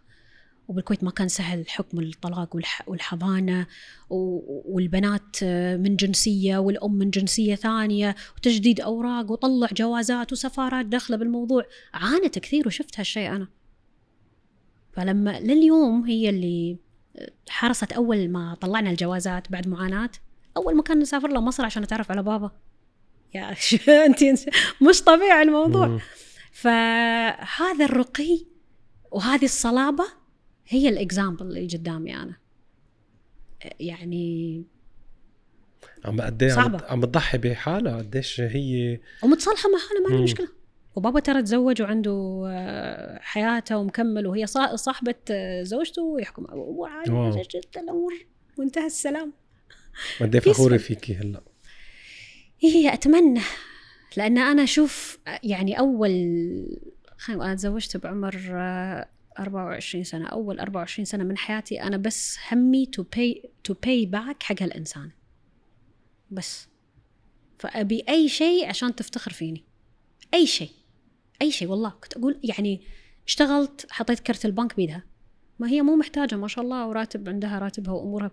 وبالكويت 0.67 1.03
ما 1.03 1.11
كان 1.11 1.27
سهل 1.27 1.69
حكم 1.69 1.99
الطلاق 1.99 2.55
والحضانة 2.87 3.67
والبنات 4.09 5.43
من 5.79 5.95
جنسية 5.95 6.57
والأم 6.57 6.93
من 6.93 7.09
جنسية 7.09 7.55
ثانية 7.55 8.15
وتجديد 8.37 8.81
أوراق 8.81 9.31
وطلع 9.31 9.67
جوازات 9.77 10.31
وسفارات 10.31 10.85
داخلة 10.85 11.17
بالموضوع. 11.17 11.65
عانت 11.93 12.39
كثير 12.39 12.67
وشفت 12.67 12.99
هالشيء 12.99 13.29
أنا. 13.29 13.47
فلما 14.93 15.39
لليوم 15.39 16.03
هي 16.05 16.29
اللي 16.29 16.77
حرصت 17.49 17.91
أول 17.91 18.29
ما 18.29 18.57
طلعنا 18.61 18.89
الجوازات 18.89 19.51
بعد 19.51 19.67
معاناة. 19.67 20.11
أول 20.57 20.77
مكان 20.77 20.99
نسافر 20.99 21.27
له 21.27 21.41
مصر 21.41 21.65
عشان 21.65 21.83
نتعرف 21.83 22.11
على 22.11 22.23
بابا. 22.23 22.51
يا 23.33 23.55
أنت 24.05 24.19
مش 24.81 25.01
طبيعي 25.03 25.41
الموضوع. 25.41 25.99
فهذا 26.51 27.85
الرقي 27.85 28.45
وهذه 29.11 29.45
الصلابة 29.45 30.22
هي 30.67 30.89
الاكزامبل 30.89 31.45
اللي 31.45 31.67
قدامي 31.67 32.15
أنا. 32.15 32.37
يعني 33.79 34.63
عم 36.05 36.21
قد 36.21 36.43
إيه 36.43 36.53
عم 36.89 37.01
تضحي 37.01 37.37
بحالها 37.37 37.97
قديش 37.97 38.41
هي 38.41 38.99
ومتصالحة 39.23 39.69
مع 39.69 39.77
حالها 39.79 40.01
ما 40.01 40.09
عندها 40.09 40.23
مشكلة. 40.23 40.47
وبابا 40.95 41.19
ترى 41.19 41.41
تزوج 41.41 41.81
وعنده 41.81 42.43
آه، 42.47 43.19
حياته 43.21 43.77
ومكمل 43.77 44.27
وهي 44.27 44.45
صاحبة 44.75 45.15
آه، 45.31 45.63
زوجته 45.63 46.01
ويحكم 46.01 46.45
وعادي 46.53 47.11
جدا 47.55 47.81
الأمور 47.81 48.13
وانتهى 48.57 48.85
السلام. 48.85 49.33
قد 50.21 50.39
فخورة 50.39 50.77
فيكي 50.77 51.15
هلأ. 51.15 51.41
هي 52.59 52.93
أتمنى 52.93 53.41
لأن 54.17 54.37
أنا 54.37 54.63
أشوف 54.63 55.19
يعني 55.43 55.79
أول 55.79 56.11
أنا 57.29 57.55
تزوجت 57.55 57.97
بعمر 57.97 58.35
24 59.39 60.01
آه، 60.01 60.05
سنة 60.05 60.27
أول 60.27 60.59
24 60.59 61.05
سنة 61.05 61.23
من 61.23 61.37
حياتي 61.37 61.81
أنا 61.83 61.97
بس 61.97 62.37
همي 62.51 62.85
to 62.85 63.03
pay 63.03 63.49
to 63.63 63.73
pay 63.73 64.05
back 64.05 64.43
حق 64.43 64.61
هالإنسان 64.61 65.11
بس. 66.31 66.67
فأبي 67.59 68.03
أي 68.09 68.29
شيء 68.29 68.67
عشان 68.67 68.95
تفتخر 68.95 69.31
فيني. 69.31 69.63
أي 70.33 70.47
شيء. 70.47 70.69
أي 71.41 71.51
شيء 71.51 71.67
والله. 71.67 71.89
كنت 71.89 72.17
أقول 72.17 72.39
يعني 72.43 72.81
اشتغلت 73.27 73.87
حطيت 73.91 74.19
كرت 74.19 74.45
البنك 74.45 74.75
بيدها. 74.75 75.03
ما 75.59 75.69
هي 75.69 75.81
مو 75.81 75.95
محتاجة 75.95 76.35
ما 76.35 76.47
شاء 76.47 76.63
الله 76.63 76.87
وراتب 76.87 77.29
عندها 77.29 77.59
راتبها 77.59 77.93
وأمورها. 77.93 78.31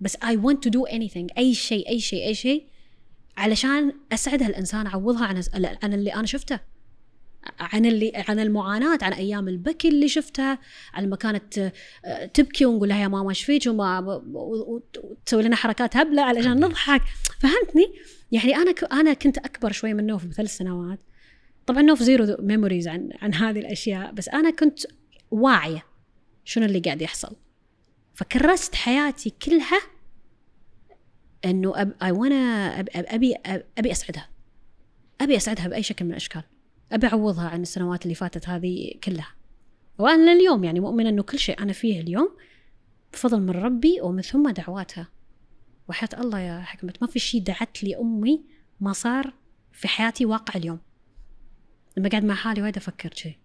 بس 0.00 0.16
I 0.16 0.36
want 0.36 0.58
to 0.66 0.70
do 0.70 0.92
anything. 0.92 1.38
أي 1.38 1.54
شيء 1.54 1.88
أي 1.88 2.00
شيء 2.00 2.26
أي 2.26 2.34
شيء 2.34 2.66
علشان 3.36 3.92
اسعد 4.12 4.42
هالانسان 4.42 4.86
أعوضها 4.86 5.26
عن 5.26 5.42
عن 5.82 5.92
اللي 5.92 6.14
أنا 6.14 6.26
شفته. 6.26 6.60
عن 7.60 7.86
اللي 7.86 8.12
عن 8.28 8.38
المعاناة 8.38 8.98
عن 9.02 9.12
أيام 9.12 9.48
البكي 9.48 9.88
اللي 9.88 10.08
شفتها 10.08 10.58
عن 10.94 11.08
ما 11.08 11.16
كانت 11.16 11.72
آه، 12.04 12.26
تبكي 12.26 12.66
ونقول 12.66 12.88
لها 12.88 13.02
يا 13.02 13.08
ماما 13.08 13.30
إيش 13.30 13.44
فيك؟ 13.44 13.62
وتسوي 13.66 15.42
لنا 15.42 15.56
حركات 15.56 15.96
هبلة 15.96 16.22
علشان 16.22 16.64
نضحك. 16.64 17.02
فهمتني؟ 17.40 17.92
يعني 18.32 18.56
أنا 18.56 18.74
أنا 18.92 19.12
كنت 19.12 19.38
أكبر 19.38 19.72
شوي 19.72 19.94
من 19.94 20.06
نوف 20.06 20.26
بثلاث 20.26 20.56
سنوات. 20.56 21.00
طبعا 21.66 21.82
نوف 21.82 22.02
zero 22.02 22.36
memories 22.38 22.88
عن 22.88 23.10
عن 23.22 23.34
هذه 23.34 23.58
الأشياء 23.58 24.12
بس 24.12 24.28
أنا 24.28 24.50
كنت 24.50 24.80
واعية 25.30 25.86
شنو 26.44 26.64
اللي 26.64 26.80
قاعد 26.80 27.02
يحصل. 27.02 27.36
فكرست 28.14 28.74
حياتي 28.74 29.30
كلها 29.30 29.80
إنه 31.44 31.94
اي 32.02 32.10
وأنا 32.10 32.36
أبي 32.96 33.34
أبي 33.78 33.92
أسعدها. 33.92 34.28
أبي 35.20 35.36
أسعدها 35.36 35.68
بأي 35.68 35.82
شكل 35.82 36.04
من 36.04 36.10
الأشكال. 36.10 36.42
ابي 36.92 37.06
اعوضها 37.06 37.48
عن 37.48 37.62
السنوات 37.62 38.02
اللي 38.02 38.14
فاتت 38.14 38.48
هذه 38.48 38.94
كلها. 39.04 39.34
وأنا 39.98 40.34
لليوم 40.34 40.64
يعني 40.64 40.80
مؤمنة 40.80 41.08
إنه 41.08 41.22
كل 41.22 41.38
شيء 41.38 41.62
أنا 41.62 41.72
فيه 41.72 42.00
اليوم 42.00 42.36
بفضل 43.12 43.40
من 43.40 43.50
ربي 43.50 44.00
ومن 44.00 44.22
ثم 44.22 44.50
دعواتها. 44.50 45.08
وحياة 45.88 46.20
الله 46.20 46.38
يا 46.38 46.60
حكمة 46.60 46.92
ما 47.00 47.06
في 47.06 47.18
شيء 47.18 47.42
دعت 47.42 47.84
لي 47.84 47.96
أمي 47.96 48.44
ما 48.80 48.92
صار 48.92 49.34
في 49.72 49.88
حياتي 49.88 50.26
واقع 50.26 50.58
اليوم. 50.58 50.78
لما 51.96 52.08
قاعد 52.08 52.24
مع 52.24 52.34
حالي 52.34 52.62
وايد 52.62 52.76
أفكر 52.76 53.10
شيء. 53.14 53.36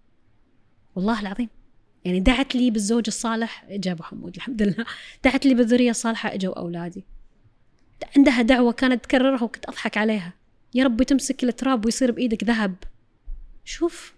والله 0.95 1.21
العظيم. 1.21 1.49
يعني 2.05 2.19
دعت 2.19 2.55
لي 2.55 2.71
بالزوج 2.71 3.03
الصالح 3.07 3.65
اجا 3.69 3.91
ابو 3.91 4.03
حمود 4.03 4.35
الحمد 4.35 4.61
لله. 4.61 4.85
دعت 5.23 5.45
لي 5.45 5.53
بالذرية 5.53 5.89
الصالحة 5.89 6.33
إجوا 6.33 6.59
أولادي. 6.59 7.05
عندها 8.17 8.41
دعوة 8.41 8.71
كانت 8.71 9.03
تكررها 9.03 9.43
وكنت 9.43 9.65
أضحك 9.65 9.97
عليها. 9.97 10.33
يا 10.73 10.83
ربي 10.83 11.05
تمسك 11.05 11.43
التراب 11.43 11.85
ويصير 11.85 12.11
بإيدك 12.11 12.43
ذهب. 12.43 12.75
شوف 13.67 14.13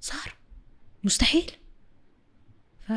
صار. 0.00 0.34
مستحيل. 1.04 1.50
ف 2.80 2.92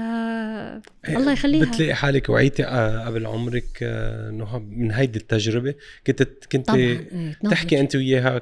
الله 1.10 1.32
يخليها. 1.32 1.66
بتلاقي 1.66 1.94
حالك 1.94 2.30
وعيتي 2.30 2.66
آه، 2.66 3.06
قبل 3.06 3.26
عمرك 3.26 3.80
آه، 3.84 4.30
إنه 4.30 4.60
من 4.60 4.92
هيدي 4.92 5.20
التجربة 5.20 5.76
كنت 6.08 6.24
كنت 6.24 6.70
إيه، 6.70 7.34
تحكي 7.34 7.80
أنت 7.80 7.96
وياها 7.96 8.42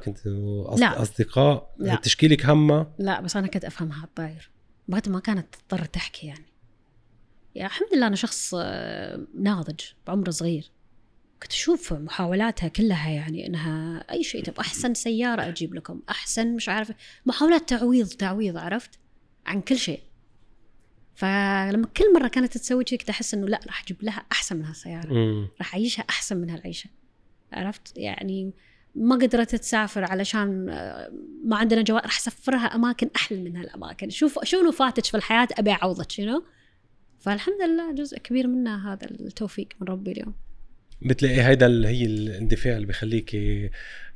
لا. 0.77 1.01
أصدقاء. 1.01 1.75
لا. 1.79 1.95
تشكي 1.95 2.27
لك 2.27 2.45
همها 2.45 2.95
لا 2.99 3.21
بس 3.21 3.35
أنا 3.35 3.47
كنت 3.47 3.65
أفهمها 3.65 4.03
الطاير. 4.03 4.51
بعد 4.87 5.09
ما 5.09 5.19
كانت 5.19 5.55
تضطر 5.55 5.85
تحكي 5.85 6.27
يعني. 6.27 6.45
يا 7.55 7.65
الحمد 7.65 7.87
لله 7.95 8.07
أنا 8.07 8.15
شخص 8.15 8.55
آه، 8.57 9.27
ناضج 9.39 9.79
بعمر 10.07 10.31
صغير. 10.31 10.71
كنت 11.41 11.51
أشوف 11.51 11.93
محاولاتها 11.93 12.67
كلها 12.67 13.09
يعني 13.09 13.47
إنها 13.47 14.05
أي 14.11 14.23
شيء 14.23 14.43
تبغى. 14.43 14.61
أحسن 14.61 14.93
سيارة 14.93 15.47
أجيب 15.47 15.75
لكم 15.75 16.01
أحسن 16.09 16.55
مش 16.55 16.69
عارف 16.69 16.91
محاولات 17.25 17.69
تعويض 17.69 18.07
تعويض 18.07 18.57
عرفت؟ 18.57 18.99
عن 19.45 19.61
كل 19.61 19.77
شيء. 19.77 20.01
فلما 21.15 21.87
كل 21.97 22.13
مرة 22.13 22.27
كانت 22.27 22.57
تسوي 22.57 22.83
شيء 22.87 22.99
كنت 22.99 23.09
أحس 23.09 23.33
إنه 23.33 23.47
لا 23.47 23.59
راح 23.67 23.83
أجيب 23.83 24.03
لها 24.03 24.25
أحسن 24.31 24.57
من 24.57 24.65
هالسيارة. 24.65 25.13
مم. 25.13 25.47
راح 25.57 25.75
أعيشها 25.75 26.05
أحسن 26.09 26.37
من 26.37 26.49
هالعيشة. 26.49 26.89
عرفت؟ 27.53 27.97
يعني 27.97 28.53
ما 28.95 29.15
قدرت 29.15 29.55
تسافر 29.55 30.03
علشان 30.03 30.69
آه، 30.69 31.11
ما 31.45 31.57
عندنا 31.57 31.81
جوال 31.81 32.03
راح 32.03 32.17
أسفرها 32.17 32.75
أماكن 32.75 33.09
أحلى 33.15 33.41
من 33.41 33.57
هالأماكن. 33.57 34.09
شوف 34.09 34.39
شنو 34.43 34.71
فاتك 34.71 35.05
في 35.05 35.17
الحياة؟ 35.17 35.47
أبي 35.51 35.71
أعوضك 35.71 36.11
شنو 36.11 36.43
فالحمد 37.19 37.61
لله 37.61 37.91
جزء 37.91 38.17
كبير 38.17 38.47
منها 38.47 38.93
هذا 38.93 39.11
التوفيق 39.11 39.67
من 39.81 39.87
ربي 39.87 40.11
اليوم. 40.11 40.33
بتلاقي 41.01 41.41
هيدا 41.41 41.65
اللي 41.65 41.87
هي 41.87 42.05
الاندفاع 42.05 42.75
اللي 42.75 42.87
بخليك 42.87 43.33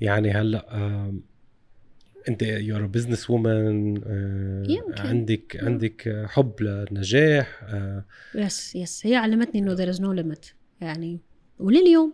يعني 0.02 0.32
هلأ 0.32 0.76
آم، 0.76 1.22
انت 2.30 2.42
you're 2.42 2.86
business 2.86 3.30
woman. 3.30 4.02
آه، 4.08 4.84
عندك 4.98 5.58
عندك 5.64 6.26
حب 6.30 6.62
للنجاح 6.62 7.64
آه، 7.64 8.06
yes 8.36 8.76
yes 8.76 9.06
هي 9.06 9.16
علمتني 9.16 9.62
إنه 9.62 9.76
there 9.76 9.96
is 9.96 10.00
no 10.00 10.24
limit. 10.24 10.54
يعني 10.82 11.20
ولليوم 11.60 12.14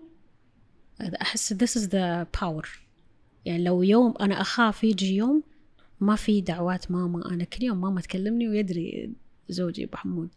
أحس 1.22 1.54
this 1.54 1.82
is 1.82 1.86
the 1.86 2.26
power. 2.42 2.68
يعني 3.46 3.64
لو 3.64 3.84
يوم 3.84 4.14
أنا 4.22 4.42
أخاف 4.42 4.84
يجي 4.84 5.16
يوم 5.16 5.44
ما 6.00 6.16
في 6.16 6.42
دعوات 6.42 6.92
ماما. 6.92 7.32
أنا 7.32 7.44
كل 7.44 7.64
يوم 7.64 7.82
ماما 7.82 8.02
تكلمني 8.02 8.50
ويدري 8.50 9.12
زوجي 9.50 9.84
ابو 9.84 9.98
حمود 9.98 10.30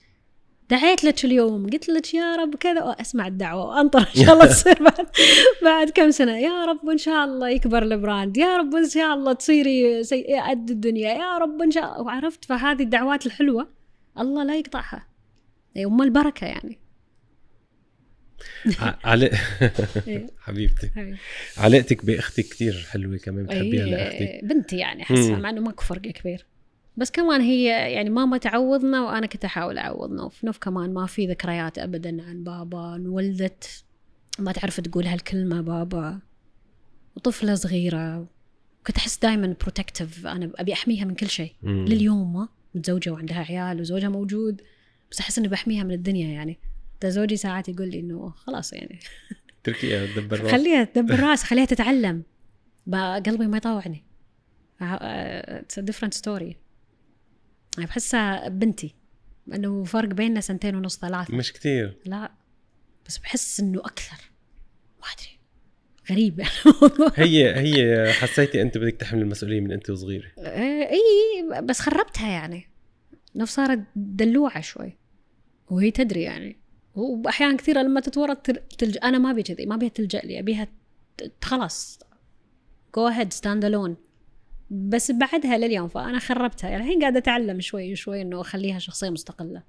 دعيت 0.71 1.05
لك 1.05 1.25
اليوم؟ 1.25 1.67
قلت 1.67 1.89
لك 1.89 2.15
يا 2.15 2.37
رب 2.37 2.55
كذا. 2.57 2.97
أسمع 3.01 3.27
الدعوة. 3.27 3.65
وانطر 3.65 3.99
إن 4.17 4.23
شاء 4.25 4.35
الله 4.35 4.47
تصير 4.47 4.83
بعد 4.83 5.07
بعد 5.63 5.91
كم 5.91 6.11
سنة. 6.11 6.39
يا 6.39 6.65
رب 6.65 6.89
إن 6.89 6.99
شاء 6.99 7.25
الله 7.25 7.49
يكبر 7.49 7.83
ال 7.83 7.90
brand. 7.90 8.37
يا 8.37 8.57
رب 8.57 8.75
إن 8.75 8.89
شاء 8.89 9.15
الله 9.15 9.33
تصيري 9.33 10.05
سي- 10.05 10.41
قد 10.51 10.71
الدنيا. 10.71 11.15
يا 11.15 11.39
رب 11.39 11.63
إن 11.63 11.71
شاء 11.71 11.85
الله 11.85 12.01
وعرفت 12.03 12.45
فهذه 12.45 12.83
الدعوات 12.83 13.27
الحلوة 13.27 13.69
الله 14.19 14.45
لا 14.45 14.57
يقطعها. 14.57 15.07
أم 15.77 16.03
البركة 16.03 16.45
يعني. 16.47 16.79
ع- 18.81 18.95
علاء 19.05 19.33
إيه. 20.09 20.27
حبيبتي. 20.41 20.91
علاقتك 21.59 22.05
باختك 22.05 22.45
كثير 22.45 22.87
حلوة 22.91 23.17
كمان. 23.17 23.45
بتحبيها 23.45 23.87
لاختك 23.87 24.41
بنتي 24.45 24.77
يعني 24.77 25.03
أحسها. 25.03 25.37
مع 25.37 25.51
إنه 25.51 25.61
ماكو 25.61 25.85
فرق 25.85 26.01
كبير. 26.01 26.47
بس 26.97 27.11
كمان 27.11 27.41
هي 27.41 27.65
يعني 27.93 28.11
ماما 28.11 28.39
تعوضنا 28.39 29.05
وأنا 29.05 29.27
كنت 29.27 29.45
أحاول 29.45 29.79
أعوضنا 29.79 30.23
وفي 30.23 30.47
نوف 30.47 30.59
كمان 30.59 30.95
ما 30.95 31.07
في 31.07 31.27
ذكريات 31.27 31.79
ابدا 31.79 32.23
عن 32.23 32.45
بابا 32.45 32.95
انولدت 32.95 33.85
ما 34.39 34.53
تعرف 34.53 34.81
تقول 34.81 35.07
هالكلمة 35.07 35.61
بابا. 35.61 36.19
وطفلة 37.17 37.55
صغيرة 37.55 38.27
كنت 38.87 38.97
أحس 38.97 39.19
دائما 39.19 39.57
protective 39.61 40.27
أنا 40.27 40.51
أبي 40.55 40.73
أحميها 40.73 41.05
من 41.05 41.15
كل 41.15 41.29
شيء. 41.29 41.53
لليوم 41.63 42.33
ما 42.33 42.49
متزوجة 42.75 43.11
وعندها 43.11 43.39
عيال 43.39 43.81
وزوجها 43.81 44.09
موجود 44.09 44.63
بس 45.11 45.21
أحس 45.21 45.39
إني 45.39 45.49
بحميها 45.49 45.85
من 45.85 45.93
الدنيا 45.93 46.29
يعني. 46.29 46.59
ده 47.03 47.09
زوجي 47.09 47.37
ساعات 47.37 47.69
يقول 47.69 47.89
لي 47.91 48.01
إنه 48.01 48.31
خلاص 48.37 48.73
يعني. 48.73 48.99
تركيها 49.65 50.07
تدبر 50.07 50.41
راسها. 50.41 50.53
خليها 50.53 50.85
تدبر 50.85 51.21
راس 51.21 51.43
خليها 51.43 51.65
تتعلم. 51.65 52.23
قلبي 53.27 53.47
ما 53.47 53.57
يطوعني 53.57 54.05
it's 54.81 55.79
different 55.79 56.15
story 56.15 56.57
بحسها 57.79 58.49
بنتي 58.49 58.95
إنه 59.55 59.85
فرق 59.85 60.09
بيننا 60.09 60.41
سنتين 60.41 60.77
ونص 60.77 60.99
ثلاثة. 60.99 61.35
مش 61.35 61.53
كتير. 61.53 61.97
لا 62.07 62.33
بس 63.07 63.19
بحس 63.19 63.61
إنه 63.61 63.81
أكثر. 63.81 64.31
ما 65.01 65.07
أدري. 65.17 65.39
غريب 66.11 66.41
الموضوع 66.67 67.13
هي 67.25 67.55
هي 67.57 68.13
حسيتي 68.13 68.63
أنت 68.63 68.79
بدك 68.79 68.97
تحمل 68.97 69.23
المسؤولية 69.23 69.61
من 69.61 69.73
أنت 69.73 69.91
وصغيرة؟ 69.91 70.27
إيه، 70.39 70.89
اي 70.91 71.61
بس 71.63 71.81
خربتها 71.81 72.29
يعني. 72.29 72.67
نوف 73.37 73.49
صارت 73.51 73.81
دلوعة 73.97 74.61
شوي. 74.61 74.97
وهي 75.71 75.91
تدري 75.91 76.23
يعني. 76.23 76.57
وأحيانا 76.95 77.57
كثيرة 77.57 77.83
لما 77.83 78.01
تتورط 78.01 78.37
تل- 78.47 78.63
تلج... 78.79 78.99
أنا 79.05 79.19
ما 79.19 79.31
أبي 79.31 79.43
كذي 79.43 79.67
ما 79.67 79.75
أبيها 79.75 79.89
تلجأ 79.89 80.19
لي 80.21 80.39
أبيها 80.39 80.69
خلاص. 81.43 81.99
go 82.97 83.07
ahead 83.07 83.33
stand 83.33 83.65
alone 83.65 83.97
بس 84.71 85.11
بعدها 85.11 85.59
لليوم 85.59 85.89
فأنا 85.89 86.19
خربتها. 86.19 86.71
يعني 86.71 86.83
الحين 86.83 87.01
قاعدة 87.01 87.19
أتعلم 87.19 87.61
شوي 87.61 87.97
شوي 87.97 88.23
إنه 88.23 88.41
أخليها 88.41 88.79
شخصية 88.79 89.11
مستقلة 89.11 89.63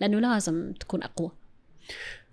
لأنه 0.00 0.20
لازم 0.20 0.72
تكون 0.72 1.02
أقوى. 1.02 1.30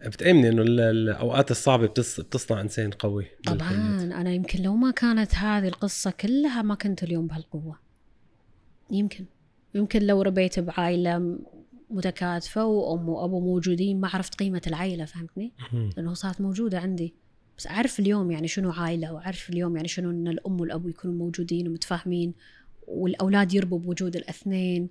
بتأمني 0.05 0.49
إنه 0.49 0.61
ال- 0.61 0.79
الأوقات 0.79 1.51
الصعبة 1.51 1.87
بتص... 1.87 2.19
بتصنع 2.19 2.61
إنسان 2.61 2.91
قوي 2.91 3.25
طبعا. 3.45 3.57
بالحياة. 3.57 4.21
أنا 4.21 4.31
يمكن 4.33 4.61
لو 4.63 4.75
ما 4.75 4.91
كانت 4.91 5.35
هذه 5.35 5.67
القصة 5.67 6.11
كلها 6.11 6.61
ما 6.61 6.75
كنت 6.75 7.03
اليوم 7.03 7.27
بهالقوة. 7.27 7.79
يمكن. 8.91 9.25
يمكن 9.75 10.01
لو 10.03 10.21
ربيت 10.21 10.59
بعائلة 10.59 11.39
متكاتفة 11.89 12.65
وأم 12.65 13.09
وأبو 13.09 13.39
موجودين 13.39 13.99
ما 13.99 14.09
عرفت 14.13 14.35
قيمة 14.35 14.61
العائلة 14.67 15.05
فهمتني. 15.05 15.53
لأنه 15.97 16.13
صارت 16.13 16.41
موجودة 16.41 16.79
عندي. 16.79 17.15
بس 17.57 17.67
أعرف 17.67 17.99
اليوم 17.99 18.31
يعني 18.31 18.47
شنو 18.47 18.71
عائله 18.71 19.13
وأعرف 19.13 19.49
اليوم 19.49 19.75
يعني 19.75 19.87
شنو 19.87 20.09
إن 20.09 20.27
الأم 20.27 20.61
والأب 20.61 20.89
يكونوا 20.89 21.15
موجودين 21.15 21.67
ومتفاهمين 21.67 22.33
والأولاد 22.87 23.53
يربوا 23.53 23.79
بوجود 23.79 24.15
الأثنين. 24.15 24.89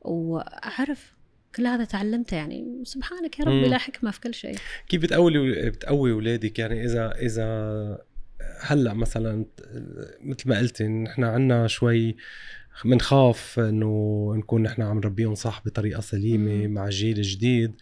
وأعرف 0.00 1.16
كل 1.54 1.66
هذا 1.66 1.84
تعلمته 1.84 2.36
يعني. 2.36 2.82
سبحانك 2.84 3.38
يا 3.38 3.44
ربي. 3.44 3.68
لا 3.68 3.78
حكمة 3.78 4.10
في 4.10 4.20
كل 4.20 4.34
شيء. 4.34 4.56
كيف 4.88 5.02
بتقوي 5.02 5.70
بتقوي 5.70 6.12
اولادك 6.12 6.58
يعني 6.58 6.84
إذا 6.84 7.12
إذا 7.12 8.08
هلأ 8.60 8.94
مثلا 8.94 9.46
مثل 10.20 10.48
ما 10.48 10.58
قلتي 10.58 10.88
نحن 10.88 11.24
عنا 11.24 11.66
شوي 11.66 12.16
بنخاف 12.84 13.58
إنه 13.58 14.32
نكون 14.36 14.62
نحن 14.62 14.82
عم 14.82 14.96
نربيهم 14.96 15.34
صح 15.34 15.62
بطريقة 15.66 16.00
سليمة 16.00 16.66
مم. 16.66 16.74
مع 16.74 16.88
جيل 16.88 17.22
جديد. 17.22 17.74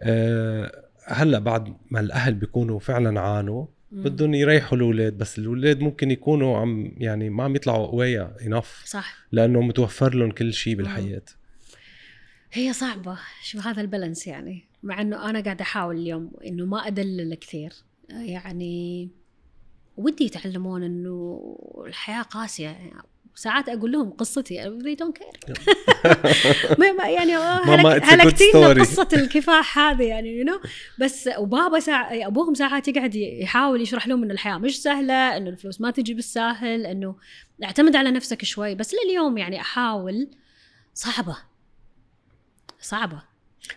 أه 0.00 0.83
هلا 1.06 1.38
بعد 1.38 1.76
ما 1.90 2.00
الأهل 2.00 2.34
بيكونوا 2.34 2.78
فعلا 2.78 3.20
عانوا. 3.20 3.66
بدهم 3.92 4.34
يريحوا 4.34 4.78
الأولاد 4.78 5.18
بس 5.18 5.38
الأولاد 5.38 5.80
ممكن 5.80 6.10
يكونوا 6.10 6.58
عم 6.58 6.92
يعني 6.96 7.30
ما 7.30 7.44
عم 7.44 7.56
يطلعوا 7.56 7.86
قوية 7.86 8.36
انف 8.46 8.82
صح. 8.86 9.16
لأنه 9.32 9.60
متوفر 9.60 10.14
لهم 10.14 10.30
كل 10.30 10.52
شيء 10.52 10.74
بالحياة. 10.74 11.22
هي 12.52 12.72
صعبة 12.72 13.18
شو 13.42 13.58
هذا 13.58 13.80
البالانس 13.80 14.26
يعني؟ 14.26 14.64
مع 14.82 15.00
إنه 15.00 15.30
أنا 15.30 15.40
قاعدة 15.40 15.62
أحاول 15.62 15.96
اليوم 15.96 16.30
إنه 16.46 16.64
ما 16.64 16.86
أدلل 16.86 17.34
كثير. 17.34 17.72
يعني 18.08 19.08
ودي 19.96 20.24
يتعلمون 20.24 20.82
إنه 20.82 21.40
الحياة 21.86 22.22
قاسية 22.22 22.68
يعني 22.68 23.02
ساعات 23.34 23.68
أقول 23.68 23.92
لهم 23.92 24.10
قصتي 24.10 24.64
they 24.64 25.04
don't 25.04 25.18
care. 25.18 25.52
يعني 27.08 27.36
good 27.36 28.04
هلكتينا. 28.04 28.68
قصة 28.68 29.08
الكفاح 29.12 29.78
هذه 29.78 30.02
يعني 30.02 30.38
يو 30.38 30.46
know. 30.46 30.68
بس 31.00 31.30
وبابا 31.38 31.80
ساعة 31.80 32.26
أبوهم 32.26 32.54
ساعات 32.54 32.88
يقعد 32.88 33.14
يحاول 33.14 33.80
يشرح 33.80 34.08
لهم 34.08 34.22
إن 34.22 34.30
الحياة 34.30 34.58
مش 34.58 34.82
سهلة 34.82 35.36
إنه 35.36 35.50
الفلوس 35.50 35.80
ما 35.80 35.90
تجي 35.90 36.14
بالساهل 36.14 36.86
إنه 36.86 37.16
اعتمد 37.64 37.96
على 37.96 38.10
نفسك 38.10 38.44
شوي. 38.44 38.74
بس 38.74 38.94
لليوم 38.94 39.38
يعني 39.38 39.60
أحاول 39.60 40.28
صعبة. 40.94 41.36
صعبة. 42.80 43.22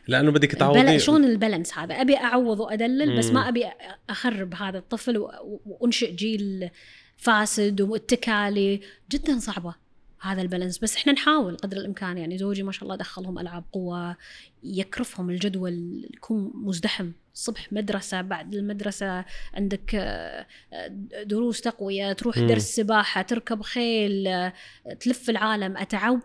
لأنه 0.08 0.32
بدك 0.32 0.54
البل... 0.54 0.60
تعوضي 0.60 1.00
شلون 1.00 1.24
البالانس 1.24 1.78
هذا؟ 1.78 2.02
أبي 2.02 2.18
أعوض 2.18 2.60
وأدلل 2.60 3.18
بس. 3.18 3.32
ما 3.32 3.50
أبي 3.50 3.66
أخرب 4.10 4.54
هذا 4.54 4.78
الطفل 4.78 5.18
و... 5.18 5.32
وأنشئ 5.66 6.12
جيل 6.12 6.70
فاسد 7.18 7.82
واتكالي 7.82 8.82
جدا 9.12 9.40
صعبة 9.40 9.76
هذا 10.22 10.42
البالانس. 10.42 10.78
بس 10.78 10.96
إحنا 10.96 11.14
نحاول 11.14 11.58
قدر 11.58 11.78
الإمكان 11.78 12.18
يعني 12.18 12.38
زوجي 12.38 12.64
ما 12.64 12.72
شاء 12.72 12.84
الله 12.84 12.96
دخلهم 12.96 13.40
ألعاب 13.40 13.64
قوة 13.72 14.18
يكرفهم 14.64 15.30
الجدول 15.30 16.06
يكون 16.14 16.52
مزدحم. 16.56 17.12
الصبح 17.34 17.74
مدرسة 17.74 18.22
بعد 18.22 18.56
المدرسة 18.56 19.26
عندك 19.54 19.96
آه، 19.96 20.46
آه، 20.74 20.88
دروس 21.24 21.62
تقوية 21.62 22.14
تروح. 22.14 22.40
درس 22.40 22.76
سباحة 22.76 23.22
تركب 23.22 23.62
خيل 23.62 24.28
آه، 24.28 24.54
تلف 25.00 25.30
العالم. 25.30 25.78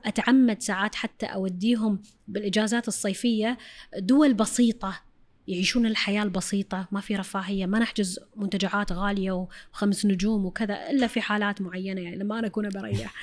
أتعمد 0.04 0.62
ساعات 0.62 0.94
حتى 0.94 1.26
أوديهم 1.26 2.02
بالإجازات 2.28 2.88
الصيفية 2.88 3.58
دول 3.98 4.34
بسيطة. 4.34 5.11
يعيشون 5.48 5.86
الحياة 5.86 6.22
البسيطة 6.22 6.88
ما 6.92 7.00
في 7.00 7.16
رفاهية 7.16 7.66
ما 7.66 7.78
نحجز 7.78 8.20
منتجعات 8.36 8.92
غالية 8.92 9.32
وخمس 9.72 10.06
نجوم 10.06 10.46
وكذا 10.46 10.90
إلا 10.90 11.06
في 11.06 11.20
حالات 11.20 11.60
معينة 11.60 12.00
يعني 12.00 12.16
لما 12.16 12.38
أنا 12.38 12.46
أكون 12.46 12.68
بريح. 12.68 13.14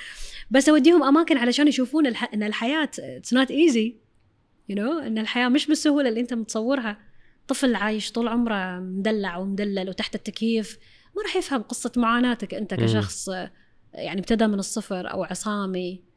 بس 0.50 0.68
أوديهم 0.68 1.02
أماكن 1.02 1.36
علشان 1.36 1.68
يشوفون 1.68 2.06
الح... 2.06 2.34
أن 2.34 2.42
الحياة 2.42 2.90
it's 2.96 3.36
not 3.36 3.48
easy 3.48 3.92
يو 4.68 4.76
you 4.76 4.78
know? 4.78 5.06
إن 5.06 5.18
الحياة 5.18 5.48
مش 5.48 5.66
بالسهولة 5.66 6.08
اللي 6.08 6.20
أنت 6.20 6.34
متصورها. 6.34 6.98
طفل 7.48 7.74
عايش 7.74 8.12
طول 8.12 8.28
عمره 8.28 8.78
مدلع 8.78 9.36
ومدلل 9.36 9.88
وتحت 9.88 10.14
التكييف 10.14 10.78
ما 11.16 11.22
راح 11.22 11.36
يفهم 11.36 11.62
قصة 11.62 11.92
معاناتك 11.96 12.54
أنت 12.54 12.74
كشخص 12.74 13.28
يعني 13.94 14.20
ابتدى 14.20 14.46
من 14.46 14.58
الصفر 14.58 15.10
أو 15.12 15.24
عصامي. 15.24 16.09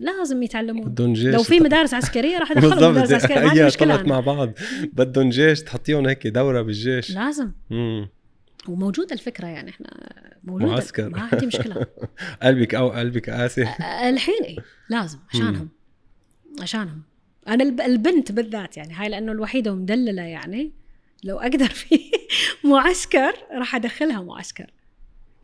لازم 0.00 0.42
يتعلمون. 0.42 0.84
بدهم 0.88 1.12
جيش 1.12 1.34
لو 1.34 1.42
في 1.42 1.60
مدارس 1.60 1.94
عسكرية 1.94 2.38
راح 2.38 2.50
ادخلهم 2.52 2.90
مدارس 2.94 3.12
عسكرية 3.12 3.40
ما 3.40 3.48
عندي 3.48 3.64
مشكلة 3.64 4.02
مع 4.02 4.20
بعض. 4.20 4.50
بدهم 4.92 5.30
جيش 5.30 5.60
تحطيهم 5.62 6.06
هيك 6.06 6.26
دورة 6.26 6.62
بالجيش. 6.62 7.10
لازم. 7.10 7.52
مم. 7.70 8.08
وموجودة 8.68 9.12
الفكرة 9.14 9.46
يعني 9.46 9.70
إحنا 9.70 9.88
موجودة. 10.44 10.66
معسكر. 10.72 11.08
ما 11.08 11.28
عندي 11.32 11.46
مشكلة. 11.46 11.86
قلبك 12.42 12.74
أو 12.74 12.88
قلبك 12.90 13.30
قاسي. 13.30 13.62
الحين 14.08 14.42
إيه 14.44 14.56
لازم. 14.88 15.18
عشانهم. 15.34 15.68
عشانهم. 16.60 17.02
أنا 17.48 17.64
البنت 17.86 18.32
بالذات 18.32 18.76
يعني 18.76 18.94
هاي 18.94 19.08
لأنه 19.08 19.32
الوحيدة 19.32 19.72
ومدللة 19.72 20.22
يعني 20.22 20.72
لو 21.24 21.38
أقدر 21.40 21.68
في 21.80 21.98
معسكر 22.64 23.32
راح 23.52 23.74
أدخلها 23.74 24.22
معسكر. 24.22 24.70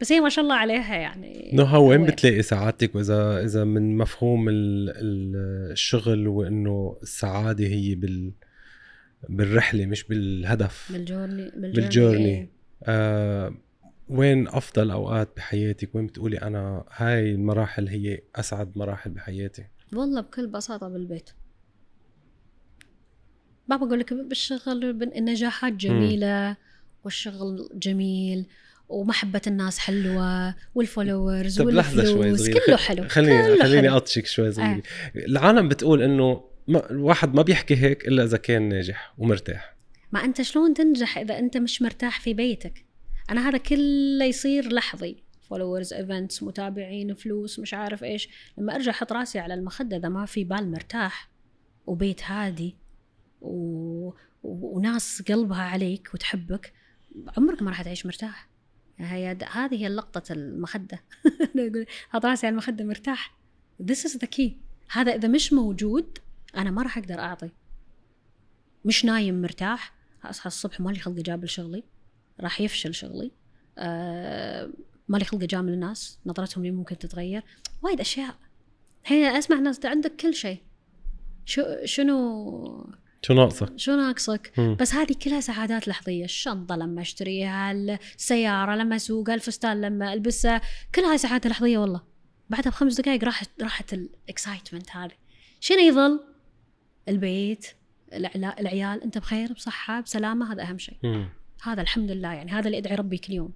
بس 0.01 0.13
هي 0.13 0.21
ما 0.21 0.29
شاء 0.29 0.45
الله 0.45 0.55
عليها 0.55 0.97
يعني. 0.97 1.51
نهى 1.55 1.79
وين 1.79 2.07
بتلاقي 2.07 2.43
سعادتك 2.43 2.95
وإذا 2.95 3.45
إذا 3.45 3.65
من 3.65 3.97
مفهوم 3.97 4.47
الشغل 4.51 6.29
وإنه 6.29 6.99
السعادة 7.03 7.67
هي 7.67 7.95
بال 7.95 8.33
بالرحلة 9.29 9.87
مش 9.87 10.05
بالهدف. 10.05 10.93
بالجورني 10.93 11.51
بالجورني, 11.51 11.73
بالجورني. 11.73 12.49
آه 12.85 13.55
وين 14.09 14.49
أفضل 14.49 14.91
أوقات 14.91 15.29
بحياتك؟ 15.37 15.95
وين 15.95 16.07
بتقولي 16.07 16.37
أنا 16.37 16.85
هاي 16.97 17.31
المراحل 17.31 17.89
هي 17.89 18.21
أسعد 18.37 18.79
مراحل 18.79 19.11
بحياتي؟ 19.11 19.65
والله 19.93 20.21
بكل 20.21 20.47
بساطة 20.47 20.89
بالبيت. 20.89 21.31
ما 23.69 23.77
بقول 23.77 24.01
لك 24.01 24.13
بالشغل 24.13 24.85
النجاحات 25.03 25.73
جميلة 25.73 26.53
م. 26.53 26.57
والشغل 27.05 27.69
جميل 27.75 28.47
ومحبة 28.91 29.41
الناس 29.47 29.79
حلوة 29.79 30.55
وال 30.75 30.90
followers 30.90 31.61
والفلوس 31.61 32.51
كله 32.51 32.77
حلو. 32.77 33.09
خليني 33.09 33.63
خليني 33.63 33.89
اطشك 33.89 34.27
شوي 34.27 34.53
صغيرة. 34.53 34.69
آه. 34.69 34.83
العالم 35.17 35.69
بتقول 35.69 36.03
إنه 36.03 36.45
ما 36.69 36.91
الواحد 36.91 37.35
ما 37.35 37.43
بيحكي 37.43 37.77
هيك 37.77 38.09
إلا 38.09 38.25
إذا 38.25 38.37
كان 38.37 38.69
ناجح 38.69 39.15
ومرتاح. 39.19 39.77
ما 40.13 40.25
أنت 40.25 40.43
شلون 40.43 40.75
تنجح 40.75 41.19
إذا 41.19 41.39
أنت 41.39 41.57
مش 41.57 41.83
مرتاح 41.83 42.21
في 42.21 42.35
بيتك؟ 42.35 42.85
أنا 43.31 43.49
هذا 43.49 43.59
كله 43.59 44.25
يصير 44.25 44.73
لحظي. 44.73 45.17
followers 45.49 45.93
events 45.93 46.43
متابعين 46.43 47.15
فلوس 47.15 47.59
مش 47.59 47.75
عارف 47.75 48.05
إيش. 48.05 48.29
لما 48.59 48.75
أرجع 48.75 48.91
أحط 48.91 49.13
راسي 49.13 49.39
على 49.39 49.55
المخدة 49.55 49.97
إذا 49.97 50.09
ما 50.09 50.27
في 50.27 50.45
بال 50.45 50.71
مرتاح 50.71 51.31
وبيت 51.87 52.23
هادي 52.25 52.77
و... 53.41 54.11
وناس 54.43 55.23
قلبها 55.29 55.63
عليك 55.63 56.09
وتحبك 56.15 56.73
عمرك 57.37 57.63
ما 57.63 57.71
راح 57.71 57.83
تعيش 57.83 58.07
مرتاح. 58.07 58.50
هي 59.01 59.39
هذه 59.53 59.75
هي 59.75 59.89
لقطة 59.89 60.33
المخدة. 60.33 61.03
حط 62.11 62.27
راسي 62.27 62.47
على 62.47 62.53
المخدة 62.53 62.85
مرتاح. 62.85 63.37
This 63.83 63.97
is 63.97 64.13
the 64.13 64.29
key. 64.39 64.51
هذا 64.91 65.15
إذا 65.15 65.29
مش 65.29 65.53
موجود 65.53 66.19
أنا 66.57 66.71
ما 66.71 66.83
راح 66.83 66.99
أقدر 66.99 67.19
أعطي. 67.19 67.51
مش 68.85 69.05
نايم 69.05 69.43
مرتاح. 69.43 69.93
أصحى 70.25 70.47
الصبح 70.47 70.81
مالي 70.81 70.99
خلق 70.99 71.19
أجابل 71.19 71.49
شغلي. 71.49 71.85
راح 72.41 72.61
يفشل 72.61 72.95
شغلي. 72.95 73.31
آه 73.79 74.71
مالي 75.09 75.25
خلق 75.25 75.43
أجامل 75.43 75.73
الناس 75.73 76.19
نظرتهم 76.27 76.65
لي 76.65 76.71
ممكن 76.71 76.99
تتغير. 76.99 77.43
وايد 77.83 78.01
أشياء. 78.01 78.35
هي 79.07 79.39
أسمع 79.39 79.59
ناس 79.59 79.85
عندك 79.85 80.17
كل 80.17 80.35
شيء. 80.35 80.63
شو 81.45 81.63
شنو 81.85 82.95
شو 83.23 83.35
ناقصك؟ 83.35 83.73
شو 83.77 83.97
ناقصك؟ 83.97 84.53
مم. 84.59 84.77
بس 84.81 84.95
هذه 84.95 85.15
كلها 85.25 85.41
سعادات 85.41 85.89
لحظية، 85.89 86.25
الشنطة 86.25 86.77
لما 86.77 87.01
أشتريها، 87.01 87.73
السيارة 87.73 88.75
لما 88.75 88.97
اسوقها، 88.97 89.35
الفستان 89.35 89.81
لما 89.81 90.13
ألبسه، 90.13 90.61
كل 90.95 91.03
هاي 91.03 91.19
سعادة 91.19 91.51
لحظية 91.51 91.79
والله. 91.79 92.01
بعدها 92.51 92.71
بخمس 92.71 93.01
دقائق 93.01 93.25
راحت 93.25 93.51
راحت 93.63 93.93
ال 93.93 94.02
excitement 94.02 94.91
هذه. 94.91 95.13
شنو 95.61 95.79
يظل؟ 95.79 96.21
البيت، 97.09 97.67
العيال، 98.13 99.03
أنت 99.03 99.19
بخير 99.19 99.53
بصحة 99.53 100.01
بسلامة 100.01 100.53
هذا 100.53 100.63
أهم 100.63 100.79
شيء. 100.79 100.97
مم. 101.03 101.29
هذا 101.63 101.83
الحمد 101.83 102.11
لله 102.11 102.33
يعني 102.33 102.51
هذا 102.51 102.67
اللي 102.67 102.79
ادعي 102.79 102.95
ربي 102.95 103.19
كل 103.19 103.33
يوم 103.33 103.53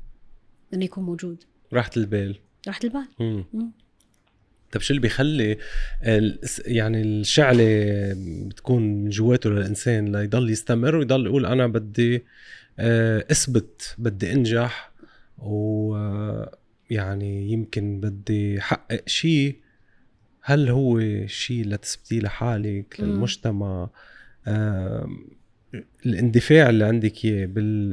إنه 0.74 0.84
يكون 0.84 1.04
موجود. 1.04 1.44
راحه 1.72 1.90
البال. 1.96 2.40
راحه 2.66 2.80
البال. 2.84 3.08
مم. 3.20 3.44
مم. 3.52 3.72
طيب 4.74 4.82
شو 4.82 4.90
اللي 4.90 5.00
بيخلي 5.00 5.58
يعني 6.66 7.02
الشعلة 7.02 7.64
بتكون 8.46 8.82
من 8.82 9.08
جواته 9.08 9.50
للإنسان 9.50 10.16
ليضل 10.16 10.50
يستمر 10.50 10.96
ويضل 10.96 11.26
يقول 11.26 11.46
أنا 11.46 11.66
بدي 11.66 12.24
آه، 12.78 13.24
أثبت 13.30 13.94
بدي 13.98 14.32
أنجح 14.32 14.92
ويعني 15.38 16.52
يمكن 17.52 18.00
بدي 18.00 18.60
حقق 18.60 19.02
شيء 19.06 19.56
هل 20.40 20.68
هو 20.68 21.00
شيء 21.26 21.64
لتثبتيه 21.66 22.20
لحالك 22.20 23.00
للمجتمع؟ 23.00 23.88
الاندفاع 26.06 26.68
اللي 26.68 26.84
عندك 26.84 27.24
إياه 27.24 27.48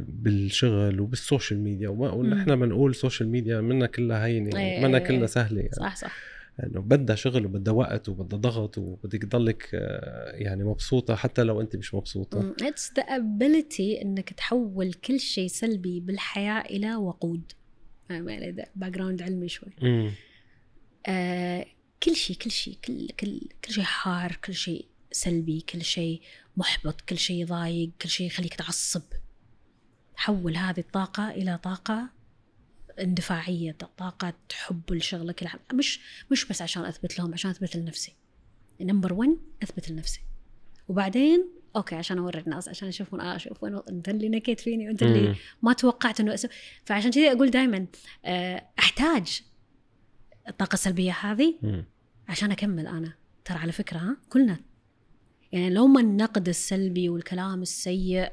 بالشغل 0.08 1.00
وبال 1.00 1.20
social 1.20 1.60
media 1.60 1.90
ونحن 1.90 2.56
بنقول 2.56 2.96
social 2.96 3.30
media 3.30 3.62
منا 3.62 3.86
كلها 3.86 4.26
هينة 4.26 4.60
إيه، 4.60 4.86
منا 4.86 4.98
إيه، 4.98 5.04
كلها 5.04 5.20
إيه. 5.20 5.26
سهلة 5.26 5.60
يعني. 5.60 5.72
صح 5.72 5.96
صح. 5.96 6.31
انه 6.64 6.82
بدها 6.82 7.16
شغل 7.16 7.46
وبدها 7.46 7.74
وقت 7.74 8.10
وبدها 8.10 8.40
ضغط 8.40 8.78
وبدك 8.78 9.22
تضلك 9.22 9.70
آه، 9.74 10.32
يعني 10.32 10.64
مبسوطة 10.64 11.16
حتى 11.16 11.44
لو 11.44 11.62
أنت 11.62 11.76
مش 11.76 11.94
مبسوطة. 11.94 12.56
it's 12.62 12.94
the 12.94 13.04
ability 13.04 14.02
إنك 14.02 14.34
تحول 14.34 14.94
كل 14.94 15.20
شيء 15.20 15.48
سلبي 15.48 16.00
بالحياة 16.00 16.62
إلى 16.62 16.96
وقود. 16.96 17.52
background 18.10 19.22
علمي 19.22 19.48
شوي. 19.48 19.70
آه 21.08 21.66
كل 22.04 22.16
شيء 22.16 22.36
كل 22.36 22.52
شيء 22.52 22.78
كل 22.86 23.08
كل 23.08 23.40
كل 23.66 23.74
شيء 23.74 23.84
حار 23.84 24.36
كل 24.46 24.54
شيء 24.54 24.86
سلبي 25.12 25.62
كل 25.62 25.82
شيء 25.82 26.22
محبط 26.58 27.02
كل 27.02 27.18
شيء 27.18 27.46
ضايق 27.46 27.90
كل 28.02 28.10
شيء 28.10 28.28
يخليك 28.28 28.54
تعصب. 28.54 29.04
حول 30.16 30.58
هذه 30.58 30.80
الطاقة 30.80 31.32
إلى 31.32 31.58
طاقة 31.58 32.21
اندفاعية 33.02 33.78
طاقة 33.98 34.34
حب 34.54 34.92
لشغلك 34.92 35.60
مش 35.74 36.00
مش 36.32 36.46
بس 36.46 36.62
عشان 36.62 36.86
أثبت 36.86 37.20
لهم 37.20 37.34
عشان 37.34 37.52
أثبت 37.52 37.76
لنفسي. 37.76 38.16
number 38.82 39.14
1 39.14 39.38
أثبت 39.64 39.90
لنفسي. 39.90 40.22
وبعدين 40.88 41.50
أوكي 41.76 41.96
عشان 41.96 42.18
اوري 42.18 42.40
الناس 42.40 42.70
عشان 42.70 42.88
يشوفون 42.88 43.22
آه 43.22 43.38
شوف 43.38 43.64
وين 43.64 43.82
أنت 43.90 44.10
اللي 44.10 44.30
شكيت 44.30 44.60
فيني 44.60 44.88
وأنت 44.88 45.04
اللي 45.04 45.36
ما 45.62 45.74
توقعت 45.74 46.20
إنه 46.20 46.34
أسو... 46.34 46.48
فعشان 46.86 47.12
كذي 47.12 47.32
أقول 47.32 47.50
دائما 47.52 47.86
آه، 48.26 48.68
أحتاج 48.80 49.42
الطاقة 50.48 50.74
السلبية 50.74 51.12
هذه 51.12 51.56
عشان 52.28 52.52
أكمل 52.52 52.88
أنا. 52.88 53.14
ترى 53.46 53.58
على 53.58 53.72
فكرة 53.72 53.98
ها 53.98 54.18
كلنا. 54.30 54.60
يعني 55.52 55.70
لو 55.70 55.88
ما 55.88 56.02
النقد 56.02 56.50
السلبي 56.50 57.10
والكلام 57.10 57.62
السيء 57.62 58.32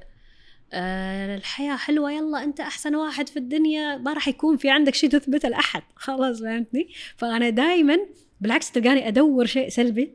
آه 0.73 1.37
الحياة 1.37 1.77
حلوة 1.77 2.12
يلا 2.12 2.45
أنت 2.45 2.61
أحسن 2.61 2.95
واحد 2.95 3.29
في 3.29 3.37
الدنيا 3.37 3.97
ما 3.97 4.12
راح 4.12 4.29
يكون 4.29 4.57
في 4.57 4.71
عندك 4.71 4.95
شيء 4.95 5.11
تثبته 5.11 5.49
لأحد 5.49 5.83
خلاص 5.97 6.41
فهمتني؟ 6.41 6.89
فأنا 7.16 7.51
دائما 7.51 7.99
بالعكس 8.41 8.73
تلقاني 8.73 9.09
أدور 9.09 9.47
شيء 9.47 9.69
سلبي. 9.69 10.12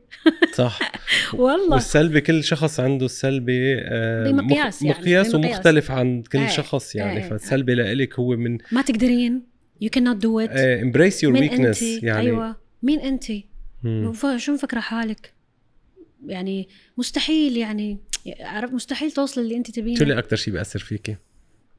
صح. 0.54 0.80
والله. 1.34 1.74
والسلبي 1.74 2.22
كل 2.22 2.44
شخص 2.44 2.80
عنده 2.80 3.06
السلبي 3.06 3.76
آه 3.80 4.32
بمقياس 4.32 4.82
يعني 4.82 5.00
مقياس 5.00 5.36
ومختلف 5.36 5.92
عن 5.92 6.24
كل 6.24 6.38
آه 6.40 6.48
شخص 6.48 6.96
يعني. 6.96 7.26
آه 7.26 7.30
فالسلبي 7.30 7.76
لإلك 7.76 8.20
هو 8.20 8.36
من 8.36 8.58
ما 8.72 8.82
تقدرين. 8.82 9.44
يو 9.82 9.90
كان 9.90 10.04
نوت 10.04 10.16
دو 10.16 10.40
ات 10.40 10.50
امبريس 10.58 11.24
يور 11.24 11.34
ويكنس 11.34 11.82
يعني. 11.84 12.20
أيوه. 12.20 12.56
مين 12.84 13.00
انت؟ 13.00 13.26
شو 14.38 14.54
مفكرة 14.54 14.80
حالك؟ 14.80 15.34
يعني 16.26 16.68
مستحيل 16.98 17.58
يعني. 17.58 18.00
عرف 18.40 18.74
مستحيل 18.74 19.12
توصل 19.12 19.42
اللي 19.42 19.58
انت 19.58 19.72
تبينه 19.72 19.98
شو 19.98 20.04
اللي 20.04 20.20
أكثر 20.20 20.36
شيء 20.36 20.54
بيأثر 20.54 20.80
فيكي؟ 20.80 21.16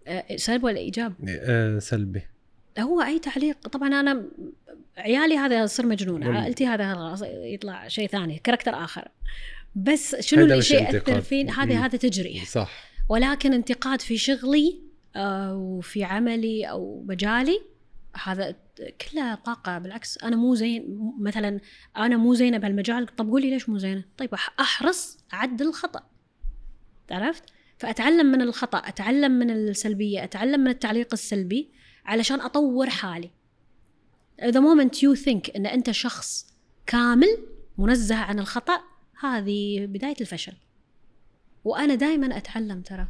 أه 0.07 0.37
سلبي 0.37 0.65
ولا 0.65 0.79
إيجاب؟ 0.79 1.15
أه 1.29 1.79
سلبي. 1.79 2.23
هو 2.79 3.03
أي 3.03 3.19
تعليق. 3.19 3.69
طبعا 3.69 3.89
أنا 3.89 4.25
عيالي 4.97 5.37
هذا 5.37 5.67
صار 5.67 5.87
مجنون. 5.87 6.23
عائلتي 6.23 6.67
هذا 6.67 7.17
يطلع 7.25 7.89
شيء 7.89 8.09
ثاني 8.09 8.39
كاركتر 8.45 8.85
آخر. 8.85 9.09
بس 9.75 10.17
شنو 10.17 10.45
الشيء 10.45 10.95
يأثر 10.95 11.21
فين 11.21 11.51
هذا 11.51 11.75
هذا 11.75 11.99
تجريح. 11.99 12.45
صح. 12.45 12.71
ولكن 13.09 13.53
انتقاد 13.53 14.01
في 14.01 14.19
شغلي 14.19 14.81
أو 15.17 15.81
في 15.81 16.05
عملي 16.05 16.65
أو 16.71 17.05
مجالي 17.09 17.61
هذا 18.25 18.55
كلها 19.01 19.35
طاقة. 19.35 19.79
بالعكس 19.79 20.19
أنا 20.19 20.37
مو 20.37 20.55
زين. 20.55 21.13
مثلا 21.21 21.61
أنا 21.97 22.17
مو 22.17 22.35
زينة 22.35 22.59
بهالمجال. 22.59 23.07
طب 23.07 23.29
قولي 23.31 23.51
ليش 23.51 23.69
مو 23.69 23.79
زينة؟ 23.79 24.05
طيب 24.17 24.35
أحرص 24.61 25.19
أعدل 25.35 25.69
الخطأ. 25.69 26.03
عرفت؟ 27.11 27.45
فأتعلم 27.79 28.27
من 28.27 28.43
الخطأ 28.43 28.79
أتعلم 28.79 29.33
من 29.33 29.51
السلبية 29.51 30.25
أتعلم 30.25 30.61
من 30.61 30.69
التعليق 30.69 31.09
السلبي 31.13 31.71
علشان 32.05 32.41
أطور 32.41 32.91
حالي. 32.91 33.31
The 34.43 34.61
moment 34.61 34.95
you 34.97 35.25
think 35.25 35.57
إن 35.57 35.67
أنت 35.67 35.91
شخص 35.91 36.55
كامل 36.87 37.39
منزه 37.79 38.17
عن 38.17 38.39
الخطأ 38.39 38.81
هذه 39.21 39.87
بداية 39.87 40.17
الفشل. 40.21 40.53
وأنا 41.65 41.95
دائما 41.95 42.37
أتعلم 42.37 42.83
ترى. 42.83 43.09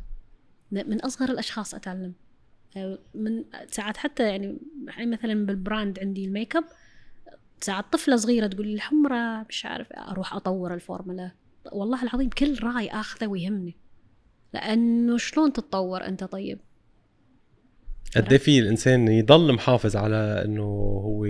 من 0.71 1.01
أصغر 1.01 1.31
الأشخاص 1.31 1.75
أتعلم. 1.75 2.15
من 3.15 3.45
ساعات 3.71 3.97
حتى 3.97 4.29
يعني 4.29 4.59
مثلا 4.99 5.47
بال 5.47 5.62
brand 5.62 5.99
عندي 5.99 6.25
الميك 6.25 6.57
اب 6.57 6.65
ساعات 7.61 7.93
طفلة 7.93 8.17
صغيرة 8.17 8.47
تقول 8.47 8.67
لي 8.67 8.75
الحمره 8.75 9.47
مش 9.49 9.67
عارف 9.67 9.93
أروح 9.93 10.35
أطور 10.35 10.75
الفورمولا. 10.75 11.31
والله 11.73 12.03
العظيم 12.03 12.31
كل 12.31 12.63
رأي 12.63 12.91
آخذه 12.91 13.27
ويهمني. 13.27 13.77
لأنه 14.55 15.19
شلون 15.19 15.53
تتطور 15.53 16.07
أنت 16.07 16.25
طيب؟ 16.25 16.59
قد 18.17 18.33
إيه 18.33 18.39
في 18.39 18.59
الإنسان 18.59 19.09
يضل 19.09 19.53
محافظ 19.53 19.97
على 19.97 20.43
إنه 20.45 20.63
هو 21.05 21.25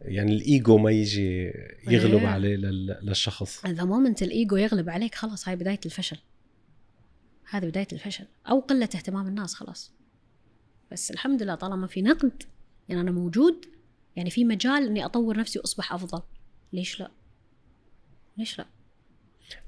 يعني 0.00 0.32
الإيجو 0.32 0.78
ما 0.78 0.90
يجي 0.90 1.52
يغلب 1.88 2.20
إيه. 2.20 2.26
عليه 2.26 2.56
للشخص. 3.02 3.66
the 3.66 3.84
moment 3.84 4.22
ال 4.22 4.30
ego 4.30 4.56
يغلب 4.56 4.90
عليك 4.90 5.14
خلاص 5.14 5.48
هاي 5.48 5.56
بداية 5.56 5.80
الفشل. 5.86 6.18
هذه 7.50 7.66
بداية 7.66 7.88
الفشل. 7.92 8.24
أو 8.50 8.60
قلة 8.60 8.84
اهتمام 8.84 9.26
الناس 9.26 9.54
خلاص. 9.54 9.92
بس 10.92 11.10
الحمد 11.10 11.42
لله 11.42 11.54
طالما 11.54 11.86
في 11.86 12.02
نقد 12.02 12.42
يعني 12.88 13.00
أنا 13.00 13.10
موجود 13.10 13.66
يعني 14.16 14.30
في 14.30 14.44
مجال 14.44 14.86
إني 14.86 15.04
أطور 15.04 15.36
نفسي 15.36 15.58
وأصبح 15.58 15.92
أفضل. 15.92 16.22
ليش 16.72 17.00
لا؟ 17.00 17.10
ليش 18.36 18.58
لا؟ 18.58 18.66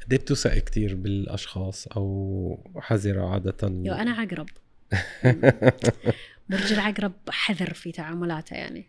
قد 0.01 0.15
بتوثق 0.15 0.59
كثير 0.59 0.95
بالأشخاص 0.95 1.87
أو 1.87 2.71
حذرة 2.77 3.27
عادة. 3.27 3.57
يو 3.63 3.95
أنا 3.95 4.11
عقرب. 4.13 4.47
برج 6.51 6.73
العقرب 6.73 7.13
حذر 7.29 7.75
في 7.75 7.93
تعاملاته 7.93 8.55
يعني. 8.55 8.87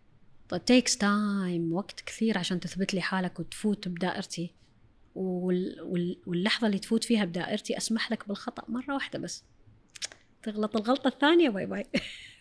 takes 0.65 0.97
time 0.97 1.73
وقت 1.73 2.01
كثير 2.01 2.37
عشان 2.37 2.59
تثبت 2.59 2.93
لي 2.93 3.01
حالك 3.01 3.39
وتفوت 3.39 3.87
بدائرتي. 3.87 4.53
وال... 5.15 5.81
وال... 5.81 6.17
واللحظة 6.25 6.67
اللي 6.67 6.79
تفوت 6.79 7.03
فيها 7.03 7.25
بدائرتي 7.25 7.77
أسمح 7.77 8.11
لك 8.11 8.27
بالخطأ 8.27 8.63
مرة 8.67 8.93
واحدة 8.93 9.19
بس. 9.19 9.43
تغلط 10.43 10.75
الغلطة 10.75 11.07
الثانية 11.07 11.49
bye 11.49 11.65
bye. 11.65 11.85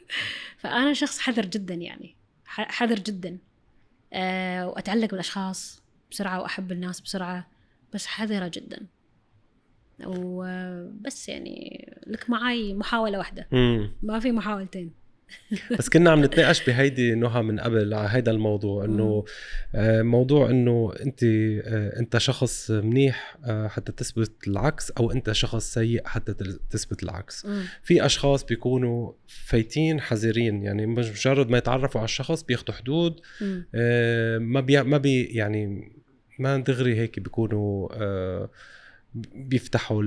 فأنا 0.61 0.93
شخص 0.93 1.19
حذر 1.19 1.47
جدا 1.47 1.75
يعني. 1.75 2.17
حذر 2.47 2.99
جدا. 2.99 3.39
أه 4.13 4.69
وأتعلق 4.69 5.11
بالأشخاص 5.11 5.83
بسرعة 6.11 6.41
وأحب 6.41 6.73
الناس 6.73 7.01
بسرعة. 7.01 7.56
بس 7.95 8.07
حذرة 8.07 8.51
جدا. 8.55 8.87
وبس 10.07 11.29
يعني 11.29 11.89
لك 12.07 12.31
معي 12.31 12.75
محاولة 12.75 13.19
واحدة. 13.19 13.47
ما 14.03 14.21
في 14.21 14.33
محاولتين. 14.33 15.07
بس 15.79 15.89
كنا 15.89 16.11
عم 16.11 16.25
نتناقش 16.25 16.65
بهيدي 16.67 17.15
نهى 17.15 17.43
من 17.43 17.61
قبل 17.61 17.95
على 17.95 18.09
هيدا 18.11 18.33
الموضوع 18.33 18.85
إنه 18.85 19.25
آه، 19.75 20.03
موضوع 20.03 20.51
إنه 20.51 20.93
انت 21.01 21.25
آه، 21.25 21.99
أنت 21.99 22.19
شخص 22.19 22.71
منيح 22.71 23.37
آه، 23.45 23.69
حتى 23.69 23.93
تثبت 23.93 24.49
العكس 24.49 24.91
أو 24.91 25.13
أنت 25.13 25.33
شخص 25.33 25.75
سيء 25.75 26.07
حتى 26.07 26.35
تثبت 26.71 27.03
العكس. 27.03 27.47
في 27.83 28.07
أشخاص 28.07 28.45
بيكونوا 28.45 29.13
فايتين 29.27 30.01
حذرين 30.01 30.63
يعني 30.63 30.87
مجرد 30.87 31.51
ما 31.51 31.59
يتعرفوا 31.59 32.01
على 32.01 32.05
الشخص 32.05 32.43
بياخذوا 32.43 32.77
حدود 32.77 33.21
ما 34.41 34.61
بي 34.61 34.83
ما 34.83 34.99
بي 34.99 35.25
يعني 35.25 35.93
ما 36.39 36.57
دغري 36.57 37.01
هيك 37.01 37.21
بيكونوا 37.21 37.89
بيفتحوا 39.35 40.03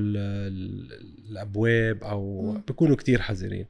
الأبواب 1.29 2.03
أو 2.03 2.51
بيكونوا 2.67 2.95
كتير 2.95 3.21
حذرين 3.21 3.65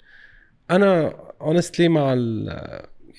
أنا 0.72 1.14
honestly 1.42 1.90
مع 1.90 2.14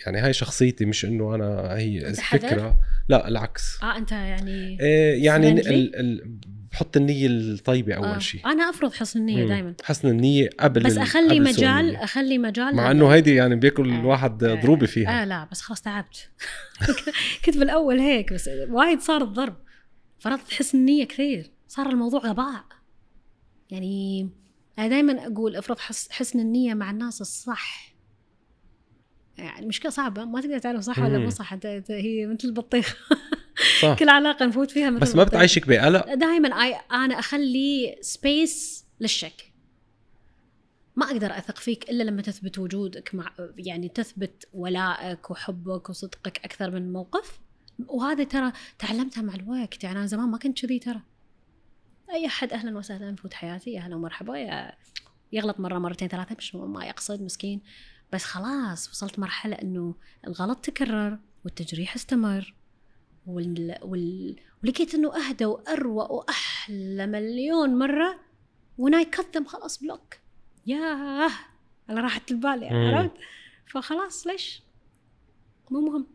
يعني 0.06 0.18
هاي 0.18 0.32
شخصيتي 0.32 0.84
مش 0.84 1.04
إنه 1.04 1.34
أنا 1.34 1.76
هي 1.76 2.14
فكره 2.14 2.80
لا 3.08 3.28
العكس. 3.28 3.82
آه 3.82 3.96
أنت 3.96 4.12
يعني 4.12 4.80
إيه 4.80 5.24
يعني 5.24 5.50
ال 5.50 5.96
ال 5.96 6.38
بحط 6.72 6.96
النية 6.96 7.26
الطيبة 7.26 7.94
أول 7.94 8.06
آه. 8.06 8.18
شيء 8.18 8.46
أنا 8.46 8.70
أفرض 8.70 8.92
حسن 8.92 9.20
النية 9.20 9.46
دائما 9.46 9.74
حسن 9.84 10.08
النية 10.08 10.50
قبل 10.60 10.82
بس 10.82 10.98
أخلي 10.98 11.38
قبل 11.38 11.42
مجال 11.42 11.96
أخلي 11.96 12.38
مجال 12.38 12.76
مع 12.76 12.90
إنه 12.90 13.08
هيدي 13.08 13.34
يعني 13.34 13.56
بياكل 13.56 13.92
آه. 13.92 14.00
الواحد 14.00 14.44
آه. 14.44 14.54
ضروبة 14.54 14.86
فيها. 14.86 15.22
آه 15.22 15.24
لا 15.24 15.48
بس 15.50 15.60
خلاص 15.60 15.82
تعبت. 15.82 16.30
كنت 17.44 17.58
بالأول 17.58 17.98
هيك 17.98 18.32
بس 18.32 18.50
وايد 18.68 19.00
صار 19.00 19.22
الضرب. 19.22 19.56
فرضت 20.18 20.52
حسن 20.52 20.78
النية 20.78 21.04
كثير. 21.04 21.50
صار 21.68 21.90
الموضوع 21.90 22.20
غباء. 22.20 22.64
يعني 23.70 24.28
أنا 24.78 24.88
دائما 24.88 25.26
أقول 25.26 25.56
أفرض 25.56 25.78
حسن 26.10 26.40
النية 26.40 26.74
مع 26.74 26.90
الناس 26.90 27.20
الصح. 27.20 27.94
يعني 29.38 29.66
مشكلة 29.66 29.90
صعبة. 29.90 30.24
ما 30.24 30.40
تقدر 30.40 30.58
تعرف 30.58 30.80
صح 30.80 30.98
ولا 30.98 31.18
مو 31.18 31.30
صح. 31.30 31.54
هي 31.90 32.26
مثل 32.26 32.48
البطيخة 32.48 32.96
صح. 33.82 33.98
كل 33.98 34.08
علاقة 34.08 34.46
نفوت 34.46 34.70
فيها 34.70 34.90
بس 34.90 35.16
ما 35.16 35.24
بتعيشك 35.24 35.68
بقلق 35.68 36.14
دائما 36.14 36.48
أنا 36.92 37.18
أخلي 37.18 37.98
space 38.00 38.84
للشك. 39.00 39.52
ما 40.96 41.06
أقدر 41.06 41.38
أثق 41.38 41.56
فيك 41.56 41.90
إلا 41.90 42.02
لما 42.02 42.22
تثبت 42.22 42.58
وجودك 42.58 43.14
مع 43.14 43.32
يعني 43.58 43.88
تثبت 43.88 44.48
ولائك 44.52 45.30
وحبك 45.30 45.90
وصدقك 45.90 46.40
أكثر 46.44 46.70
من 46.70 46.92
موقف. 46.92 47.40
وهذا 47.88 48.24
ترى 48.24 48.52
تعلمتها 48.78 49.22
مع 49.22 49.34
الوقت. 49.34 49.84
يعني 49.84 49.98
أنا 49.98 50.06
زمان 50.06 50.28
ما 50.28 50.38
كنت 50.38 50.66
كذي 50.66 50.78
ترى. 50.78 51.00
أي 52.10 52.26
أحد 52.26 52.52
أهلا 52.52 52.78
وسهلا 52.78 53.16
فوت 53.16 53.34
حياتي 53.34 53.78
أهلا 53.78 53.96
ومرحبا 53.96 54.36
يا 54.36 54.72
يغلط 55.32 55.60
مرة 55.60 55.78
مرتين 55.78 56.08
ثلاثة 56.08 56.36
مش 56.38 56.54
ما 56.54 56.84
يقصد 56.84 57.22
مسكين. 57.22 57.60
بس 58.12 58.24
خلاص 58.24 58.88
وصلت 58.90 59.18
مرحلة 59.18 59.56
إنه 59.56 59.94
الغلط 60.26 60.58
تكرر 60.58 61.18
والتجريح 61.44 61.94
استمر. 61.94 62.54
وال... 63.26 63.76
وال... 63.82 64.36
ولقيت 64.64 64.94
انه 64.94 65.12
اهدى 65.16 65.44
واروى 65.44 66.06
واحلى 66.10 67.06
مليون 67.06 67.78
مرة. 67.78 68.30
وناي 68.78 69.04
كت 69.04 69.42
خلاص 69.46 69.82
بلوك 69.82 70.16
ياه! 70.66 71.30
على 71.88 72.00
راحة 72.00 72.20
البال 72.30 72.62
يعني 72.62 72.96
عرفت؟ 72.96 73.10
فخلاص 73.66 74.26
ليش؟ 74.26 74.62
مو 75.70 75.80
مهم. 75.80 76.06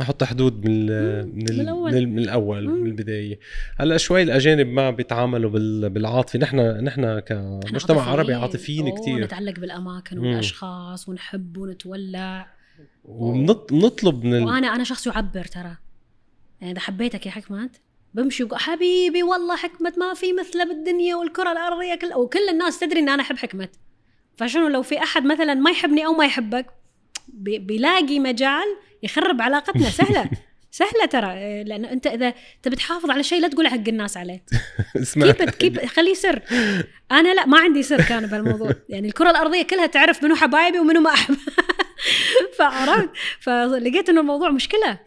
أحط 0.00 0.24
حدود 0.24 0.68
من 0.68 0.86
من, 0.86 1.34
من 1.34 1.60
الأول. 1.60 2.06
من 2.06 2.18
الأول 2.18 2.68
من 2.68 2.86
البداية. 2.86 3.38
هلأ 3.76 3.96
شوي 3.96 4.22
الأجانب 4.22 4.66
ما 4.66 4.90
بيتعاملوا 4.90 5.50
بالعاطفة. 5.88 6.38
نحن 6.38 6.60
نحن 6.60 7.20
كمجتمع 7.20 8.02
عربي 8.02 8.34
عاطفيين 8.34 8.94
كثير 8.94 9.24
نتعلق 9.24 9.60
بالأماكن 9.60 10.18
والأشخاص 10.18 11.08
ونحب 11.08 11.56
ونتولع. 11.56 12.54
ونطلب 13.04 14.24
من 14.24 14.42
وأنا 14.42 14.74
أنا 14.74 14.84
شخص 14.84 15.06
يعبر 15.06 15.44
ترى. 15.44 15.76
يعني 16.62 16.72
إذا 16.72 16.80
حبيتك 16.80 17.26
يا 17.26 17.30
حكمت 17.30 17.80
بمشي 18.14 18.44
وقول 18.44 18.58
حبيبي 18.58 19.22
والله 19.22 19.56
حكمت 19.56 19.98
ما 19.98 20.14
في 20.14 20.32
مثله 20.32 20.64
بالدنيا 20.64 21.16
والكرة 21.16 21.52
الأرضية 21.52 21.94
كل 21.94 22.14
وكل 22.14 22.48
الناس 22.50 22.78
تدري 22.78 23.00
إن 23.00 23.08
أنا 23.08 23.22
أحب 23.22 23.36
حكمت. 23.36 23.70
فشنو 24.36 24.68
لو 24.68 24.82
في 24.82 24.98
أحد 24.98 25.24
مثلا 25.24 25.54
ما 25.54 25.70
يحبني 25.70 26.06
أو 26.06 26.12
ما 26.12 26.24
يحبك 26.24 26.66
بيلاقي 27.38 28.18
مجال 28.18 28.76
يخرب 29.02 29.42
علاقتنا. 29.42 29.90
سهلة 30.00 30.30
سهلة 30.70 31.06
ترى. 31.10 31.64
لأن 31.64 31.84
أنت 31.84 32.06
إذا 32.06 32.34
تبي 32.62 32.76
تحافظ 32.76 33.10
على 33.10 33.22
شيء 33.22 33.40
لا 33.40 33.48
تقول 33.48 33.68
حق 33.68 33.88
الناس 33.88 34.16
عليه. 34.16 34.44
كيب 35.14 35.50
كيب 35.50 35.86
خليه 35.86 36.14
سر 36.14 36.42
أنا 37.12 37.34
لا 37.34 37.46
ما 37.46 37.58
عندي 37.58 37.82
سر 37.82 38.02
كان 38.02 38.26
بهالموضوع. 38.26 38.72
يعني 38.88 39.08
الكرة 39.08 39.30
الأرضية 39.30 39.62
كلها 39.62 39.86
تعرف 39.86 40.24
منو 40.24 40.34
حبايبي 40.34 40.78
ومنو 40.78 41.00
ما 41.00 41.10
أحب. 41.10 41.36
فعرفت؟ 42.58 43.10
فلقيت 43.40 44.08
إنه 44.08 44.20
الموضوع 44.20 44.50
مشكلة. 44.50 44.98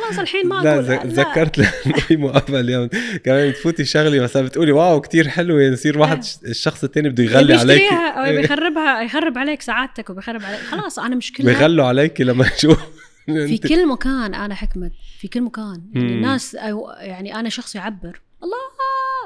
خلاص 0.00 0.18
الحين 0.18 0.48
ما 0.48 0.56
أقول 0.56 0.86
لا. 0.86 0.96
تذكرت 0.96 1.58
لأنه 1.58 1.96
في 2.08 2.16
مقابلة 2.16 2.60
اليوم. 2.60 2.88
كمان 3.24 3.52
تفوتي 3.52 3.84
شغلة 3.84 4.22
مثلا 4.22 4.42
بتقولي 4.42 4.72
واو 4.72 5.00
كثير 5.00 5.28
حلوة 5.28 5.62
يصير 5.62 5.98
واحد 5.98 6.24
إيه. 6.44 6.50
الشخص 6.50 6.84
الثاني 6.84 7.08
بده 7.08 7.24
يغلي 7.24 7.54
عليك. 7.54 7.82
أو 7.92 8.24
إيه. 8.24 8.40
بيخربها 8.40 9.02
يخرب 9.02 9.38
عليك 9.38 9.62
سعادتك 9.62 10.10
وبيخرب 10.10 10.42
عليك. 10.42 10.60
خلاص 10.60 10.98
أنا 10.98 11.16
مشكلة. 11.16 11.46
بيغلوا 11.46 11.86
عليك 11.86 12.20
لما 12.20 12.46
يشوف. 12.56 12.78
في 13.26 13.58
كل 13.58 13.88
مكان 13.88 14.34
أنا 14.34 14.54
حكمت 14.54 14.92
في 15.20 15.28
كل 15.28 15.40
مكان. 15.40 15.82
يعني 15.94 16.12
الناس 16.14 16.54
يعني 17.00 17.34
أنا 17.34 17.48
شخص 17.48 17.74
يعبر. 17.74 18.20
الله! 18.42 18.72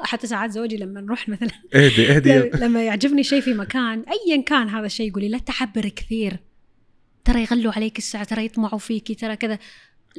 حتى 0.03 0.27
ساعات 0.27 0.51
زوجي 0.51 0.77
لما 0.77 1.01
نروح 1.01 1.29
مثلا 1.29 1.49
اهدي 1.75 2.11
اهدي. 2.11 2.39
لما 2.39 2.83
يعجبني 2.83 3.23
شيء 3.23 3.41
في 3.41 3.53
مكان 3.53 4.03
ايا 4.27 4.41
كان 4.41 4.69
هذا 4.69 4.85
الشيء 4.85 5.07
يقول 5.07 5.21
لي 5.23 5.29
لا 5.29 5.37
تعبر 5.37 5.89
كثير. 5.89 6.37
ترى 7.25 7.41
يغلوا 7.43 7.71
عليك 7.75 7.97
الساعة 7.97 8.23
ترى 8.23 8.45
يطمعوا 8.45 8.79
فيكي 8.79 9.15
ترى 9.15 9.35
كذا. 9.35 9.59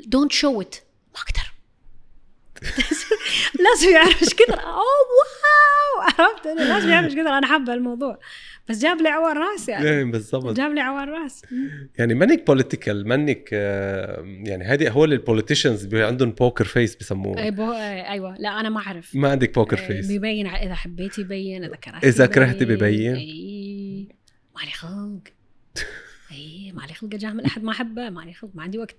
don't 0.06 0.32
show 0.32 0.60
it 0.60 0.76
ما 1.14 1.20
أقدر 1.20 1.52
لازم 3.64 3.90
يعرف 3.94 4.22
إيش 4.22 4.34
كثر. 4.34 4.60
oh 4.60 4.84
wow. 5.18 6.02
عرفت؟ 6.18 6.46
لازم 6.46 6.88
يعرف 6.88 7.06
إيش 7.06 7.14
كثر. 7.14 7.38
أنا 7.38 7.46
حابة 7.46 7.74
الموضوع. 7.74 8.18
بس 8.68 8.82
جاب 8.82 9.00
لي 9.00 9.08
عوار 9.08 9.36
راس 9.36 9.68
يعني. 9.68 9.88
إيه 9.88 10.04
بالضبط. 10.04 10.56
جاب 10.56 10.72
لي 10.72 10.80
عوار 10.80 11.08
راس. 11.08 11.42
يعني 11.98 12.14
مانك 12.14 12.46
political 12.46 13.08
مانك 13.08 13.52
يعني 13.52 14.64
هذه 14.64 14.90
هو 14.90 15.04
ال 15.04 15.12
politicians 15.12 15.94
عندهم 15.94 16.30
poker 16.30 16.64
face 16.64 16.96
بسموه. 16.96 17.42
أي 17.42 17.50
بو... 17.50 17.72
أيوه. 17.72 18.36
لا 18.38 18.60
أنا 18.60 18.68
ما 18.68 18.80
أعرف. 18.80 19.14
ما 19.14 19.30
عندك 19.30 19.54
poker 19.54 19.76
face 19.76 20.06
بيبين 20.06 20.46
إذا 20.46 20.74
حبيتي 20.74 21.20
يبين 21.20 21.64
إذا 21.64 21.76
كرهتي 21.76 22.08
إذا 22.08 22.26
كرهتي 22.26 22.64
ببين 22.64 23.12
مالي 24.56 24.70
خلق 24.70 25.20
اي 26.32 26.72
ما 26.72 26.82
علي 26.82 26.94
خلق 26.94 27.14
اجامل 27.14 27.44
أحد 27.44 27.62
ما 27.62 27.72
أحبه 27.72 28.10
ما 28.10 28.20
علي 28.20 28.32
خلق 28.32 28.50
ما 28.54 28.62
عندي 28.62 28.78
وقت. 28.78 28.96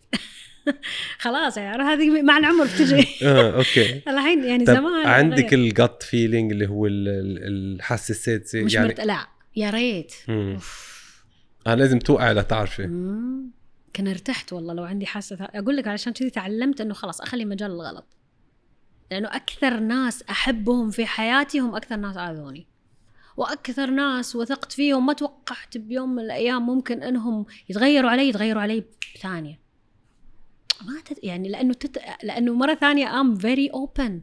خلاص 1.20 1.58
يعني 1.58 1.84
هذه 1.84 2.22
مع 2.22 2.38
العمر 2.38 2.66
بتجي. 2.66 3.08
آه 3.28 3.58
أوكي. 3.58 4.02
الحين 4.10 4.44
يعني 4.44 4.66
طب 4.66 4.74
زمان 4.74 5.08
عندك. 5.08 5.54
ال 5.54 5.66
gut 5.66 6.04
feeling 6.04 6.52
اللي 6.52 6.68
هو 6.68 6.86
ال- 6.88 7.08
ال- 7.08 7.76
الحاسه 7.76 8.12
السادسه 8.12 8.64
مش 8.64 8.74
يعني 8.74 8.88
مرت... 8.88 9.00
لا 9.00 9.28
يا 9.56 9.70
ريت. 9.70 10.14
آه 10.30 11.76
لازم 11.76 12.00
توقع 12.00 12.32
لتعرفي. 12.32 12.84
كان 13.94 14.08
ارتحت 14.08 14.54
والله 14.54 14.74
لو 14.74 14.84
عندي 14.84 15.06
حاسة 15.06 15.38
أقول 15.42 15.78
لك 15.78 15.88
علشان 15.88 16.14
كذي 16.14 16.30
تعلمت 16.30 16.82
إنه 16.82 16.94
خلاص 16.94 17.22
أخلي 17.22 17.46
مجال 17.46 17.72
الغلط. 17.72 18.06
لأنه 19.12 19.28
أكثر 19.36 19.80
ناس 19.80 20.24
أحبهم 20.30 20.90
في 20.92 21.06
حياتي 21.06 21.60
هم 21.60 21.76
أكثر 21.76 21.96
ناس 21.96 22.18
أذوني. 22.18 22.68
وأكثر 23.40 23.90
ناس 23.90 24.36
وثقت 24.36 24.72
فيهم 24.72 25.06
ما 25.06 25.14
توقعت 25.14 25.78
بيوم 25.78 26.16
من 26.16 26.24
الأيام 26.24 26.66
ممكن 26.66 27.04
إنهم 27.04 27.46
يتغيروا 27.70 28.10
علي 28.10 28.30
يتغيروا 28.30 28.62
علي 28.62 28.84
بثانية. 29.16 29.60
ما 30.86 31.02
تد... 31.06 31.20
يعني 31.24 31.50
لأنه 31.50 31.74
تت... 31.74 32.02
لأنه 32.24 32.54
مرة 32.54 32.74
ثانية 32.74 33.20
I'm 33.22 33.36
very 33.36 33.68
open 33.68 34.22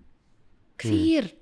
كثير. 0.79 1.37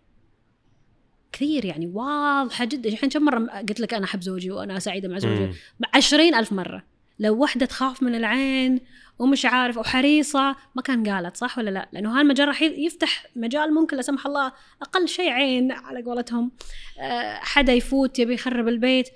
كثير 1.33 1.64
يعني 1.64 1.87
واضحة 1.87 2.64
جدا. 2.64 2.89
الحين 2.89 3.11
كم 3.11 3.22
مرة 3.22 3.61
قلت 3.61 3.81
لك 3.81 3.95
أنا 3.95 4.05
أحب 4.05 4.22
زوجي 4.22 4.51
وأنا 4.51 4.79
سعيدة 4.79 5.09
مع 5.09 5.18
زوجي. 5.18 5.51
عشرين 5.95 6.35
ألف 6.35 6.53
مرة. 6.53 6.85
لو 7.19 7.35
وحدة 7.43 7.67
تخاف 7.67 8.03
من 8.03 8.15
العين 8.15 8.81
ومش 9.19 9.45
عارف 9.47 9.77
وحريصة 9.77 10.57
ما 10.75 10.83
كان 10.83 11.09
قالت 11.09 11.37
صح 11.37 11.59
ولا 11.59 11.71
لا؟ 11.71 11.89
لأنه 11.93 12.21
هالمجال 12.21 12.49
راح 12.49 12.62
يفتح 12.62 13.27
مجال 13.37 13.75
ممكن 13.75 13.97
لا 13.97 14.03
سمح 14.03 14.27
الله 14.27 14.53
أقل 14.83 15.09
شيء 15.09 15.31
عين 15.31 15.73
على 15.73 16.03
قولتهم. 16.03 16.53
آه، 17.01 17.35
حدا 17.35 17.73
يفوت 17.73 18.19
يبي 18.19 18.35
يخرب 18.35 18.69
البيت. 18.69 19.09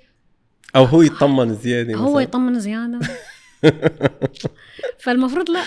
أو 0.75 0.83
هو 0.83 1.01
يطمن 1.01 1.55
زيادة 1.55 1.95
هو 1.95 2.09
مثلاً. 2.09 2.21
يطمن 2.21 2.59
زيادة. 2.59 2.99
فالمفروض 5.03 5.49
لا. 5.49 5.63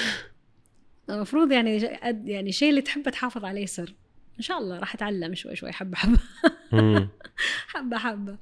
المفروض 1.11 1.53
يعني 1.53 1.77
يعني 2.25 2.49
الشيء 2.49 2.71
اللي 2.71 2.81
تحبه 2.83 3.11
تحافظ 3.11 3.45
عليه 3.45 3.67
سر 3.67 3.95
إن 4.39 4.43
شاء 4.43 4.59
الله 4.59 4.79
راح 4.79 4.95
أتعلم 4.95 5.35
شوي 5.35 5.57
شوي 5.57 5.73
حبة 5.73 5.97
حبة. 5.97 6.19
حبة 7.69 7.99
حبة. 7.99 8.37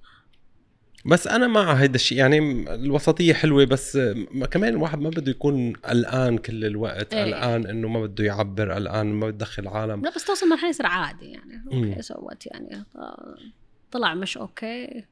بس 1.04 1.26
أنا 1.26 1.46
مع 1.46 1.72
هيدا 1.72 1.94
الشيء 1.94 2.18
يعني 2.18 2.38
الوسطية 2.74 3.32
حلوة 3.32 3.64
بس 3.64 3.96
ما- 4.30 4.46
كمان 4.46 4.74
الواحد 4.74 5.00
ما 5.00 5.10
بده 5.10 5.30
يكون 5.30 5.72
قلقان 5.72 6.38
كل 6.38 6.64
الوقت 6.64 7.14
إيه. 7.14 7.24
قلقان 7.24 7.66
إنه 7.66 7.88
ما 7.88 8.02
بده 8.02 8.24
يعبر 8.24 8.72
قلقان 8.72 9.06
ما 9.06 9.26
بده 9.26 9.36
يدخل 9.36 9.68
عالم 9.68 10.02
لا 10.02 10.10
بس 10.16 10.24
توصل 10.24 10.48
مرحلة 10.48 10.68
يصير 10.68 10.86
عادي 10.86 11.26
يعني. 11.26 11.64
أوكي 11.72 12.02
so 12.02 12.17
what 12.17 12.46
يعني 12.46 12.84
طلع 13.92 14.14
مش 14.14 14.36
okay 14.38 15.04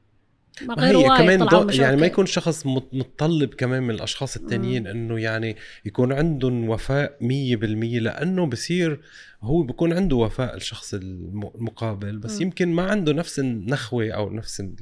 ما 0.65 0.89
هي 0.89 1.03
كمان. 1.03 1.65
مش 1.67 1.79
يعني 1.79 1.95
ما. 1.97 2.05
يكون 2.05 2.25
شخص 2.25 2.65
مت- 2.65 2.93
متطلب 2.93 3.53
كمان 3.53 3.83
من 3.83 3.95
الأشخاص 3.95 4.35
التانيين 4.35 4.87
إنه 4.87 5.19
يعني 5.19 5.55
يكون 5.85 6.13
عندهم 6.13 6.69
وفاء 6.69 7.17
مية 7.21 7.55
بالمية 7.55 7.99
لأنه 7.99 8.45
بصير 8.45 9.01
هو 9.41 9.63
بكون 9.63 9.93
عنده 9.93 10.15
وفاء 10.15 10.55
الشخص 10.55 10.93
الم- 10.93 11.51
المقابل 11.55 12.17
بس 12.17 12.35
مم. 12.35 12.41
يمكن 12.41 12.69
ما 12.73 12.83
عنده 12.83 13.13
نفس 13.13 13.39
النخوة 13.39 14.09
أو 14.09 14.29
نفس 14.29 14.59
ال... 14.59 14.75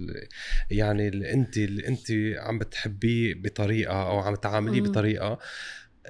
يعني 0.71 1.07
اللي 1.07 1.33
أنت 1.33 1.57
اللي 1.57 1.87
أنت 1.87 2.05
عم 2.39 2.59
بتحبيه 2.59 3.33
بطريقة 3.35 4.07
أو 4.09 4.19
عم 4.19 4.35
تعامليه. 4.35 4.81
بطريقة 4.81 5.39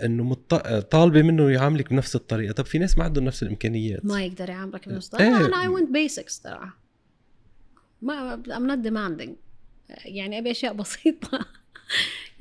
إنه 0.03 0.23
مط... 0.23 0.55
طالبة 0.91 1.21
منه 1.21 1.51
يعاملك 1.51 1.89
بنفس 1.89 2.15
الطريقة 2.15 2.51
طب 2.51 2.65
في 2.65 2.77
ناس 2.77 2.97
ما 2.97 3.03
عندهم 3.03 3.23
نفس 3.23 3.43
الإمكانيات 3.43 4.05
ما 4.05 4.23
يقدر 4.25 4.49
يعاملك 4.49 4.89
بنفس 4.89 5.15
إيه. 5.15 5.27
الطريقة. 5.27 5.45
أنا 5.47 5.61
اي 5.63 5.67
want 5.67 5.89
basics 5.91 6.39
ترى 6.39 6.69
ما 8.01 8.33
I'm 8.33 8.67
not 8.67 8.87
demanding 8.87 9.29
يعني 10.05 10.37
أبي 10.37 10.51
أشياء 10.51 10.73
بسيطة. 10.73 11.39